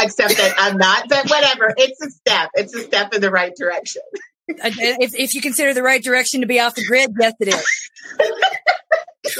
[0.00, 1.72] Except that I'm not, but whatever.
[1.76, 2.50] It's a step.
[2.54, 4.02] It's a step in the right direction.
[4.50, 7.48] Uh, If, if you consider the right direction to be off the grid, yes, it
[7.48, 7.90] is.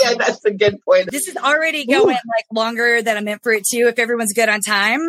[0.02, 1.10] Yeah, that's a good point.
[1.10, 3.88] This is already going like longer than I meant for it to.
[3.88, 5.00] If everyone's good on time,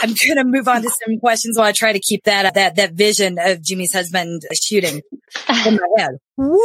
[0.00, 2.76] I'm going to move on to some questions while I try to keep that, that,
[2.76, 5.02] that vision of Jimmy's husband shooting
[5.66, 6.10] in my head.
[6.36, 6.58] Woo.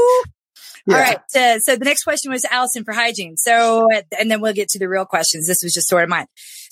[0.85, 0.95] Yeah.
[0.95, 1.17] All right.
[1.29, 3.35] So, so the next question was Allison for hygiene.
[3.37, 3.87] So,
[4.17, 5.47] and then we'll get to the real questions.
[5.47, 6.27] This was just sort of mine.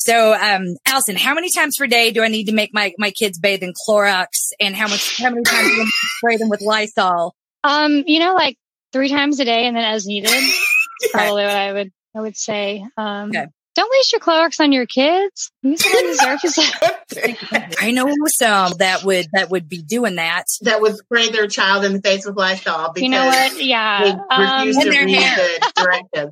[0.05, 3.09] So, um, Allison, how many times per day do I need to make my, my
[3.09, 4.27] kids bathe in Clorox
[4.59, 7.33] and how much, how many times do I need to spray them with Lysol?
[7.63, 8.55] Um, you know, like
[8.93, 10.29] three times a day and then as needed.
[10.29, 12.85] Is probably what I would I would say.
[12.97, 13.47] Um Okay.
[13.73, 15.51] don't waste your Clorox on your kids.
[15.63, 17.75] Use it on the surface.
[17.81, 20.45] I know some that would, that would be doing that.
[20.61, 23.53] That would spray their child in the face with Lysol because you know what?
[23.57, 24.15] they Yeah.
[24.29, 25.35] Um, refuse to their read hair.
[25.35, 26.29] the directive.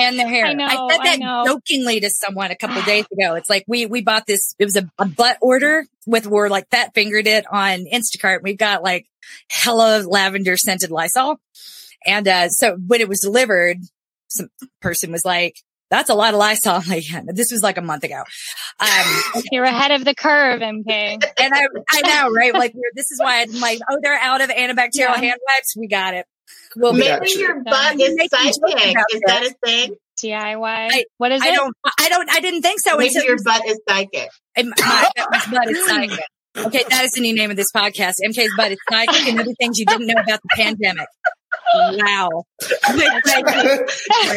[0.00, 0.46] And their hair.
[0.46, 1.44] I know, said that know.
[1.46, 3.34] jokingly to someone a couple of days ago.
[3.34, 4.54] It's like we we bought this.
[4.58, 8.42] It was a, a butt order with we're like fat fingered it on Instacart.
[8.42, 9.06] We've got like
[9.50, 11.40] hella lavender scented Lysol,
[12.06, 13.78] and uh, so when it was delivered,
[14.28, 14.48] some
[14.80, 15.56] person was like.
[15.90, 16.80] That's a lot of Lysol.
[16.88, 18.22] Like, this was like a month ago.
[18.80, 20.88] Um, you're ahead of the curve, MK.
[21.38, 22.54] and I, I know, right?
[22.54, 25.18] Like, this is why I'm like, oh, they're out of antibacterial Yeah.
[25.18, 25.76] hand wipes.
[25.76, 26.24] We got it.
[26.76, 27.18] Well, Yeah.
[27.20, 28.96] Maybe your butt You're is psychic.
[29.12, 29.20] Is this.
[29.26, 29.96] that a thing?
[30.22, 30.62] DIY.
[30.92, 31.54] I- what is I it?
[31.56, 34.28] don't, I don't, I didn't think so Maybe until your butt is psychic.
[34.56, 36.24] And my, my butt is psychic.
[36.54, 38.12] Okay, that is the new name of this podcast.
[38.24, 41.06] MK's butt is psychic and other things you didn't know about the pandemic.
[41.74, 42.44] Wow.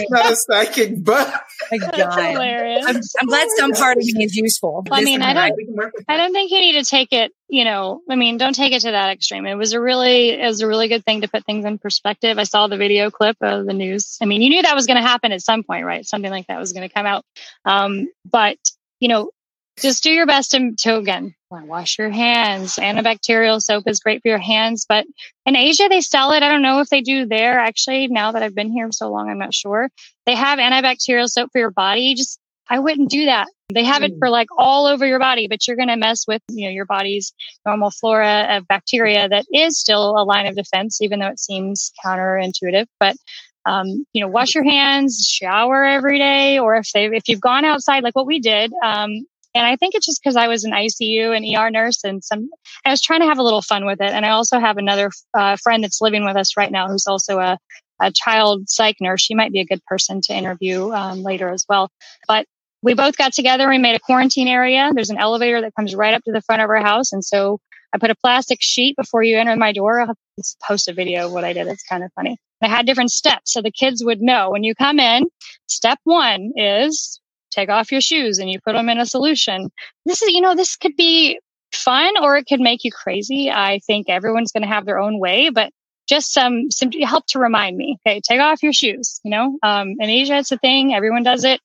[0.10, 1.28] Not a psychic, but
[1.72, 2.86] My That's hilarious.
[2.88, 4.86] I'm, I'm glad some part of me is useful.
[4.92, 7.12] I mean, I don't- We can work with I don't think you need to take
[7.12, 9.46] it, you know, I mean, don't take it to that extreme.
[9.46, 12.38] It was a really, it was a really good thing to put things in perspective.
[12.40, 14.18] I saw the video clip of the news.
[14.22, 16.06] I mean, you knew that was going to happen at some point, right?
[16.06, 17.24] Something like that was going to come out.
[17.66, 18.58] Um, but,
[19.00, 19.30] you know,
[19.80, 22.76] just do your best to, to again, wash your hands.
[22.76, 25.06] Antibacterial soap is great for your hands, but
[25.46, 26.44] in Asia, they sell it.
[26.44, 28.08] I don't know if they do there actually.
[28.08, 29.90] Now that I've been here so long, I'm not sure.
[30.26, 32.16] They have antibacterial soap for your body.
[32.16, 32.40] Just,
[32.70, 33.48] I wouldn't do that.
[33.74, 36.42] They have it for like all over your body, but you're going to mess with,
[36.50, 37.34] you know, your body's
[37.66, 41.92] normal flora of bacteria that is still a line of defense, even though it seems
[42.04, 42.86] counterintuitive.
[43.00, 43.16] But,
[43.66, 47.66] um, you know, wash your hands, shower every day, or if they, if you've gone
[47.66, 49.26] outside, like what we did, um,
[49.56, 52.50] and I think it's just because I was an ICU and ER nurse and some,
[52.84, 54.12] I was trying to have a little fun with it.
[54.12, 57.40] And I also have another uh, friend that's living with us right now who's also
[57.40, 57.58] a,
[58.02, 59.22] a child psych nurse.
[59.22, 61.90] She might be a good person to interview um, later as well.
[62.28, 62.46] But
[62.82, 63.70] we both got together.
[63.70, 64.92] We made a quarantine area.
[64.94, 67.14] There's an elevator that comes right up to the front of our house.
[67.14, 67.60] And so
[67.94, 70.02] I put a plastic sheet before you enter my door.
[70.02, 70.18] I'll
[70.68, 71.68] post a video of what I did.
[71.68, 72.38] It's kind of funny.
[72.62, 75.28] I had different steps so the kids would know when you come in,
[75.68, 77.22] step one is
[77.56, 79.70] take off your shoes and you put them in a solution.
[80.06, 81.40] This is, you know, this could be
[81.74, 83.50] fun or it could make you crazy.
[83.50, 85.72] I think everyone's going to have their own way, but
[86.08, 87.98] just some, some help to remind me.
[88.06, 88.22] Okay.
[88.28, 89.20] Take off your shoes.
[89.24, 90.94] You know, um, in Asia, it's a thing.
[90.94, 91.60] Everyone does it.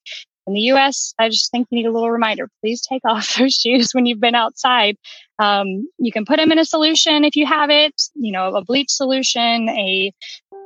[0.47, 2.49] In the US, I just think you need a little reminder.
[2.61, 4.97] Please take off those shoes when you've been outside.
[5.39, 8.65] Um, you can put them in a solution if you have it, you know, a
[8.65, 10.13] bleach solution, a,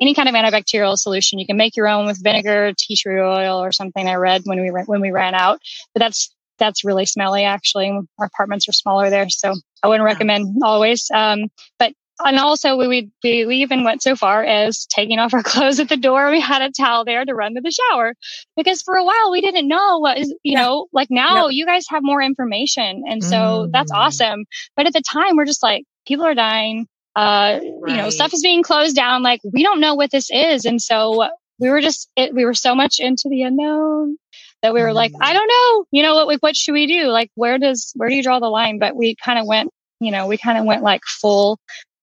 [0.04, 1.38] any kind of antibacterial solution.
[1.38, 4.06] You can make your own with vinegar, tea tree oil, or something.
[4.06, 5.60] I read when we ran, when we ran out,
[5.94, 7.44] but that's that's really smelly.
[7.44, 11.10] Actually, our apartments are smaller there, so I wouldn't recommend always.
[11.12, 11.48] Um,
[11.78, 15.80] but and also we, we we even went so far as taking off our clothes
[15.80, 16.30] at the door.
[16.30, 18.14] We had a towel there to run to the shower
[18.56, 20.62] because for a while we didn't know what is you Yeah.
[20.62, 23.96] know like now you guys have more information and so that's Mm.
[23.96, 24.44] awesome.
[24.76, 26.86] But at the time we're just like people are dying.
[27.16, 29.22] Uh, you know, stuff is being closed down.
[29.22, 31.28] Like we don't know what this is, and so
[31.58, 34.16] we were just it, we were so much into the unknown
[34.62, 35.18] that we were like, Mm.
[35.20, 37.08] I don't know, you know, what like, what should we do?
[37.08, 38.78] Like, where does where do you draw the line?
[38.78, 39.70] But we kind of went,
[40.00, 41.58] you know, we kind of went like full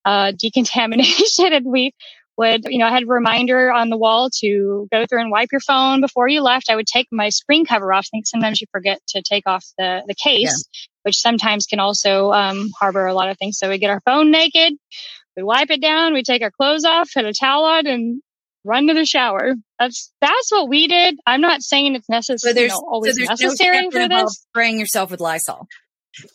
[0.05, 1.93] uh, decontamination, and we
[2.41, 5.49] would, you know, I had a reminder on the wall to go through and wipe
[5.51, 6.69] your phone before you left.
[6.69, 8.05] I would take my screen cover off.
[8.07, 10.65] I think sometimes you forget to take off the the case,
[11.03, 13.57] which sometimes can also um, harbor a lot of things.
[13.59, 14.73] So we get our phone naked,
[15.37, 18.21] we wipe it down, we take our clothes off, put a towel on, and
[18.63, 19.53] run to the shower.
[19.79, 21.19] That's that's what we did.
[21.25, 24.07] I'm not saying it's necessary, So there's, you know, always so there's necessary no for
[24.09, 24.33] this.
[24.49, 25.67] spraying yourself with Lysol.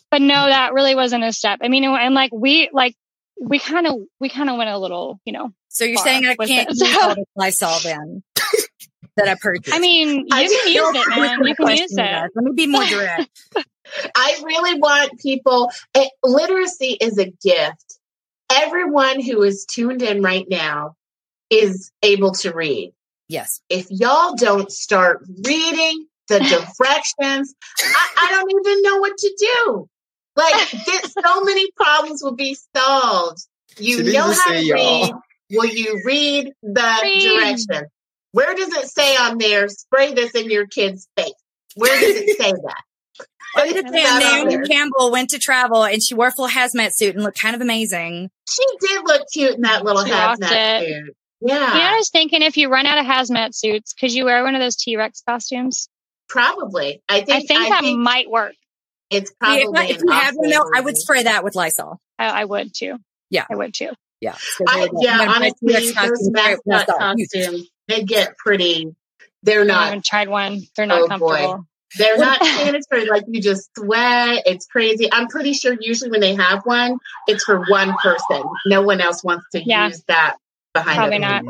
[0.09, 1.59] but no, that really wasn't a step.
[1.61, 2.95] I mean, and like we like
[3.39, 5.51] we kind of we kind of went a little, you know.
[5.77, 8.23] So you're saying I can't use all the Lysol then
[9.15, 9.75] that I purchased?
[9.75, 11.43] I mean, you I can use it, man.
[11.43, 12.31] You can use it.
[12.33, 13.29] Let me be more direct.
[14.15, 15.69] I really want people.
[15.93, 17.99] It, literacy is a gift.
[18.51, 20.95] Everyone who is tuned in right now
[21.51, 22.93] is able to read.
[23.29, 23.61] Yes.
[23.69, 26.39] If y'all don't start reading the
[26.79, 29.89] directions, I, I, don't even know what to do.
[30.35, 30.55] Like,
[31.23, 33.45] so many problems will be solved.
[33.77, 35.13] You know how to read.
[35.51, 37.21] Will you read the read.
[37.21, 37.87] direction?
[38.31, 41.31] Where does it say on there, spray this in your kid's face?
[41.75, 42.83] Where does it say that?
[43.53, 47.15] What it say Naomi Campbell went to travel and she wore a full hazmat suit
[47.15, 48.29] and looked kind of amazing.
[48.47, 51.15] She did look cute in that little she hazmat suit.
[51.41, 51.73] Yeah.
[51.73, 54.43] You know, I was thinking if you run out of hazmat suits, could you wear
[54.43, 55.87] one of those T Rex costumes?
[56.27, 57.01] Probably.
[57.07, 58.53] I think I think I that think might work.
[59.09, 61.99] It's probably yeah, if, if you had one though, I would spray that with Lysol.
[62.19, 62.97] I, I would too.
[63.29, 63.91] Yeah, I would too.
[64.19, 64.35] Yeah,
[64.67, 65.33] I, yeah.
[65.35, 68.95] Honestly, those mascot costumes they get pretty.
[69.43, 69.77] They're not.
[69.77, 70.61] I haven't tried one.
[70.75, 71.57] They're not oh comfortable.
[71.57, 71.63] Boy.
[71.97, 73.05] They're not sanitary.
[73.05, 74.43] Like you just sweat.
[74.45, 75.09] It's crazy.
[75.11, 78.43] I'm pretty sure usually when they have one, it's for one person.
[78.65, 79.87] No one else wants to yeah.
[79.87, 80.37] use that
[80.73, 81.43] behind Probably not.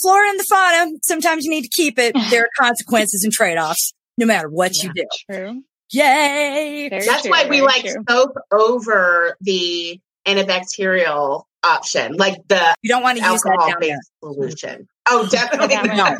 [0.00, 0.90] Flora and the fauna.
[1.02, 2.14] Sometimes you need to keep it.
[2.30, 5.06] There are consequences and trade offs, no matter what yeah, you do.
[5.30, 5.62] True.
[5.92, 6.88] Yay!
[6.88, 8.02] Very That's true, why we like true.
[8.08, 14.88] soap over the antibacterial option, like the you don't want to use that based solution.
[15.08, 16.16] Oh, definitely no.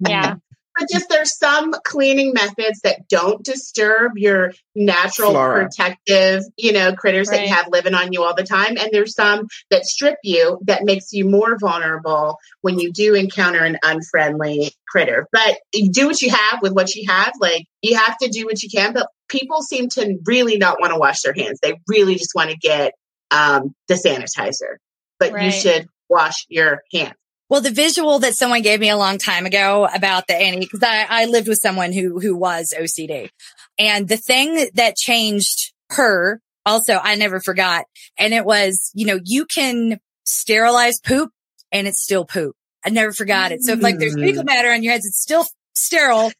[0.08, 0.36] yeah
[0.78, 5.64] but just there's some cleaning methods that don't disturb your natural Flora.
[5.64, 7.38] protective, you know, critters right.
[7.38, 8.76] that you have living on you all the time.
[8.76, 13.64] And there's some that strip you that makes you more vulnerable when you do encounter
[13.64, 15.26] an unfriendly critter.
[15.32, 15.58] But
[15.90, 17.32] do what you have with what you have.
[17.40, 20.92] Like you have to do what you can, but people seem to really not want
[20.92, 21.58] to wash their hands.
[21.62, 22.92] They really just want to get
[23.30, 24.76] um, the sanitizer,
[25.18, 25.46] but right.
[25.46, 27.14] you should wash your hands.
[27.48, 30.82] Well, the visual that someone gave me a long time ago about the Annie, because
[30.82, 33.30] I, I lived with someone who who was OCD,
[33.78, 37.84] and the thing that changed her also I never forgot,
[38.18, 41.30] and it was you know you can sterilize poop
[41.70, 42.56] and it's still poop.
[42.84, 43.62] I never forgot it.
[43.62, 44.46] So if like there's fecal mm.
[44.46, 45.44] matter on your heads, it's still
[45.74, 46.32] sterile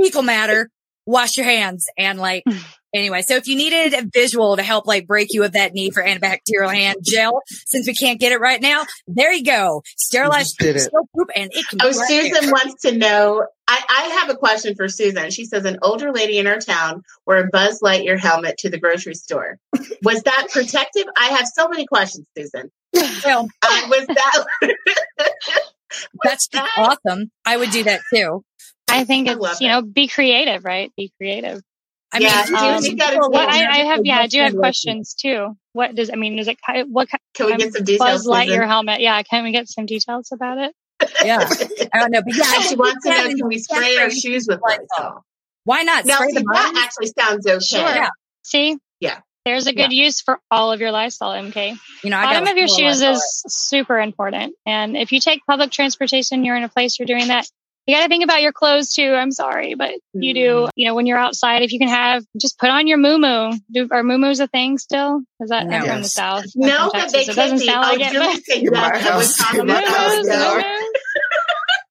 [0.00, 0.68] fecal matter.
[1.06, 2.44] Wash your hands and like
[2.94, 5.94] Anyway, so if you needed a visual to help like break you of that need
[5.94, 9.82] for antibacterial hand gel, since we can't get it right now, there you go.
[9.96, 11.78] Sterilized poop and it can.
[11.82, 12.50] Oh, right Susan there.
[12.52, 13.46] wants to know.
[13.66, 15.30] I, I have a question for Susan.
[15.30, 18.78] She says an older lady in our town wore a Buzz Lightyear helmet to the
[18.78, 19.58] grocery store.
[20.02, 21.04] Was that protective?
[21.16, 22.70] I have so many questions, Susan.
[23.24, 24.44] Well, uh, was that?
[26.24, 26.68] That's that?
[26.76, 27.30] awesome.
[27.44, 28.44] I would do that too.
[28.88, 30.92] I think it's, you know, be creative, right?
[30.96, 31.62] Be creative.
[32.12, 35.14] I yeah, mean, um, you gotta well, I, I, have, yeah, I do have questions
[35.14, 35.56] too.
[35.72, 36.58] What does, I mean, is it,
[36.88, 37.98] what can we get some details?
[37.98, 39.00] Buzz Lightyear helmet.
[39.00, 39.22] Yeah.
[39.22, 40.74] Can we get some details about it?
[41.24, 41.38] Yeah.
[41.92, 44.60] I don't know, but yeah, she wants to know, can we spray our shoes with
[44.60, 45.24] Lysol?
[45.64, 46.04] Why not?
[46.04, 47.60] Now, see, that actually sounds okay.
[47.60, 47.80] Sure.
[47.80, 48.10] Yeah.
[48.42, 48.76] See?
[49.00, 49.20] Yeah.
[49.44, 50.04] There's a good yeah.
[50.04, 51.76] use for all of your Lysol, MK.
[52.04, 54.54] You know, bottom of your shoes is super important.
[54.66, 57.48] And if you take public transportation, you're in a place you're doing that,
[57.86, 59.12] you got to think about your clothes too.
[59.12, 60.70] I'm sorry, but you do, mm-hmm.
[60.76, 63.18] you know, when you're outside, if you can have, just put on your moo
[63.72, 65.22] Do Are moo a thing still?
[65.40, 65.86] Is that yes.
[65.86, 66.44] from the South?
[66.54, 68.14] No, but they it doesn't sound like it.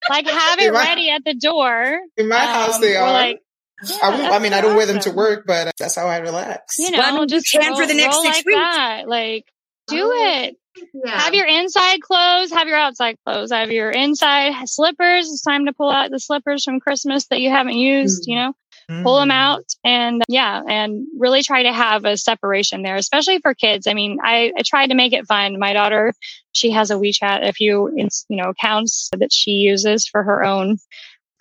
[0.09, 1.99] like have it my, ready at the door.
[2.15, 3.11] In my um, house, they are.
[3.11, 3.39] Like,
[3.83, 4.77] yeah, I, I, mean, I don't awesome.
[4.77, 6.75] wear them to work, but that's how I relax.
[6.77, 8.57] You know, well, just roll, for the next six like weeks.
[8.57, 9.07] That.
[9.07, 9.45] Like,
[9.87, 10.43] do oh.
[10.43, 10.55] it.
[10.93, 11.19] Yeah.
[11.19, 15.29] Have your inside clothes, have your outside clothes, have your inside slippers.
[15.29, 18.53] It's time to pull out the slippers from Christmas that you haven't used, you know,
[18.89, 19.03] mm-hmm.
[19.03, 19.33] pull them mm.
[19.33, 23.87] out and yeah, and really try to have a separation there, especially for kids.
[23.87, 25.59] I mean, I, I tried to make it fun.
[25.59, 26.13] My daughter,
[26.53, 30.77] she has a WeChat, a few, you know, accounts that she uses for her own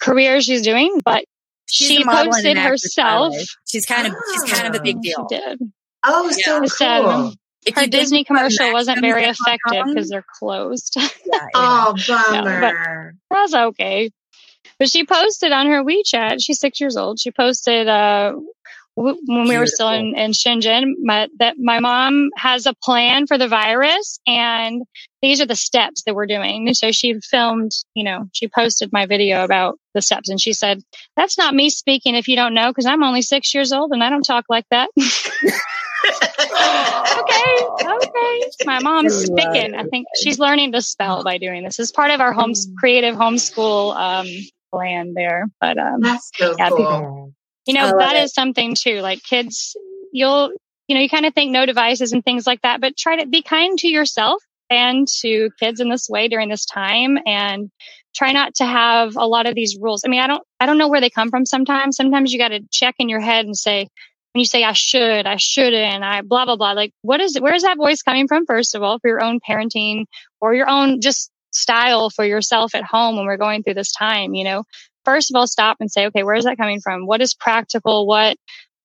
[0.00, 1.24] career she's doing, but
[1.66, 3.34] she's she posted herself.
[3.66, 4.32] She's kind of, oh.
[4.32, 5.26] she's kind of a big deal.
[5.30, 5.60] She did.
[6.04, 7.00] Oh, so yeah.
[7.02, 7.34] cool.
[7.66, 10.96] If her Disney commercial wasn't very effective because they're closed.
[11.32, 13.14] Yeah, oh, bummer.
[13.30, 14.10] no, that's okay.
[14.80, 16.38] But she posted on her WeChat.
[16.40, 17.20] She's six years old.
[17.20, 18.32] She posted uh,
[18.94, 19.48] when Beautiful.
[19.48, 23.48] we were still in, in Shenzhen my, that my mom has a plan for the
[23.48, 24.82] virus and
[25.22, 26.66] these are the steps that we're doing.
[26.66, 30.52] And so she filmed, you know, she posted my video about the steps and she
[30.52, 30.82] said,
[31.16, 34.02] that's not me speaking if you don't know, because I'm only six years old and
[34.02, 34.90] I don't talk like that.
[36.04, 38.50] okay, okay.
[38.64, 39.74] My mom's speaking.
[39.74, 41.78] I think she's learning to spell by doing this.
[41.78, 42.74] It's part of our home mm.
[42.78, 44.26] creative homeschool um,
[44.72, 45.46] plan there.
[45.60, 46.76] But um, that's so yeah, cool.
[46.78, 47.34] People,
[47.66, 48.24] you know, that it.
[48.24, 49.00] is something too.
[49.00, 49.76] Like kids,
[50.12, 50.50] you'll,
[50.88, 53.26] you know, you kind of think no devices and things like that, but try to
[53.26, 57.70] be kind to yourself and to kids in this way during this time and
[58.14, 60.02] try not to have a lot of these rules.
[60.04, 61.96] I mean, I don't, I don't know where they come from sometimes.
[61.96, 63.88] Sometimes you got to check in your head and say,
[64.32, 67.38] when you say I should, I shouldn't, I blah, blah, blah, like what is?
[67.40, 68.46] Where is that voice coming from?
[68.46, 70.04] First of all, for your own parenting
[70.40, 74.34] or your own just style for yourself at home when we're going through this time,
[74.34, 74.64] you know,
[75.04, 77.06] first of all, stop and say, okay, where is that coming from?
[77.06, 78.06] What is practical?
[78.06, 78.36] What,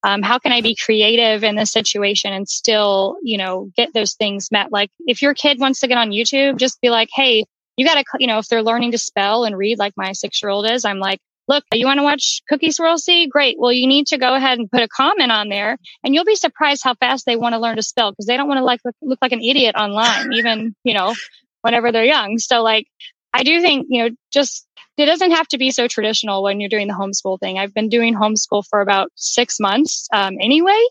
[0.03, 4.15] um, how can I be creative in this situation and still, you know, get those
[4.15, 4.71] things met?
[4.71, 7.45] Like if your kid wants to get on YouTube, just be like, Hey,
[7.77, 10.41] you got to, you know, if they're learning to spell and read like my six
[10.41, 13.27] year old is, I'm like, look, you want to watch Cookie Swirl C?
[13.27, 13.57] Great.
[13.59, 16.35] Well, you need to go ahead and put a comment on there and you'll be
[16.35, 18.79] surprised how fast they want to learn to spell because they don't want to like
[18.85, 21.13] look, look like an idiot online, even, you know,
[21.61, 22.37] whenever they're young.
[22.37, 22.87] So like,
[23.33, 24.67] I do think, you know, just
[24.97, 27.59] it doesn't have to be so traditional when you're doing the homeschool thing.
[27.59, 30.81] I've been doing homeschool for about six months um, anyway,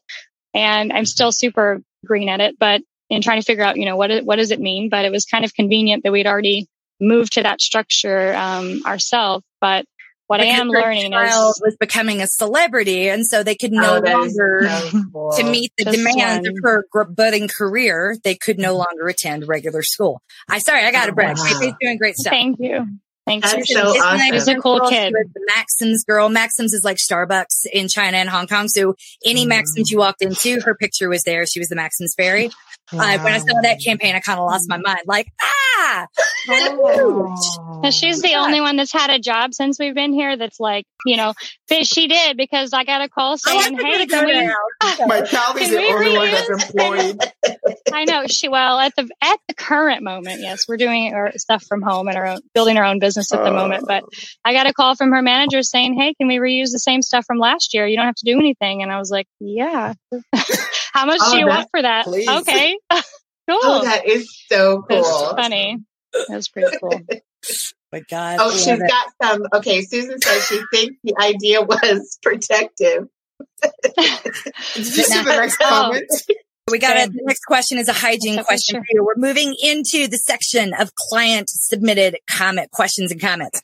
[0.52, 3.96] and I'm still super green at it, but in trying to figure out, you know,
[3.96, 4.90] what, what does it mean?
[4.90, 6.68] But it was kind of convenient that we'd already
[7.00, 9.44] moved to that structure um, ourselves.
[9.60, 9.86] But
[10.26, 13.72] what because I am learning child is was becoming a celebrity, and so they could
[13.72, 14.68] no oh, longer
[15.12, 15.32] cool.
[15.32, 16.56] to meet the Just demands one.
[16.56, 18.16] of her budding career.
[18.24, 20.22] They could no longer attend regular school.
[20.48, 21.36] I sorry, I got to oh, brag.
[21.38, 21.76] Wow.
[21.80, 22.32] doing great stuff.
[22.32, 22.86] Thank you.
[23.26, 23.52] Thanks.
[23.52, 24.32] That's so awesome.
[24.32, 25.12] She's a cool kid.
[25.12, 26.28] The Maxim's girl.
[26.28, 28.68] Maxim's is like Starbucks in China and Hong Kong.
[28.68, 28.94] So
[29.24, 29.48] any mm.
[29.48, 31.46] Maxim's you walked into, her picture was there.
[31.46, 32.50] She was the Maxim's fairy.
[32.92, 33.00] Wow.
[33.00, 35.00] Uh, when I saw that campaign, I kind of lost my mind.
[35.06, 36.06] Like, ah,
[36.50, 37.90] oh.
[37.90, 40.36] she's the only one that's had a job since we've been here.
[40.36, 41.32] That's like, you know,
[41.82, 45.78] she did because I got a call saying, "Hey, can we?" My child is the
[45.78, 47.18] only one that's employed.
[47.92, 48.48] I know she.
[48.48, 52.16] Well, at the at the current moment, yes, we're doing our stuff from home and
[52.16, 53.84] our own, building our own business at the uh, moment.
[53.86, 54.04] But
[54.44, 57.24] I got a call from her manager saying, "Hey, can we reuse the same stuff
[57.26, 57.86] from last year?
[57.86, 59.94] You don't have to do anything." And I was like, "Yeah."
[60.92, 62.04] How much oh, do you want for that?
[62.04, 62.28] Please.
[62.28, 62.78] Okay.
[62.90, 63.02] cool.
[63.62, 64.98] Oh, that is so cool.
[64.98, 65.78] It's funny.
[66.28, 67.00] That's pretty cool.
[67.90, 68.38] But God.
[68.40, 68.88] Oh, she's it.
[68.88, 69.46] got some.
[69.54, 73.08] Okay, Susan says she thinks the idea was protective.
[73.62, 73.96] Did
[74.76, 76.10] you see the next comment?
[76.70, 79.04] We got a, the next question is a hygiene question for you.
[79.04, 83.60] We're moving into the section of client submitted comment questions and comments.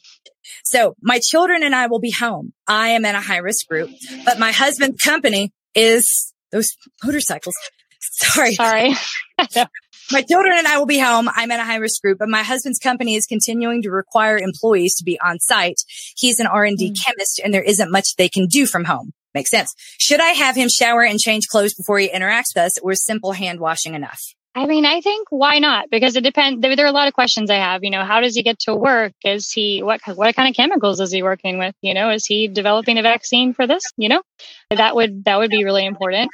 [0.65, 2.53] So my children and I will be home.
[2.69, 3.91] I am in a high risk group,
[4.27, 6.69] but my husband's company is those
[7.03, 7.55] motorcycles.
[8.01, 8.55] Sorry.
[8.55, 8.91] Sorry.
[10.13, 11.31] my children and I will be home.
[11.33, 14.95] I'm in a high risk group, but my husband's company is continuing to require employees
[14.97, 15.81] to be on site.
[16.17, 16.95] He's an R&D mm.
[17.05, 19.13] chemist and there isn't much they can do from home.
[19.35, 19.75] Makes sense.
[19.99, 23.05] Should I have him shower and change clothes before he interacts with us or is
[23.05, 24.21] simple hand washing enough?
[24.55, 25.91] I mean, I think why not?
[25.91, 26.61] Because it depends.
[26.61, 27.85] There, are a lot of questions I have.
[27.85, 29.13] You know, how does he get to work?
[29.25, 31.75] Is he what what kind of chemicals is he working with?
[31.83, 33.85] You know, is he developing a vaccine for this?
[33.97, 34.23] You know,
[34.71, 36.31] that would that would be really important.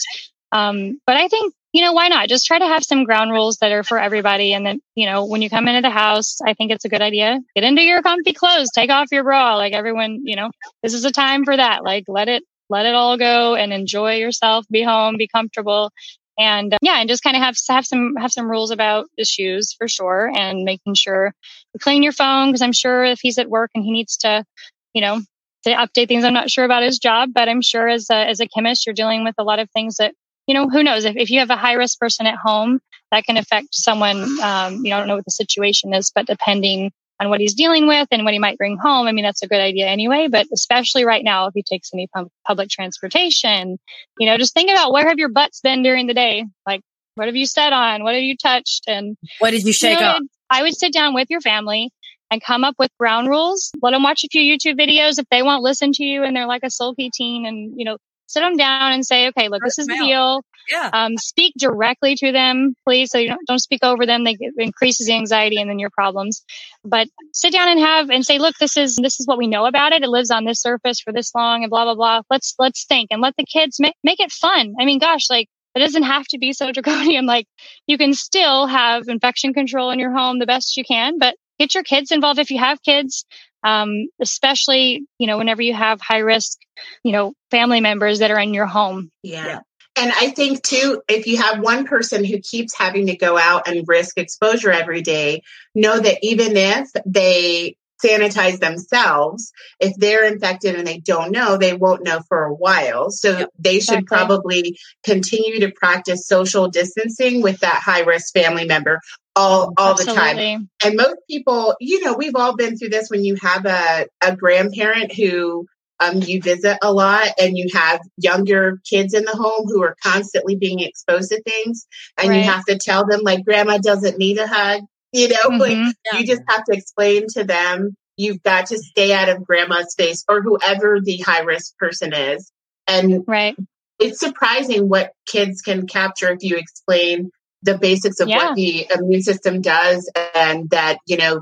[0.50, 2.30] Um, but I think you know why not?
[2.30, 4.54] Just try to have some ground rules that are for everybody.
[4.54, 7.02] And then you know, when you come into the house, I think it's a good
[7.02, 7.38] idea.
[7.54, 8.70] Get into your comfy clothes.
[8.74, 9.56] Take off your bra.
[9.56, 10.50] Like everyone, you know,
[10.82, 11.84] this is a time for that.
[11.84, 14.66] Like let it let it all go and enjoy yourself.
[14.70, 15.16] Be home.
[15.16, 15.90] Be comfortable
[16.38, 19.24] and uh, yeah, and just kind of have have some have some rules about the
[19.24, 21.32] shoes for sure, and making sure
[21.72, 24.44] you clean your phone because I'm sure if he's at work and he needs to,
[24.92, 25.20] you know,
[25.64, 28.40] to update things, I'm not sure about his job, but I'm sure as a as
[28.40, 30.14] a chemist, you're dealing with a lot of things that
[30.46, 32.80] you know who knows if if you have a high risk person at home
[33.10, 34.22] that can affect someone.
[34.42, 37.54] Um, you know, I don't know what the situation is, but depending on what he's
[37.54, 39.06] dealing with and what he might bring home.
[39.06, 42.08] I mean, that's a good idea anyway, but especially right now, if he takes any
[42.46, 43.78] public transportation,
[44.18, 46.44] you know, just think about where have your butts been during the day?
[46.66, 46.82] Like,
[47.14, 48.02] what have you sat on?
[48.02, 48.84] What have you touched?
[48.86, 50.22] And what did you shake you know, up?
[50.50, 51.90] I would sit down with your family
[52.30, 53.70] and come up with ground rules.
[53.80, 56.46] Let them watch a few YouTube videos if they won't listen to you and they're
[56.46, 59.78] like a sulky teen and, you know, sit them down and say, okay, look, this
[59.78, 60.42] is the deal.
[60.70, 60.90] Yeah.
[60.92, 63.10] Um, speak directly to them, please.
[63.10, 64.24] So you don't, don't speak over them.
[64.24, 66.44] They it increases the anxiety and then your problems.
[66.84, 69.66] But sit down and have and say, look, this is this is what we know
[69.66, 70.02] about it.
[70.02, 72.22] It lives on this surface for this long and blah blah blah.
[72.30, 74.74] Let's let's think and let the kids make make it fun.
[74.80, 77.26] I mean, gosh, like it doesn't have to be so draconian.
[77.26, 77.46] Like
[77.86, 81.74] you can still have infection control in your home the best you can, but get
[81.74, 83.24] your kids involved if you have kids
[83.66, 86.58] um, especially you know whenever you have high risk
[87.02, 89.46] you know family members that are in your home yeah.
[89.46, 89.60] yeah.
[89.96, 93.66] And I think too, if you have one person who keeps having to go out
[93.66, 95.42] and risk exposure every day,
[95.74, 101.72] know that even if they sanitize themselves, if they're infected and they don't know, they
[101.72, 103.10] won't know for a while.
[103.10, 104.04] So yep, they should exactly.
[104.06, 109.00] probably continue to practice social distancing with that high risk family member
[109.34, 110.14] all all Absolutely.
[110.14, 110.70] the time.
[110.84, 114.34] And most people, you know, we've all been through this when you have a, a
[114.34, 115.66] grandparent who
[116.00, 119.96] um, you visit a lot and you have younger kids in the home who are
[120.02, 121.86] constantly being exposed to things
[122.18, 122.38] and right.
[122.38, 124.82] you have to tell them like grandma doesn't need a hug
[125.12, 125.58] you know mm-hmm.
[125.58, 126.18] like yeah.
[126.18, 130.24] you just have to explain to them you've got to stay out of grandma's face
[130.28, 132.52] or whoever the high risk person is
[132.86, 133.56] and right
[133.98, 137.30] it's surprising what kids can capture if you explain
[137.62, 138.48] the basics of yeah.
[138.48, 141.40] what the immune system does and that you know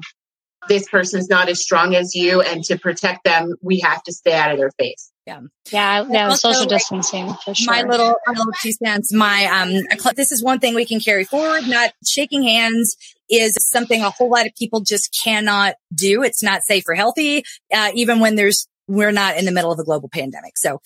[0.69, 4.33] this person's not as strong as you and to protect them we have to stay
[4.33, 5.11] out of their face.
[5.27, 5.41] Yeah.
[5.73, 7.73] Yeah yeah also, social distancing for sure.
[7.73, 9.71] my little my little two cents my um
[10.17, 12.95] this is one thing we can carry forward not shaking hands
[13.31, 16.23] is something a whole lot of people just cannot do.
[16.23, 19.79] It's not safe or healthy uh, even when there's we're not in the middle of
[19.79, 20.53] a global pandemic.
[20.57, 20.81] So um,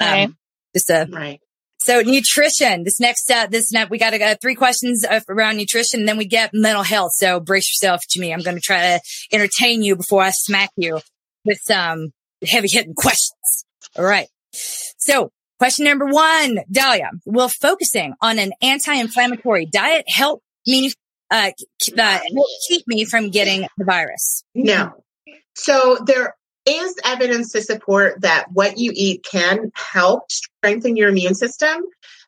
[0.00, 0.30] right.
[0.74, 1.40] just a right
[1.90, 6.08] so nutrition, this next, uh, this net, we got uh, three questions around nutrition and
[6.08, 7.10] then we get mental health.
[7.14, 8.32] So brace yourself, Jimmy.
[8.32, 9.00] I'm going to try to
[9.32, 11.00] entertain you before I smack you
[11.44, 12.12] with some
[12.46, 13.64] heavy hitting questions.
[13.98, 14.28] All right.
[14.52, 20.92] So question number one, Dahlia, will focusing on an anti-inflammatory diet help me,
[21.28, 21.50] uh,
[21.98, 22.18] uh
[22.68, 24.44] keep me from getting the virus?
[24.54, 24.92] No.
[25.56, 26.36] So there
[26.70, 31.82] is evidence to support that what you eat can help strengthen your immune system.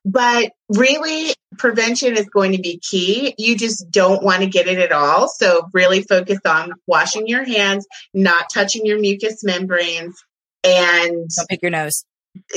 [0.05, 3.35] But really, prevention is going to be key.
[3.39, 5.29] You just don't want to get it at all.
[5.29, 10.21] So, really focus on washing your hands, not touching your mucous membranes,
[10.65, 12.05] and don't pick your nose.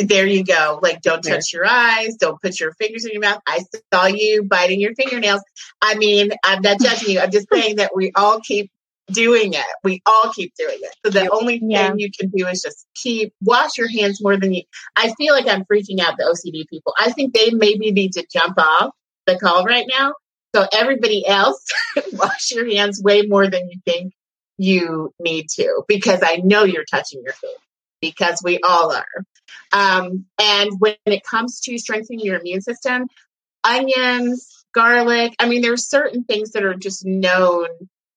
[0.02, 0.80] There you go.
[0.82, 2.16] Like, don't touch your eyes.
[2.16, 3.42] Don't put your fingers in your mouth.
[3.46, 3.60] I
[3.94, 5.42] saw you biting your fingernails.
[5.82, 7.20] I mean, I'm not judging you.
[7.20, 8.72] I'm just saying that we all keep
[9.12, 9.66] doing it.
[9.84, 10.96] We all keep doing it.
[11.06, 11.94] So the only thing yeah.
[11.96, 14.64] you can do is just keep wash your hands more than you.
[14.96, 16.94] I feel like I'm freaking out the OCD people.
[17.00, 18.92] I think they maybe need to jump off
[19.28, 20.14] the call right now.
[20.56, 21.64] So everybody else,
[22.14, 24.14] wash your hands way more than you think
[24.58, 27.50] you need to, because I know you're touching your food
[28.02, 29.26] because we all are.
[29.74, 33.08] Um, and when it comes to strengthening your immune system,
[33.64, 37.68] onions, garlic, I mean, there's certain things that are just known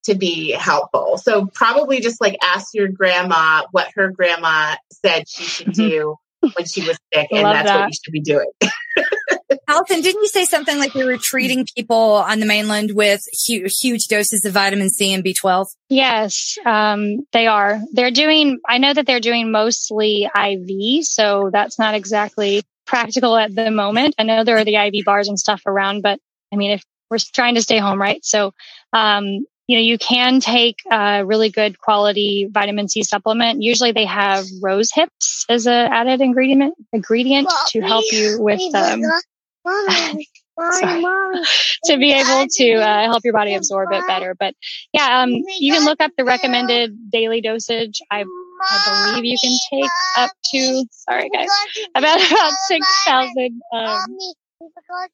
[0.09, 1.17] to be helpful.
[1.19, 5.89] So probably just like ask your grandma what her grandma said she should mm-hmm.
[5.89, 7.81] do when she was sick, and that's that.
[7.81, 8.51] what you should be doing.
[9.69, 13.77] Allison, didn't you say something like you were treating people on the mainland with huge,
[13.81, 15.67] huge doses of vitamin C and B12?
[15.89, 17.81] Yes, um, they are.
[17.93, 23.55] They're doing, I know that they're doing mostly IV, so that's not exactly practical at
[23.55, 24.15] the moment.
[24.19, 26.19] I know there are the IV bars and stuff around, but
[26.53, 28.25] I mean, if we're trying to stay home, right?
[28.25, 28.53] So,
[28.93, 33.63] um, you know, you can take a really good quality vitamin C supplement.
[33.63, 39.03] Usually they have rose hips as a added ingredient, ingredient to help you with, um,
[41.85, 44.35] to be able to uh, help your body absorb it better.
[44.35, 44.55] But
[44.95, 48.01] yeah, um, you can look up the recommended daily dosage.
[48.11, 48.25] I,
[48.71, 51.49] I believe you can take up to, sorry guys,
[51.95, 54.17] about, about 6,000, um,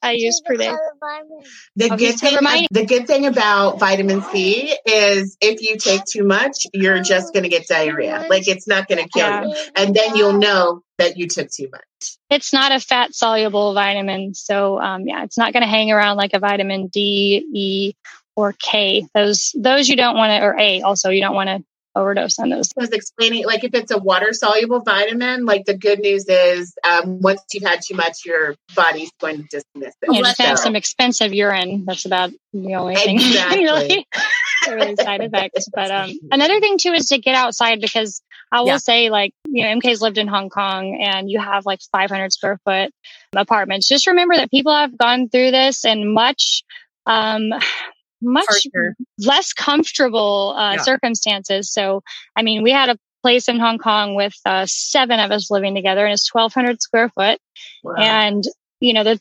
[0.05, 0.75] IU per day.
[1.77, 6.66] The good thing, the good thing about vitamin C is if you take too much,
[6.73, 8.27] you're just going to get diarrhea.
[8.29, 9.45] Like it's not going to kill yeah.
[9.45, 12.16] you, and then you'll know that you took too much.
[12.31, 16.16] It's not a fat soluble vitamin, so um, yeah, it's not going to hang around
[16.16, 17.95] like a vitamin D, E,
[18.37, 19.07] or K.
[19.15, 21.65] Those those you don't want to, or A also you don't want to
[21.95, 22.71] overdose on those.
[22.77, 26.75] I was explaining, like if it's a water soluble vitamin, like the good news is
[26.85, 30.12] um, once you've had too much, your body's going to dismiss it.
[30.12, 31.85] You just have some expensive urine.
[31.87, 33.65] That's about the only thing exactly.
[33.65, 34.07] really,
[34.69, 35.69] really side effects.
[35.73, 38.77] But um, another thing too is to get outside because I will yeah.
[38.79, 42.59] say, like, you know, MK's lived in Hong Kong and you have like 500 square
[42.65, 42.93] foot
[43.35, 43.89] apartments.
[43.89, 46.62] Just remember that people have gone through this and much
[47.07, 47.51] um,
[48.25, 48.67] much
[49.19, 50.83] less comfortable uh, yeah.
[50.83, 51.73] circumstances.
[51.73, 52.03] So,
[52.37, 55.75] I mean, we had a place in Hong Kong with uh, seven of us living
[55.75, 57.39] together, and it's 1,200 square foot.
[57.83, 57.95] Wow.
[57.97, 58.45] And
[58.81, 59.21] you know, the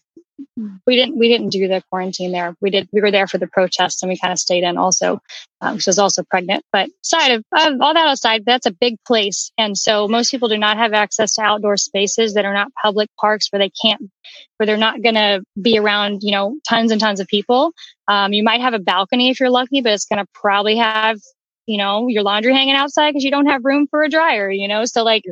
[0.86, 2.56] we didn't we didn't do the quarantine there.
[2.61, 5.22] We did we were there for the protests and we kind of stayed in also.
[5.61, 6.65] Um, she was also pregnant.
[6.72, 10.57] But side of all that aside, that's a big place, and so most people do
[10.57, 14.10] not have access to outdoor spaces that are not public parks where they can't
[14.57, 17.72] where they're not going to be around you know tons and tons of people.
[18.07, 21.20] Um, you might have a balcony if you're lucky, but it's going to probably have
[21.65, 24.68] you know, your laundry hanging outside because you don't have room for a dryer, you
[24.68, 24.85] know?
[24.85, 25.23] So like,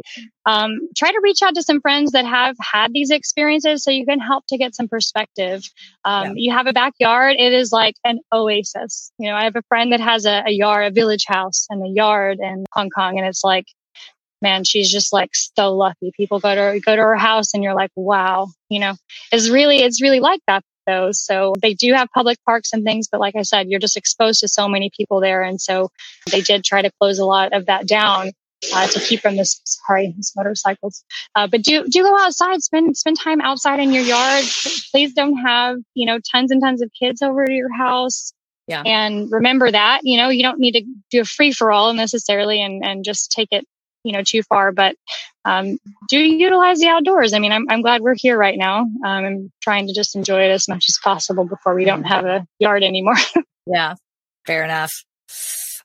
[0.45, 4.05] um, try to reach out to some friends that have had these experiences so you
[4.05, 5.63] can help to get some perspective.
[6.05, 6.33] Um, yeah.
[6.35, 7.35] you have a backyard.
[7.37, 9.11] It is like an oasis.
[9.17, 11.85] You know, I have a friend that has a, a yard, a village house and
[11.85, 13.17] a yard in Hong Kong.
[13.17, 13.65] And it's like,
[14.41, 16.11] man, she's just like so lucky.
[16.15, 18.95] People go to go to her house and you're like, wow, you know,
[19.31, 21.19] it's really, it's really like that those.
[21.19, 24.41] So they do have public parks and things, but like I said, you're just exposed
[24.41, 25.41] to so many people there.
[25.41, 25.89] And so
[26.31, 28.31] they did try to close a lot of that down.
[28.73, 31.03] uh, to keep from this sorry these motorcycles.
[31.35, 34.45] Uh, but do do go outside, spend spend time outside in your yard.
[34.91, 38.33] Please don't have you know tons and tons of kids over to your house.
[38.67, 38.83] Yeah.
[38.85, 42.61] And remember that you know you don't need to do a free for all necessarily,
[42.61, 43.65] and and just take it
[44.03, 44.95] you know too far but
[45.43, 47.33] um, do utilize the outdoors.
[47.33, 50.43] I mean i'm, I'm glad we're here right now um, i'm trying to just enjoy
[50.43, 53.15] it as much as possible before we don't have a yard anymore.
[53.67, 53.93] Yeah
[54.47, 54.91] fair enough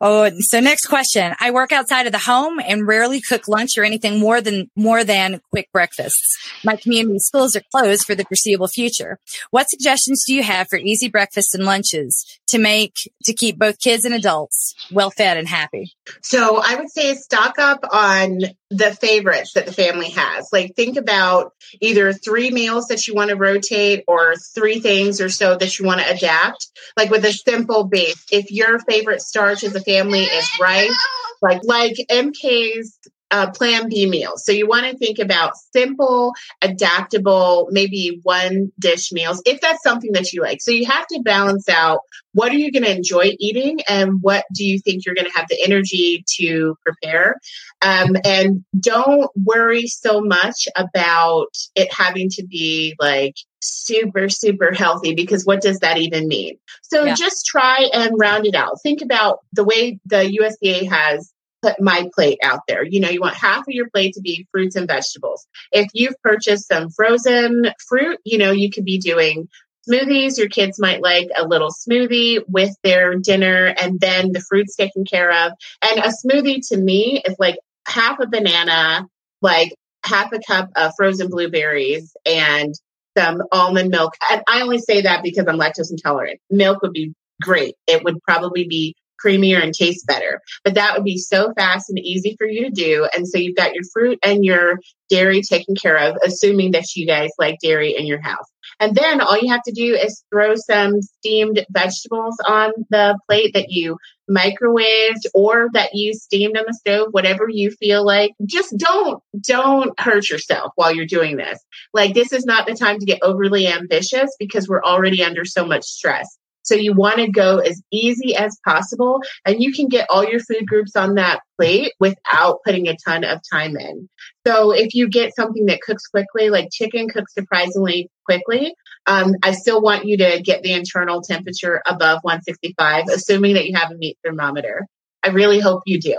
[0.01, 1.35] Oh, so next question.
[1.40, 5.05] I work outside of the home and rarely cook lunch or anything more than more
[5.05, 6.39] than quick breakfasts.
[6.64, 9.18] My community schools are closed for the foreseeable future.
[9.51, 12.94] What suggestions do you have for easy breakfasts and lunches to make
[13.24, 15.93] to keep both kids and adults well fed and happy?
[16.23, 18.40] So I would say stock up on
[18.70, 20.48] the favorites that the family has.
[20.52, 25.28] Like think about either three meals that you want to rotate or three things or
[25.28, 26.66] so that you want to adapt.
[26.97, 28.24] Like with a simple base.
[28.30, 30.97] If your favorite starch as a family is rice,
[31.40, 32.98] like like MK's
[33.31, 34.44] uh, plan B meals.
[34.44, 36.32] So you want to think about simple,
[36.62, 40.61] adaptable, maybe one dish meals, if that's something that you like.
[40.61, 42.01] So you have to balance out
[42.32, 45.36] what are you going to enjoy eating and what do you think you're going to
[45.36, 47.36] have the energy to prepare.
[47.82, 55.15] Um, and don't worry so much about it having to be like super, super healthy
[55.15, 56.59] because what does that even mean?
[56.82, 57.15] So yeah.
[57.15, 58.81] just try and round it out.
[58.82, 61.32] Think about the way the USDA has
[61.66, 62.84] put MyPlate out there.
[62.84, 65.47] You know, you want half of your plate to be fruits and vegetables.
[65.72, 69.48] If you've purchased some frozen fruit, you know, you could be doing
[69.88, 70.38] smoothies.
[70.38, 75.05] Your kids might like a little smoothie with their dinner and then the fruits taken
[75.05, 75.52] care of.
[75.82, 79.06] And a smoothie to me is like half a banana,
[79.43, 79.74] like
[80.05, 82.74] half a cup of frozen blueberries and
[83.16, 84.14] some almond milk.
[84.30, 86.40] And I only say that because I'm lactose intolerant.
[86.51, 87.74] Milk would be great.
[87.86, 88.94] It would probably be
[89.24, 90.40] creamier and taste better.
[90.64, 93.09] But that would be so fast and easy for you to do.
[93.16, 94.78] And so you've got your fruit and your
[95.09, 98.47] dairy taken care of, assuming that you guys like dairy in your house.
[98.78, 103.55] And then all you have to do is throw some steamed vegetables on the plate
[103.55, 103.97] that you
[104.30, 108.32] microwaved or that you steamed on the stove, whatever you feel like.
[108.44, 111.60] Just don't, don't hurt yourself while you're doing this.
[111.94, 115.64] Like this is not the time to get overly ambitious because we're already under so
[115.64, 116.36] much stress.
[116.66, 120.40] So you want to go as easy as possible and you can get all your
[120.40, 124.09] food groups on that plate without putting a ton of time in.
[124.47, 128.74] So if you get something that cooks quickly, like chicken cooks surprisingly quickly,
[129.06, 133.76] um, I still want you to get the internal temperature above 165, assuming that you
[133.76, 134.86] have a meat thermometer.
[135.22, 136.16] I really hope you do.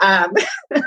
[0.00, 0.32] Um,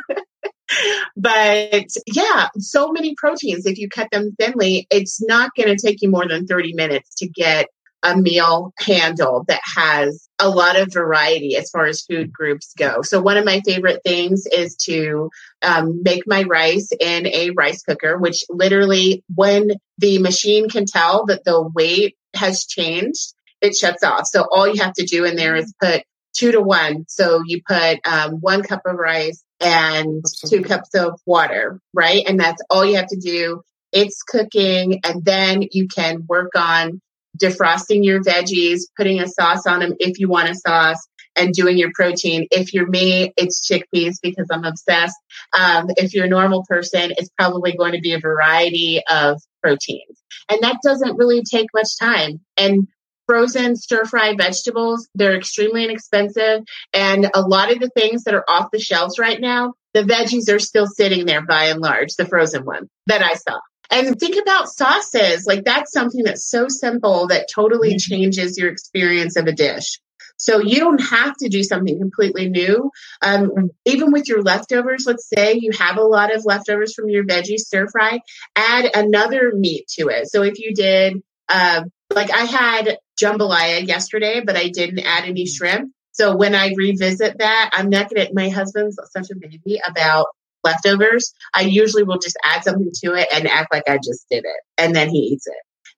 [1.17, 3.65] but yeah, so many proteins.
[3.65, 7.15] If you cut them thinly, it's not going to take you more than 30 minutes
[7.15, 7.67] to get
[8.03, 13.01] a meal handle that has a lot of variety as far as food groups go.
[13.03, 15.29] So one of my favorite things is to
[15.61, 21.25] um, make my rice in a rice cooker, which literally when the machine can tell
[21.27, 24.25] that the weight has changed, it shuts off.
[24.25, 26.03] So all you have to do in there is put
[26.33, 27.05] two to one.
[27.07, 32.23] So you put um, one cup of rice and two cups of water, right?
[32.27, 33.61] And that's all you have to do.
[33.91, 37.01] It's cooking and then you can work on
[37.37, 41.77] defrosting your veggies, putting a sauce on them if you want a sauce, and doing
[41.77, 42.47] your protein.
[42.51, 45.15] If you're me, it's chickpeas because I'm obsessed.
[45.57, 50.21] Um, if you're a normal person, it's probably going to be a variety of proteins.
[50.49, 52.41] And that doesn't really take much time.
[52.57, 52.87] And
[53.27, 56.63] frozen stir fry vegetables, they're extremely inexpensive.
[56.93, 60.53] And a lot of the things that are off the shelves right now, the veggies
[60.53, 63.59] are still sitting there by and large, the frozen one that I saw.
[63.91, 65.45] And think about sauces.
[65.45, 68.13] Like that's something that's so simple that totally mm-hmm.
[68.13, 69.99] changes your experience of a dish.
[70.37, 72.89] So you don't have to do something completely new.
[73.21, 77.23] Um, even with your leftovers, let's say you have a lot of leftovers from your
[77.23, 78.21] veggie stir fry,
[78.55, 80.31] add another meat to it.
[80.31, 85.45] So if you did, uh, like I had jambalaya yesterday, but I didn't add any
[85.45, 85.91] shrimp.
[86.13, 90.25] So when I revisit that, I'm not going to, my husband's such a baby about
[90.63, 94.45] leftovers, I usually will just add something to it and act like I just did
[94.45, 94.61] it.
[94.77, 95.53] And then he eats it.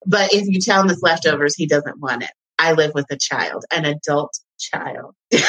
[0.06, 2.32] But if you tell him it's leftovers, he doesn't want it.
[2.60, 5.16] I live with a child, an adult child.
[5.34, 5.40] so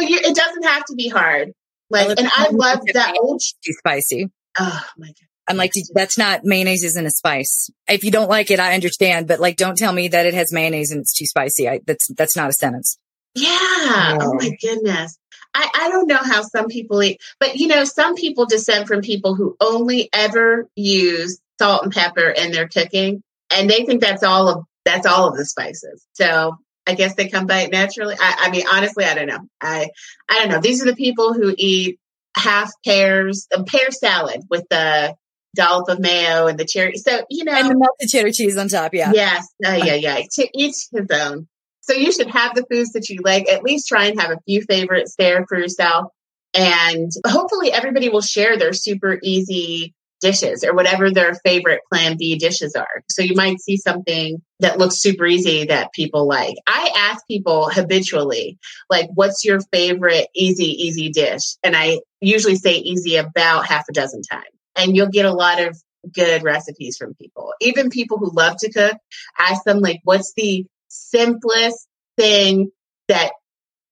[0.00, 1.52] you, it doesn't have to be hard.
[1.90, 4.28] Like, and I love that old too spicy.
[4.58, 5.14] Oh my god!
[5.48, 7.70] I'm like, that's not mayonnaise isn't a spice.
[7.88, 10.52] If you don't like it, I understand, but like, don't tell me that it has
[10.52, 11.68] mayonnaise and it's too spicy.
[11.68, 12.98] I, that's that's not a sentence.
[13.34, 13.48] Yeah.
[13.50, 15.18] Oh, oh my goodness.
[15.54, 19.02] I, I don't know how some people eat, but you know, some people descend from
[19.02, 23.22] people who only ever use salt and pepper in their cooking,
[23.54, 26.04] and they think that's all of that's all of the spices.
[26.14, 26.56] So
[26.86, 28.16] I guess they come by it naturally.
[28.18, 29.46] I, I mean, honestly, I don't know.
[29.60, 29.90] I
[30.28, 30.60] I don't know.
[30.60, 31.98] These are the people who eat
[32.36, 35.14] half pears, a pear salad with the
[35.54, 36.96] dollop of mayo and the cherry.
[36.96, 38.94] So you know, and the melted cheddar cheese on top.
[38.94, 39.12] Yeah.
[39.14, 39.46] Yes.
[39.64, 39.94] Uh, yeah.
[39.94, 40.20] Yeah.
[40.32, 41.48] To each his own.
[41.82, 43.48] So you should have the foods that you like.
[43.48, 46.06] At least try and have a few favorites there for yourself.
[46.54, 52.38] And hopefully everybody will share their super easy dishes or whatever their favorite plan B
[52.38, 53.02] dishes are.
[53.10, 56.54] So you might see something that looks super easy that people like.
[56.66, 61.56] I ask people habitually, like, what's your favorite easy, easy dish?
[61.62, 64.44] And I usually say easy about half a dozen times.
[64.76, 65.76] And you'll get a lot of
[66.14, 67.52] good recipes from people.
[67.60, 68.96] Even people who love to cook,
[69.38, 72.70] ask them, like, what's the simplest thing
[73.08, 73.32] that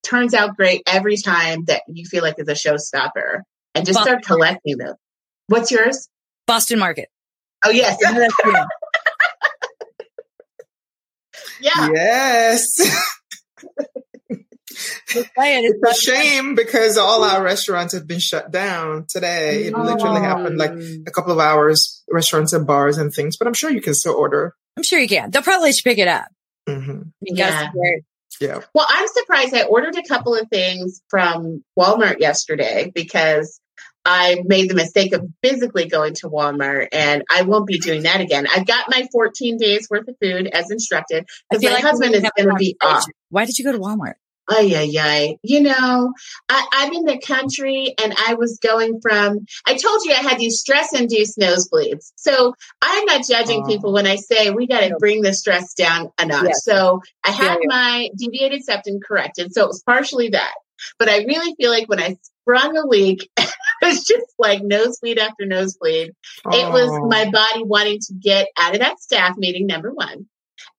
[0.05, 3.41] turns out great every time that you feel like is a showstopper?
[3.75, 4.95] And just start collecting them.
[5.47, 6.09] What's yours?
[6.47, 7.09] Boston Market.
[7.65, 7.99] Oh yes.
[11.61, 11.89] yeah.
[11.95, 12.65] Yes.
[15.09, 19.65] it's a shame because all our restaurants have been shut down today.
[19.65, 21.07] It literally happened like mm.
[21.07, 24.15] a couple of hours, restaurants and bars and things, but I'm sure you can still
[24.15, 24.55] order.
[24.77, 25.31] I'm sure you can.
[25.31, 26.27] They'll probably let you pick it up.
[26.71, 27.01] Mm-hmm.
[27.23, 27.71] Yeah.
[28.41, 28.61] Yeah.
[28.75, 29.55] Well, I'm surprised.
[29.55, 33.61] I ordered a couple of things from Walmart yesterday because
[34.05, 38.21] I made the mistake of physically going to Walmart and I won't be doing that
[38.21, 38.47] again.
[38.55, 42.23] I've got my 14 days worth of food as instructed because my like husband is
[42.37, 43.05] going to be off.
[43.29, 44.15] Why did you go to Walmart?
[44.51, 45.37] Ay, ay, ay.
[45.43, 46.13] You know,
[46.49, 50.39] I, I'm in the country and I was going from, I told you I had
[50.39, 52.13] these stress induced nosebleeds.
[52.17, 53.67] So I'm not judging oh.
[53.67, 56.47] people when I say we got to bring the stress down a notch.
[56.47, 56.65] Yes.
[56.65, 57.69] So I had yeah, yeah.
[57.69, 59.55] my deviated septum corrected.
[59.55, 60.55] So it was partially that.
[60.99, 65.19] But I really feel like when I sprung a leak, it was just like nosebleed
[65.19, 66.13] after nosebleed.
[66.45, 66.51] Oh.
[66.59, 67.31] It was my oh.
[67.31, 70.27] body wanting to get out of that staff meeting, number one.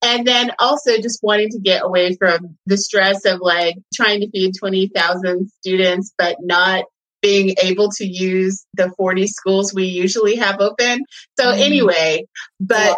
[0.04, 4.30] And then also just wanting to get away from the stress of like trying to
[4.32, 6.86] feed 20,000 students, but not
[7.22, 11.04] being able to use the 40 schools we usually have open.
[11.40, 11.60] So mm.
[11.60, 12.26] anyway,
[12.60, 12.96] but yeah.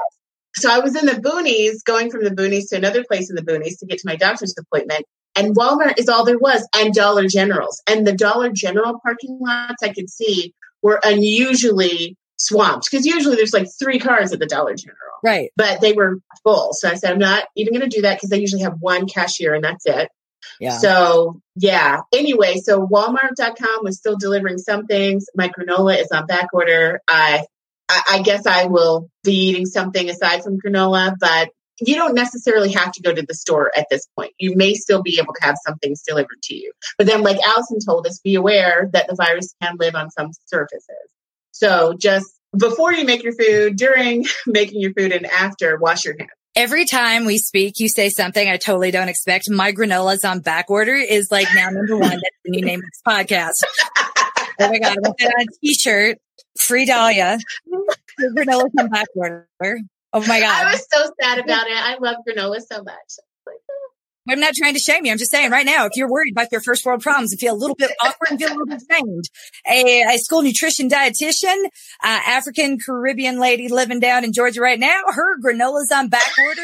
[0.55, 3.41] so I was in the boonies, going from the boonies to another place in the
[3.41, 5.05] boonies to get to my doctor's appointment.
[5.35, 7.81] And Walmart is all there was, and Dollar Generals.
[7.87, 13.53] And the Dollar General parking lots I could see were unusually swamped because usually there's
[13.53, 14.99] like three cars at the Dollar General.
[15.23, 15.51] Right.
[15.55, 16.73] But they were full.
[16.73, 19.07] So I said, I'm not even going to do that because they usually have one
[19.07, 20.09] cashier and that's it.
[20.59, 20.77] Yeah.
[20.77, 22.01] So yeah.
[22.13, 25.25] Anyway, so Walmart.com was still delivering some things.
[25.35, 27.01] My granola is on back order.
[27.07, 27.45] I,
[27.89, 31.49] I guess I will be eating something aside from granola, but
[31.79, 34.33] you don't necessarily have to go to the store at this point.
[34.37, 36.71] You may still be able to have some things delivered to you.
[36.97, 40.31] But then, like Allison told us, be aware that the virus can live on some
[40.45, 41.12] surfaces.
[41.53, 42.25] So just
[42.57, 46.31] before you make your food, during making your food, and after, wash your hands.
[46.55, 49.49] Every time we speak, you say something I totally don't expect.
[49.49, 52.11] My granolas on back order is like now number one.
[52.11, 53.63] That's the new name of this podcast.
[54.59, 54.91] oh my God.
[54.91, 56.19] I want that on a t-shirt.
[56.59, 57.39] Free Dahlia.
[58.21, 59.47] granolas on back order.
[60.13, 60.67] Oh my God.
[60.67, 61.75] I was so sad about it.
[61.75, 63.15] I love granola so much.
[64.29, 65.11] I'm not trying to shame you.
[65.11, 67.53] I'm just saying right now, if you're worried about your first world problems and feel
[67.53, 69.25] a little bit awkward and feel a little bit shamed,
[69.69, 71.65] a, a school nutrition dietitian,
[72.03, 76.61] uh, African Caribbean lady living down in Georgia right now, her granola's on back order.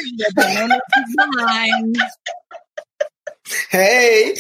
[3.69, 4.35] Hey.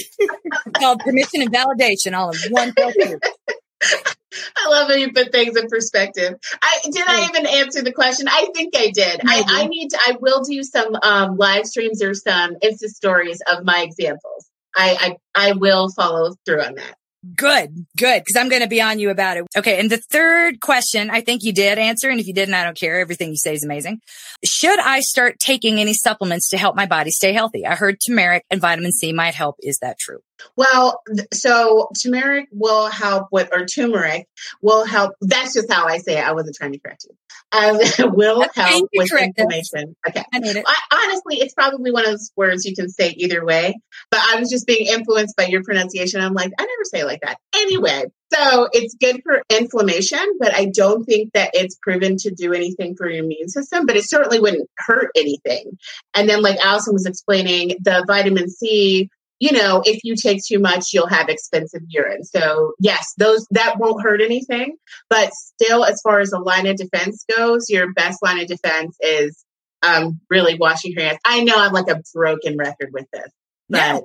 [0.75, 2.91] called permission and validation all in one fell
[3.81, 6.35] I love how you put things in perspective.
[6.61, 8.27] I did I even answer the question?
[8.27, 9.21] I think I did.
[9.25, 13.41] I, I, need to I will do some um, live streams or some Insta stories
[13.51, 14.49] of my examples.
[14.75, 16.95] I, I I will follow through on that.
[17.35, 18.23] Good, good.
[18.25, 19.45] Cause I'm going to be on you about it.
[19.57, 19.77] Okay.
[19.77, 22.09] And the third question, I think you did answer.
[22.09, 22.99] And if you didn't, I don't care.
[22.99, 23.99] Everything you say is amazing.
[24.45, 27.65] Should I start taking any supplements to help my body stay healthy?
[27.65, 29.57] I heard turmeric and vitamin C might help.
[29.59, 30.19] Is that true?
[30.55, 31.01] Well,
[31.33, 34.27] so turmeric will help with, or turmeric
[34.61, 35.13] will help.
[35.21, 36.27] That's just how I say it.
[36.27, 37.15] I wasn't trying to correct you.
[37.51, 37.79] Um,
[38.15, 39.95] will help with inflammation.
[40.07, 40.23] Okay.
[40.33, 40.65] I need it.
[40.67, 43.79] I, honestly, it's probably one of those words you can say either way,
[44.11, 46.21] but I was just being influenced by your pronunciation.
[46.21, 47.37] I'm like, I never say it like that.
[47.55, 52.53] Anyway, so it's good for inflammation, but I don't think that it's proven to do
[52.53, 55.77] anything for your immune system, but it certainly wouldn't hurt anything.
[56.13, 59.09] And then, like Allison was explaining, the vitamin C
[59.39, 62.23] you know, if you take too much, you'll have expensive urine.
[62.23, 64.75] So yes, those, that won't hurt anything.
[65.09, 68.97] But still, as far as a line of defense goes, your best line of defense
[69.01, 69.43] is
[69.81, 71.19] um, really washing your hands.
[71.25, 73.31] I know I'm like a broken record with this,
[73.69, 74.03] but.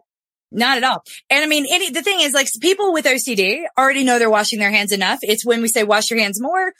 [0.54, 1.02] Not at all.
[1.30, 4.60] And I mean, any, the thing is like people with OCD already know they're washing
[4.60, 5.18] their hands enough.
[5.22, 6.72] It's when we say wash your hands more,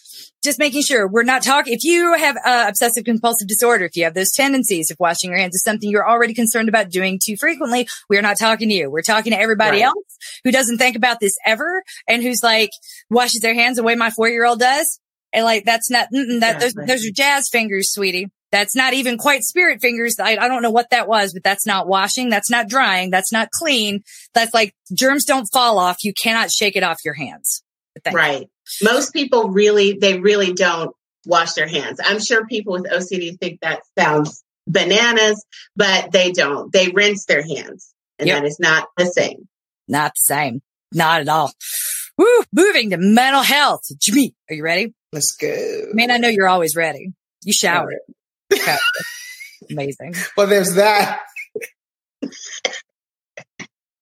[0.45, 1.73] just making sure we're not talking.
[1.73, 5.41] If you have uh, obsessive compulsive disorder, if you have those tendencies, if washing your
[5.41, 8.89] hands is something you're already concerned about doing too frequently, we're not talking to you.
[8.89, 9.87] We're talking to everybody right.
[9.87, 12.71] else who doesn't think about this ever and who's like
[13.11, 15.01] washes their hands the way my four year old does.
[15.33, 18.29] And like, that's not, that, those, those are jazz fingers, sweetie.
[18.55, 20.14] That's not even quite spirit fingers.
[20.20, 22.28] I, I don't know what that was, but that's not washing.
[22.28, 23.10] That's not drying.
[23.10, 24.05] That's not clean.
[24.32, 26.05] That's like germs don't fall off.
[26.05, 27.64] You cannot shake it off your hands.
[28.12, 28.48] Right.
[28.81, 30.94] Most people really, they really don't
[31.26, 31.98] wash their hands.
[32.01, 35.44] I'm sure people with OCD think that sounds bananas,
[35.74, 36.72] but they don't.
[36.72, 38.43] They rinse their hands and yep.
[38.43, 39.48] that is not the same.
[39.89, 40.62] Not the same.
[40.93, 41.51] Not at all.
[42.16, 43.82] Woo, moving to mental health.
[44.01, 44.94] Jimmy, are you ready?
[45.12, 45.86] Let's go.
[45.93, 47.09] Man, I know you're always ready.
[47.43, 47.97] You showered.
[48.55, 48.76] Okay.
[49.70, 50.14] Amazing.
[50.36, 51.22] Well, there's that.
[52.22, 52.28] oh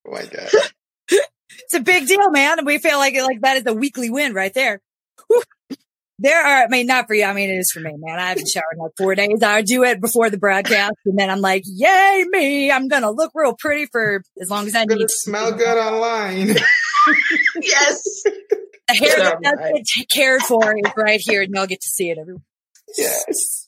[0.06, 0.48] my God.
[1.64, 2.58] It's a big deal, man.
[2.58, 4.82] And we feel like like that is a weekly win right there.
[5.28, 5.42] Whew.
[6.18, 7.24] There are, I mean, not for you.
[7.24, 8.18] I mean, it is for me, man.
[8.18, 9.42] I haven't showered in like four days.
[9.42, 12.70] I do it before the broadcast, and then I'm like, "Yay, me!
[12.70, 16.48] I'm gonna look real pretty for as long as I need." to smell good online.
[17.60, 18.02] yes.
[18.88, 22.10] The hair that does get cared for is right here, and y'all get to see
[22.10, 22.36] it every.
[22.96, 23.61] Yes.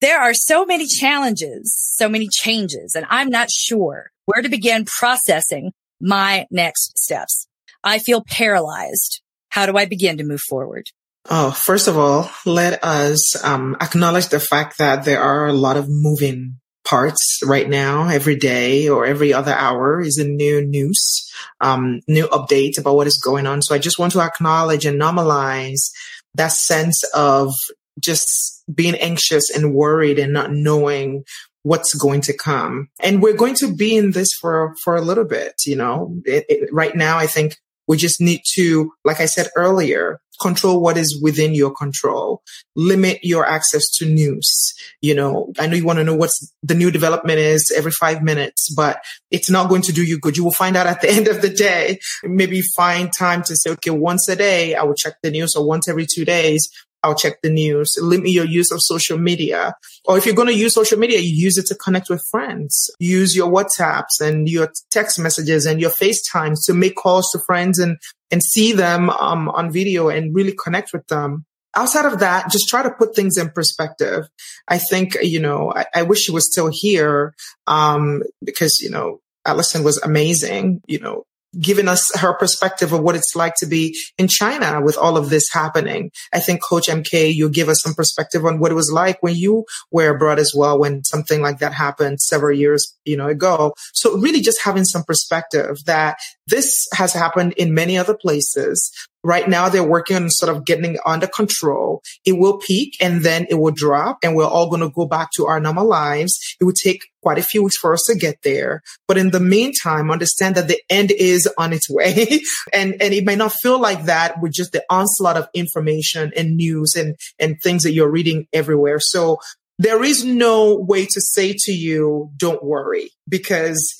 [0.00, 4.84] There are so many challenges, so many changes, and I'm not sure where to begin
[4.84, 7.46] processing my next steps.
[7.82, 9.22] I feel paralyzed.
[9.50, 10.90] How do I begin to move forward?
[11.28, 15.76] Oh, first of all, let us um, acknowledge the fact that there are a lot
[15.76, 18.08] of moving parts right now.
[18.08, 21.28] Every day or every other hour is a new news,
[21.60, 23.62] um, new update about what is going on.
[23.62, 25.90] So I just want to acknowledge and normalize
[26.34, 27.52] that sense of
[28.00, 31.24] just being anxious and worried and not knowing
[31.62, 32.88] what's going to come.
[33.00, 36.44] And we're going to be in this for, for a little bit, you know, it,
[36.48, 37.56] it, right now, I think
[37.88, 42.42] we just need to, like I said earlier, control what is within your control.
[42.74, 44.74] Limit your access to news.
[45.00, 48.22] You know, I know you want to know what's the new development is every five
[48.22, 50.36] minutes, but it's not going to do you good.
[50.36, 51.98] You will find out at the end of the day.
[52.22, 55.66] Maybe find time to say, okay, once a day, I will check the news or
[55.66, 56.68] once every two days.
[57.02, 59.74] I'll check the news, limit your use of social media.
[60.04, 62.90] Or if you're going to use social media, you use it to connect with friends.
[62.98, 67.78] Use your WhatsApps and your text messages and your FaceTimes to make calls to friends
[67.78, 67.96] and,
[68.30, 71.44] and see them um, on video and really connect with them.
[71.76, 74.26] Outside of that, just try to put things in perspective.
[74.66, 77.34] I think, you know, I, I wish she was still here
[77.66, 80.80] um, because, you know, Allison was amazing.
[80.86, 81.24] You know,
[81.60, 85.30] giving us her perspective of what it's like to be in China with all of
[85.30, 86.10] this happening.
[86.32, 89.34] I think Coach MK, you'll give us some perspective on what it was like when
[89.34, 93.74] you were abroad as well, when something like that happened several years, you know, ago.
[93.94, 96.16] So really just having some perspective that
[96.46, 98.90] this has happened in many other places.
[99.24, 102.02] Right now, they're working on sort of getting under control.
[102.24, 105.30] It will peak and then it will drop and we're all going to go back
[105.34, 106.38] to our normal lives.
[106.60, 108.82] It will take quite a few weeks for us to get there.
[109.08, 112.40] But in the meantime, understand that the end is on its way.
[112.72, 116.56] and, and it may not feel like that with just the onslaught of information and
[116.56, 119.00] news and, and things that you're reading everywhere.
[119.00, 119.38] So
[119.78, 123.94] there is no way to say to you, don't worry because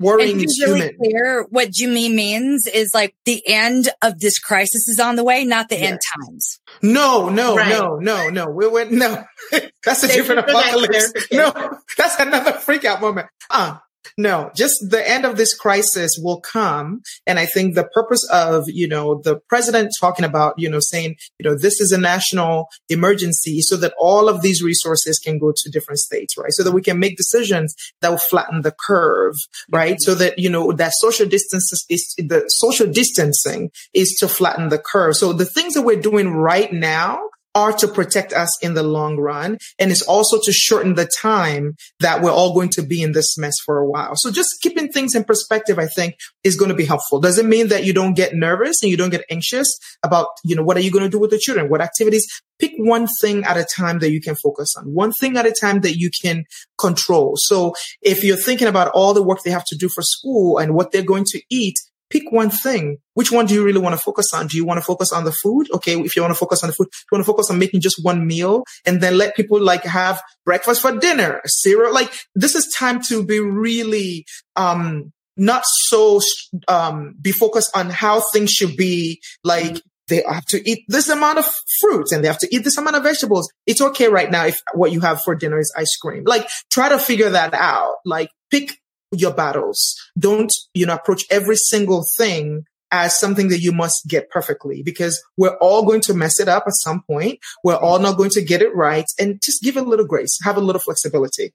[0.00, 0.96] worrying is really human.
[0.96, 5.44] Clear what Jimmy means is like the end of this crisis is on the way,
[5.44, 5.90] not the yes.
[5.90, 6.60] end times.
[6.82, 7.68] No, no, right.
[7.68, 8.46] no, no, no.
[8.46, 9.24] We went no.
[9.84, 11.12] that's a different apocalypse.
[11.32, 11.52] No,
[11.98, 13.28] that's another freak out moment.
[13.50, 13.78] Uh,
[14.16, 17.02] no, just the end of this crisis will come.
[17.26, 21.16] And I think the purpose of, you know, the president talking about, you know, saying,
[21.38, 25.52] you know, this is a national emergency so that all of these resources can go
[25.54, 26.52] to different states, right?
[26.52, 29.34] So that we can make decisions that will flatten the curve,
[29.70, 29.96] right?
[30.00, 34.78] So that, you know, that social distance is the social distancing is to flatten the
[34.78, 35.16] curve.
[35.16, 37.20] So the things that we're doing right now
[37.54, 39.58] are to protect us in the long run.
[39.78, 43.38] And it's also to shorten the time that we're all going to be in this
[43.38, 44.12] mess for a while.
[44.16, 47.20] So just keeping things in perspective, I think is going to be helpful.
[47.20, 50.62] Doesn't mean that you don't get nervous and you don't get anxious about, you know,
[50.62, 51.68] what are you going to do with the children?
[51.68, 52.26] What activities?
[52.58, 55.52] Pick one thing at a time that you can focus on, one thing at a
[55.52, 56.44] time that you can
[56.78, 57.34] control.
[57.36, 60.74] So if you're thinking about all the work they have to do for school and
[60.74, 61.74] what they're going to eat,
[62.14, 62.98] pick one thing.
[63.14, 64.46] Which one do you really want to focus on?
[64.46, 65.66] Do you want to focus on the food?
[65.74, 65.98] Okay.
[65.98, 67.98] If you want to focus on the food, you want to focus on making just
[68.02, 71.92] one meal and then let people like have breakfast for dinner, cereal.
[71.92, 76.20] Like this is time to be really, um, not so,
[76.68, 81.38] um, be focused on how things should be like, they have to eat this amount
[81.38, 81.46] of
[81.80, 83.50] fruits and they have to eat this amount of vegetables.
[83.66, 86.22] It's okay right now if what you have for dinner is ice cream.
[86.24, 87.94] Like try to figure that out.
[88.04, 88.76] Like pick
[89.20, 89.94] your battles.
[90.18, 95.20] Don't, you know, approach every single thing as something that you must get perfectly because
[95.36, 97.40] we're all going to mess it up at some point.
[97.64, 100.38] We're all not going to get it right and just give it a little grace,
[100.44, 101.52] have a little flexibility.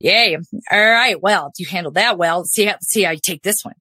[0.00, 0.36] Yay.
[0.36, 1.22] All right.
[1.22, 2.44] Well, you handled that well.
[2.44, 3.74] See how, see how you take this one.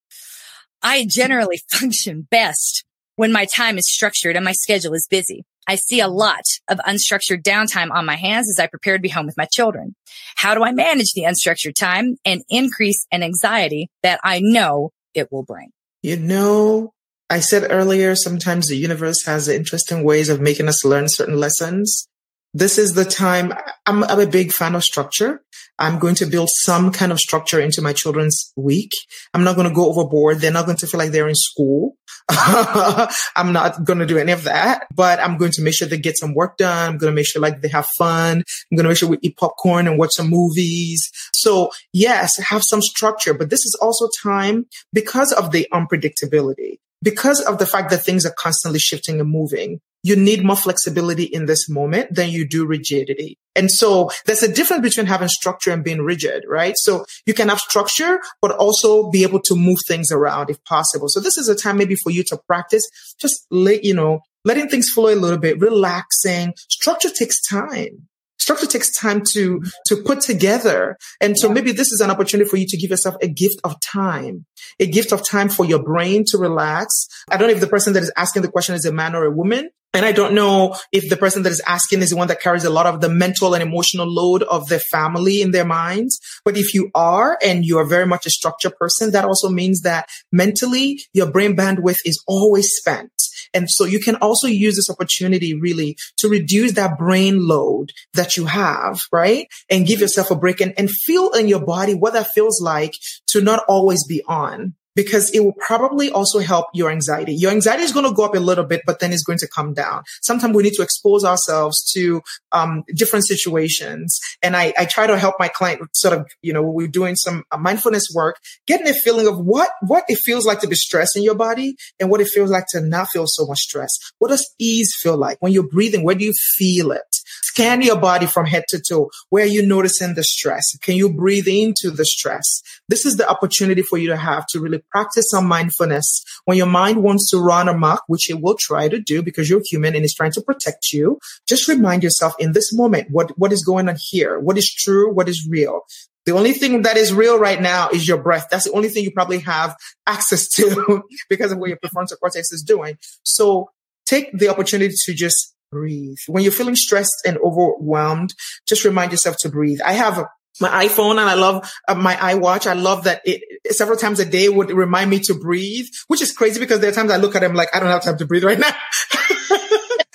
[0.84, 2.84] I generally function best
[3.16, 5.44] when my time is structured and my schedule is busy.
[5.68, 9.10] I see a lot of unstructured downtime on my hands as I prepare to be
[9.10, 9.96] home with my children.
[10.36, 15.32] How do I manage the unstructured time and increase an anxiety that I know it
[15.32, 15.70] will bring?
[16.02, 16.94] You know,
[17.30, 22.08] I said earlier, sometimes the universe has interesting ways of making us learn certain lessons
[22.54, 23.54] this is the time
[23.86, 25.42] I'm, I'm, a big fan of structure.
[25.80, 28.92] I'm going to build some kind of structure into my children's week.
[29.34, 30.40] I'm not going to go overboard.
[30.40, 31.96] They're not going to feel like they're in school.
[32.30, 35.98] I'm not going to do any of that, but I'm going to make sure they
[35.98, 36.90] get some work done.
[36.94, 38.44] I'm going to make sure like they have fun.
[38.72, 41.10] I'm going to make sure we eat popcorn and watch some movies.
[41.34, 47.42] So yes, have some structure, but this is also time because of the unpredictability because
[47.42, 51.46] of the fact that things are constantly shifting and moving you need more flexibility in
[51.46, 53.38] this moment than you do rigidity.
[53.56, 56.74] And so there's a difference between having structure and being rigid, right?
[56.78, 61.08] So you can have structure, but also be able to move things around if possible.
[61.10, 62.84] So this is a time maybe for you to practice
[63.20, 66.54] just let, you know, letting things flow a little bit, relaxing.
[66.70, 68.08] Structure takes time
[68.42, 72.58] structure takes time to to put together and so maybe this is an opportunity for
[72.58, 74.46] you to give yourself a gift of time
[74.80, 77.94] a gift of time for your brain to relax i don't know if the person
[77.94, 80.78] that is asking the question is a man or a woman and I don't know
[80.94, 83.10] if the person that is asking is the one that carries a lot of the
[83.10, 86.18] mental and emotional load of their family in their minds.
[86.46, 89.82] But if you are and you are very much a structure person, that also means
[89.82, 93.12] that mentally your brain bandwidth is always spent.
[93.54, 98.38] And so you can also use this opportunity really to reduce that brain load that
[98.38, 99.48] you have, right?
[99.70, 102.94] And give yourself a break and, and feel in your body what that feels like
[103.28, 107.34] to not always be on because it will probably also help your anxiety.
[107.34, 109.48] Your anxiety is going to go up a little bit, but then it's going to
[109.48, 110.04] come down.
[110.22, 114.20] Sometimes we need to expose ourselves to um, different situations.
[114.42, 117.44] And I, I try to help my client sort of, you know, we're doing some
[117.52, 118.38] uh, mindfulness work,
[118.68, 121.76] getting a feeling of what, what it feels like to be stressed in your body
[122.00, 123.92] and what it feels like to not feel so much stress.
[124.20, 126.04] What does ease feel like when you're breathing?
[126.04, 127.21] Where do you feel it?
[127.44, 129.10] Scan your body from head to toe.
[129.30, 130.64] Where are you noticing the stress?
[130.82, 132.62] Can you breathe into the stress?
[132.88, 136.24] This is the opportunity for you to have to really practice some mindfulness.
[136.46, 139.62] When your mind wants to run amok, which it will try to do because you're
[139.66, 143.52] human and it's trying to protect you, just remind yourself in this moment, what, what
[143.52, 144.40] is going on here?
[144.40, 145.14] What is true?
[145.14, 145.82] What is real?
[146.26, 148.48] The only thing that is real right now is your breath.
[148.52, 152.52] That's the only thing you probably have access to because of what your prefrontal cortex
[152.52, 152.98] is doing.
[153.24, 153.70] So
[154.06, 156.18] take the opportunity to just breathe.
[156.28, 158.34] When you're feeling stressed and overwhelmed,
[158.68, 159.80] just remind yourself to breathe.
[159.84, 160.26] I have
[160.60, 162.68] my iPhone and I love uh, my iWatch.
[162.68, 163.42] I love that it
[163.74, 166.94] several times a day would remind me to breathe, which is crazy because there are
[166.94, 168.72] times I look at them like, I don't have time to breathe right now.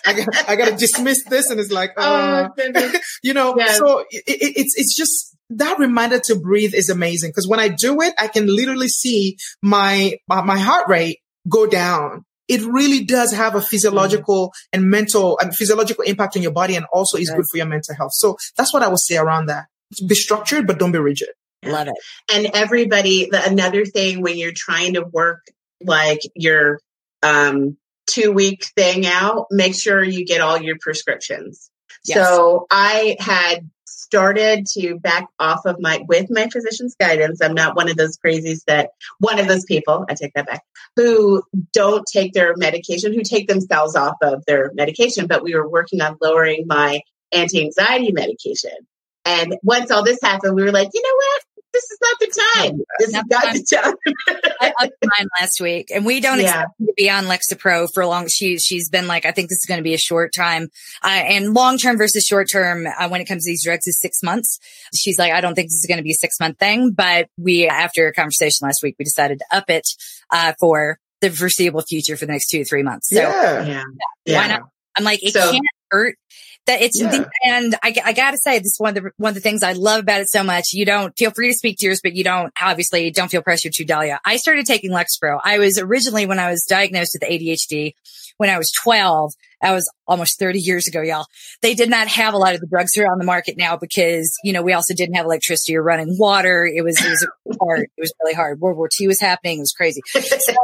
[0.08, 1.50] I got, I got to dismiss this.
[1.50, 3.78] And it's like, uh, oh, you know, yes.
[3.78, 7.32] so it, it, it's, it's just that reminder to breathe is amazing.
[7.32, 12.24] Cause when I do it, I can literally see my, my heart rate go down
[12.48, 14.80] it really does have a physiological mm-hmm.
[14.80, 17.36] and mental and physiological impact on your body and also is right.
[17.36, 18.12] good for your mental health.
[18.14, 19.66] So that's what I would say around that.
[20.06, 21.28] Be structured, but don't be rigid.
[21.64, 21.94] Love it.
[22.32, 25.40] And everybody, the, another thing when you're trying to work
[25.80, 26.80] like your
[27.22, 31.70] um, two week thing out, make sure you get all your prescriptions.
[32.04, 32.18] Yes.
[32.18, 33.68] So I had
[34.06, 37.40] started to back off of my with my physician's guidance.
[37.42, 40.62] I'm not one of those crazies that one of those people, I take that back,
[40.94, 41.42] who
[41.72, 46.00] don't take their medication, who take themselves off of their medication, but we were working
[46.00, 47.00] on lowering my
[47.32, 48.70] anti-anxiety medication.
[49.24, 51.55] And once all this happened, we were like, you know what?
[51.76, 52.82] This is not the time.
[52.98, 53.24] This not
[53.54, 54.52] is not the time.
[54.60, 56.62] I upped mine last week, and we don't yeah.
[56.62, 58.28] expect to be on Lexapro for long.
[58.28, 60.68] She she's been like, I think this is going to be a short time,
[61.02, 64.00] uh, and long term versus short term uh, when it comes to these drugs is
[64.00, 64.58] six months.
[64.94, 67.28] She's like, I don't think this is going to be a six month thing, but
[67.38, 69.86] we after a conversation last week, we decided to up it
[70.30, 73.08] uh, for the foreseeable future for the next two to three months.
[73.10, 73.66] So, yeah.
[73.66, 73.82] yeah.
[74.24, 74.40] yeah.
[74.40, 74.62] why not?
[74.96, 76.16] I'm like, it so, can't hurt
[76.66, 77.10] that it's yeah.
[77.10, 79.62] the, and I, I gotta say this is one of the one of the things
[79.62, 80.66] I love about it so much.
[80.72, 83.72] You don't feel free to speak to yours, but you don't obviously don't feel pressured
[83.72, 84.20] to Dahlia.
[84.24, 85.40] I started taking Lexapro.
[85.42, 87.94] I was originally when I was diagnosed with ADHD
[88.36, 89.32] when I was 12.
[89.62, 91.26] That was almost 30 years ago, y'all.
[91.62, 94.30] They did not have a lot of the drugs here on the market now because,
[94.44, 96.66] you know, we also didn't have electricity or running water.
[96.66, 97.08] It was, it
[97.44, 97.80] was hard.
[97.96, 98.60] It was really hard.
[98.60, 99.58] World War II was happening.
[99.58, 100.02] It was crazy.
[100.46, 100.54] So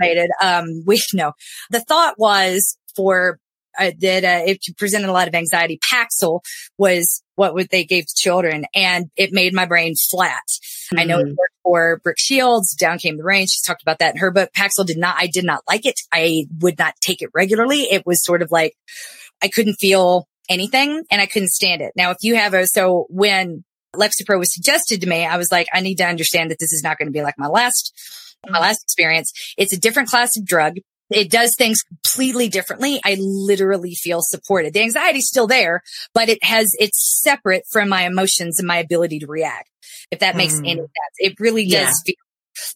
[0.00, 1.32] I um, we know
[1.70, 3.40] the thought was for
[3.78, 5.78] uh, that uh, it presented a lot of anxiety.
[5.92, 6.40] Paxil
[6.76, 10.42] was what they gave to children and it made my brain flat.
[10.46, 10.98] Mm-hmm.
[10.98, 11.30] I know it mm-hmm.
[11.30, 12.74] worked for Brooke Shields.
[12.74, 13.46] Down came the rain.
[13.46, 14.50] She's talked about that in her book.
[14.52, 16.00] Paxil did not, I did not like it.
[16.12, 17.82] I would not take it regularly.
[17.82, 18.74] It was sort of like
[19.42, 21.92] I couldn't feel anything and I couldn't stand it.
[21.96, 23.64] Now, if you have a, so when
[23.94, 26.82] Lexapro was suggested to me, I was like, I need to understand that this is
[26.82, 27.92] not going to be like my last,
[28.48, 29.32] my last experience.
[29.56, 30.78] It's a different class of drug.
[31.10, 33.00] It does things completely differently.
[33.04, 34.74] I literally feel supported.
[34.74, 35.82] The anxiety is still there,
[36.14, 39.70] but it has, it's separate from my emotions and my ability to react.
[40.10, 40.68] If that makes mm.
[40.68, 42.12] any sense, it really does yeah.
[42.12, 42.14] feel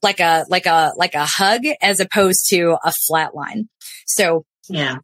[0.03, 3.69] like a, like a, like a hug as opposed to a flat line.
[4.07, 4.97] So yeah.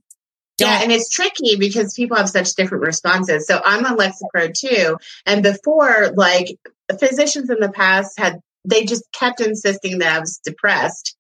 [0.58, 3.46] Yeah, and it's tricky because people have such different responses.
[3.46, 4.96] So I'm on Lexapro too.
[5.24, 6.56] And before, like
[6.98, 11.16] physicians in the past had, they just kept insisting that I was depressed.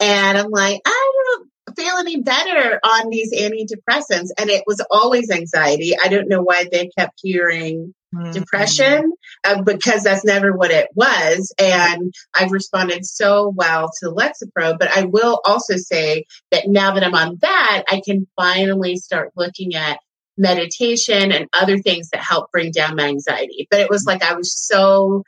[0.00, 4.28] And I'm like, I don't feel any better on these antidepressants.
[4.38, 5.94] And it was always anxiety.
[6.02, 8.30] I don't know why they kept hearing mm-hmm.
[8.32, 9.12] depression
[9.44, 11.52] uh, because that's never what it was.
[11.58, 14.78] And I've responded so well to Lexapro.
[14.78, 19.32] But I will also say that now that I'm on that, I can finally start
[19.36, 19.98] looking at
[20.38, 23.66] meditation and other things that help bring down my anxiety.
[23.70, 25.22] But it was like I was so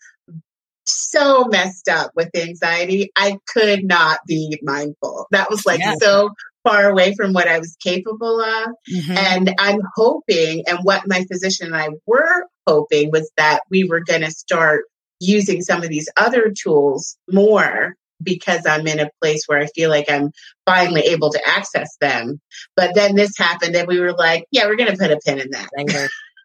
[0.88, 3.10] so messed up with anxiety.
[3.16, 5.26] I could not be mindful.
[5.30, 5.94] That was like yeah.
[6.00, 6.30] so
[6.64, 8.68] far away from what I was capable of.
[8.92, 9.16] Mm-hmm.
[9.16, 14.00] And I'm hoping, and what my physician and I were hoping was that we were
[14.00, 14.84] going to start
[15.20, 19.90] using some of these other tools more because I'm in a place where I feel
[19.90, 20.30] like I'm
[20.66, 22.40] finally able to access them.
[22.76, 25.38] But then this happened and we were like, yeah, we're going to put a pin
[25.38, 25.68] in that.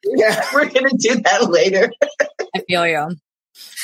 [0.03, 1.91] yeah, we're going to do that later.
[2.55, 3.15] I feel you.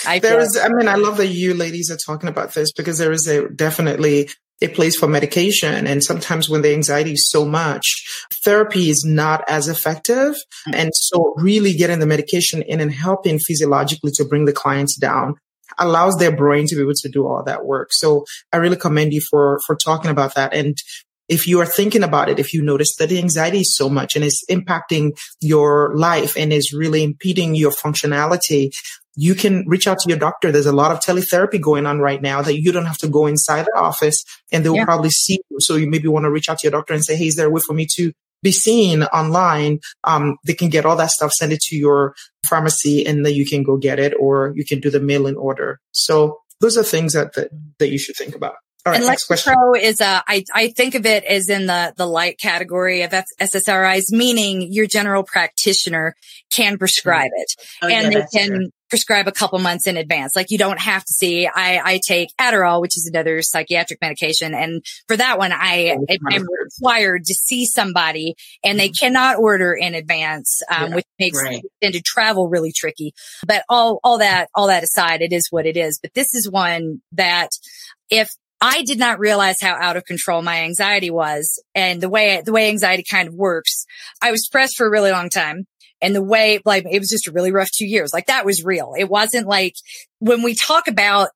[0.06, 2.98] I there is, I mean, I love that you ladies are talking about this because
[2.98, 4.30] there is a definitely
[4.62, 5.88] a place for medication.
[5.88, 8.06] And sometimes when the anxiety is so much,
[8.44, 10.36] therapy is not as effective.
[10.68, 10.76] Mm.
[10.76, 15.36] And so really getting the medication in and helping physiologically to bring the clients down
[15.78, 17.90] allows their brain to be able to do all that work.
[17.92, 20.54] So I really commend you for, for talking about that.
[20.54, 20.78] And
[21.30, 24.16] if you are thinking about it, if you notice that the anxiety is so much
[24.16, 28.72] and it's impacting your life and is really impeding your functionality,
[29.20, 30.50] you can reach out to your doctor.
[30.50, 33.26] There's a lot of teletherapy going on right now that you don't have to go
[33.26, 34.86] inside the office and they will yeah.
[34.86, 35.58] probably see you.
[35.60, 37.48] So you maybe want to reach out to your doctor and say, Hey, is there
[37.48, 38.14] a way for me to
[38.44, 39.80] be seen online?
[40.06, 42.16] Um, they can get all that stuff, send it to your
[42.48, 45.36] pharmacy and then you can go get it or you can do the mail in
[45.36, 45.82] order.
[45.92, 48.56] So those are things that, that, that you should think about.
[48.86, 52.06] All right, and Lexapro is a, I, I think of it as in the, the
[52.06, 56.16] light category of F- SSRIs, meaning your general practitioner
[56.50, 57.48] can prescribe it
[57.82, 58.70] oh, and yeah, they can true.
[58.90, 60.36] Prescribe a couple months in advance.
[60.36, 64.54] Like you don't have to see, I, I take Adderall, which is another psychiatric medication.
[64.54, 69.06] And for that one, I am required to see somebody and they mm-hmm.
[69.06, 71.62] cannot order in advance, um, yeah, which makes right.
[71.64, 73.14] extended travel really tricky.
[73.46, 76.00] But all, all that, all that aside, it is what it is.
[76.02, 77.50] But this is one that
[78.10, 82.42] if I did not realize how out of control my anxiety was and the way,
[82.44, 83.86] the way anxiety kind of works.
[84.22, 85.66] I was stressed for a really long time.
[86.02, 88.12] And the way, like, it was just a really rough two years.
[88.14, 88.94] Like that was real.
[88.98, 89.76] It wasn't like
[90.20, 91.30] when we talk about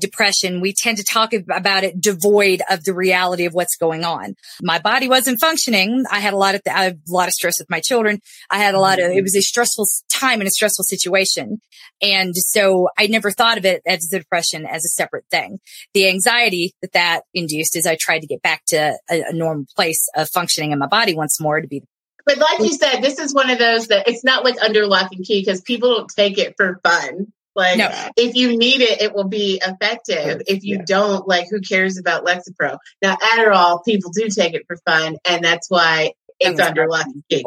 [0.00, 4.34] depression, we tend to talk about it devoid of the reality of what's going on.
[4.60, 6.04] My body wasn't functioning.
[6.10, 8.18] I had a lot of, th- I had a lot of stress with my children.
[8.50, 11.60] I had a lot of, it was a stressful time and a stressful situation.
[12.02, 15.60] And so I never thought of it as the depression as a separate thing.
[15.94, 19.66] The anxiety that that induced is I tried to get back to a, a normal
[19.76, 21.84] place of functioning in my body once more to be
[22.26, 25.12] but like you said, this is one of those that it's not like under lock
[25.12, 27.32] and key because people don't take it for fun.
[27.56, 27.90] Like no.
[28.16, 30.42] if you need it, it will be effective.
[30.46, 30.84] If you yeah.
[30.86, 32.78] don't, like who cares about Lexapro?
[33.00, 37.22] Now Adderall, people do take it for fun, and that's why it's under lock and
[37.30, 37.44] key.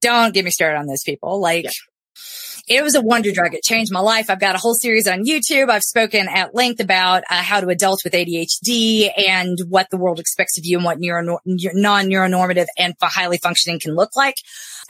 [0.00, 1.40] Don't get me started on those people.
[1.40, 1.70] Like yeah.
[2.66, 3.54] It was a wonder drug.
[3.54, 4.30] It changed my life.
[4.30, 5.68] I've got a whole series on YouTube.
[5.68, 10.18] I've spoken at length about uh, how to adult with ADHD and what the world
[10.18, 14.36] expects of you and what neuro- non-neuronormative and highly functioning can look like.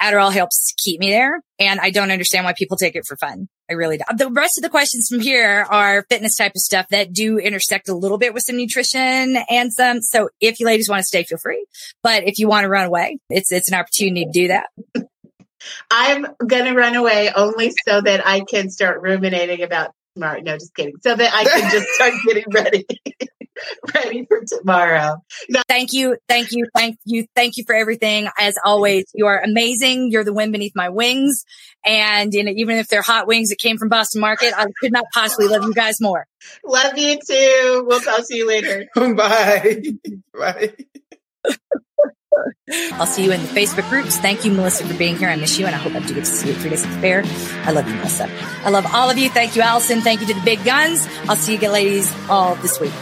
[0.01, 1.41] Adderall helps keep me there.
[1.59, 3.49] And I don't understand why people take it for fun.
[3.71, 4.19] I really don't.
[4.19, 7.89] The rest of the questions from here are fitness type of stuff that do intersect
[7.89, 10.01] a little bit with some nutrition and some.
[10.01, 11.65] So if you ladies want to stay, feel free.
[12.03, 14.67] But if you want to run away, it's, it's an opportunity to do that.
[15.91, 20.41] I'm going to run away only so that I can start ruminating about tomorrow.
[20.41, 20.95] No, just kidding.
[21.03, 22.87] So that I can just start getting ready.
[23.95, 25.17] ready for tomorrow.
[25.49, 25.63] No.
[25.69, 26.17] Thank you.
[26.29, 26.67] Thank you.
[26.75, 27.27] Thank you.
[27.35, 28.29] Thank you for everything.
[28.39, 30.11] As always, you are amazing.
[30.11, 31.45] You're the wind beneath my wings.
[31.85, 35.05] And in, even if they're hot wings that came from Boston Market, I could not
[35.13, 36.27] possibly love you guys more.
[36.65, 37.85] Love you too.
[37.87, 38.87] We'll talk to you later.
[38.95, 39.83] Bye.
[40.33, 40.73] Bye.
[42.95, 44.19] I'll see you in the Facebook groups.
[44.19, 45.29] Thank you, Melissa, for being here.
[45.29, 46.85] I miss you, and I hope I do get to see you at Three Days
[46.85, 47.23] at the Fair.
[47.67, 48.29] I love you, Melissa.
[48.65, 49.29] I love all of you.
[49.29, 50.01] Thank you, Allison.
[50.01, 51.07] Thank you to the big guns.
[51.29, 52.93] I'll see you ladies all this week.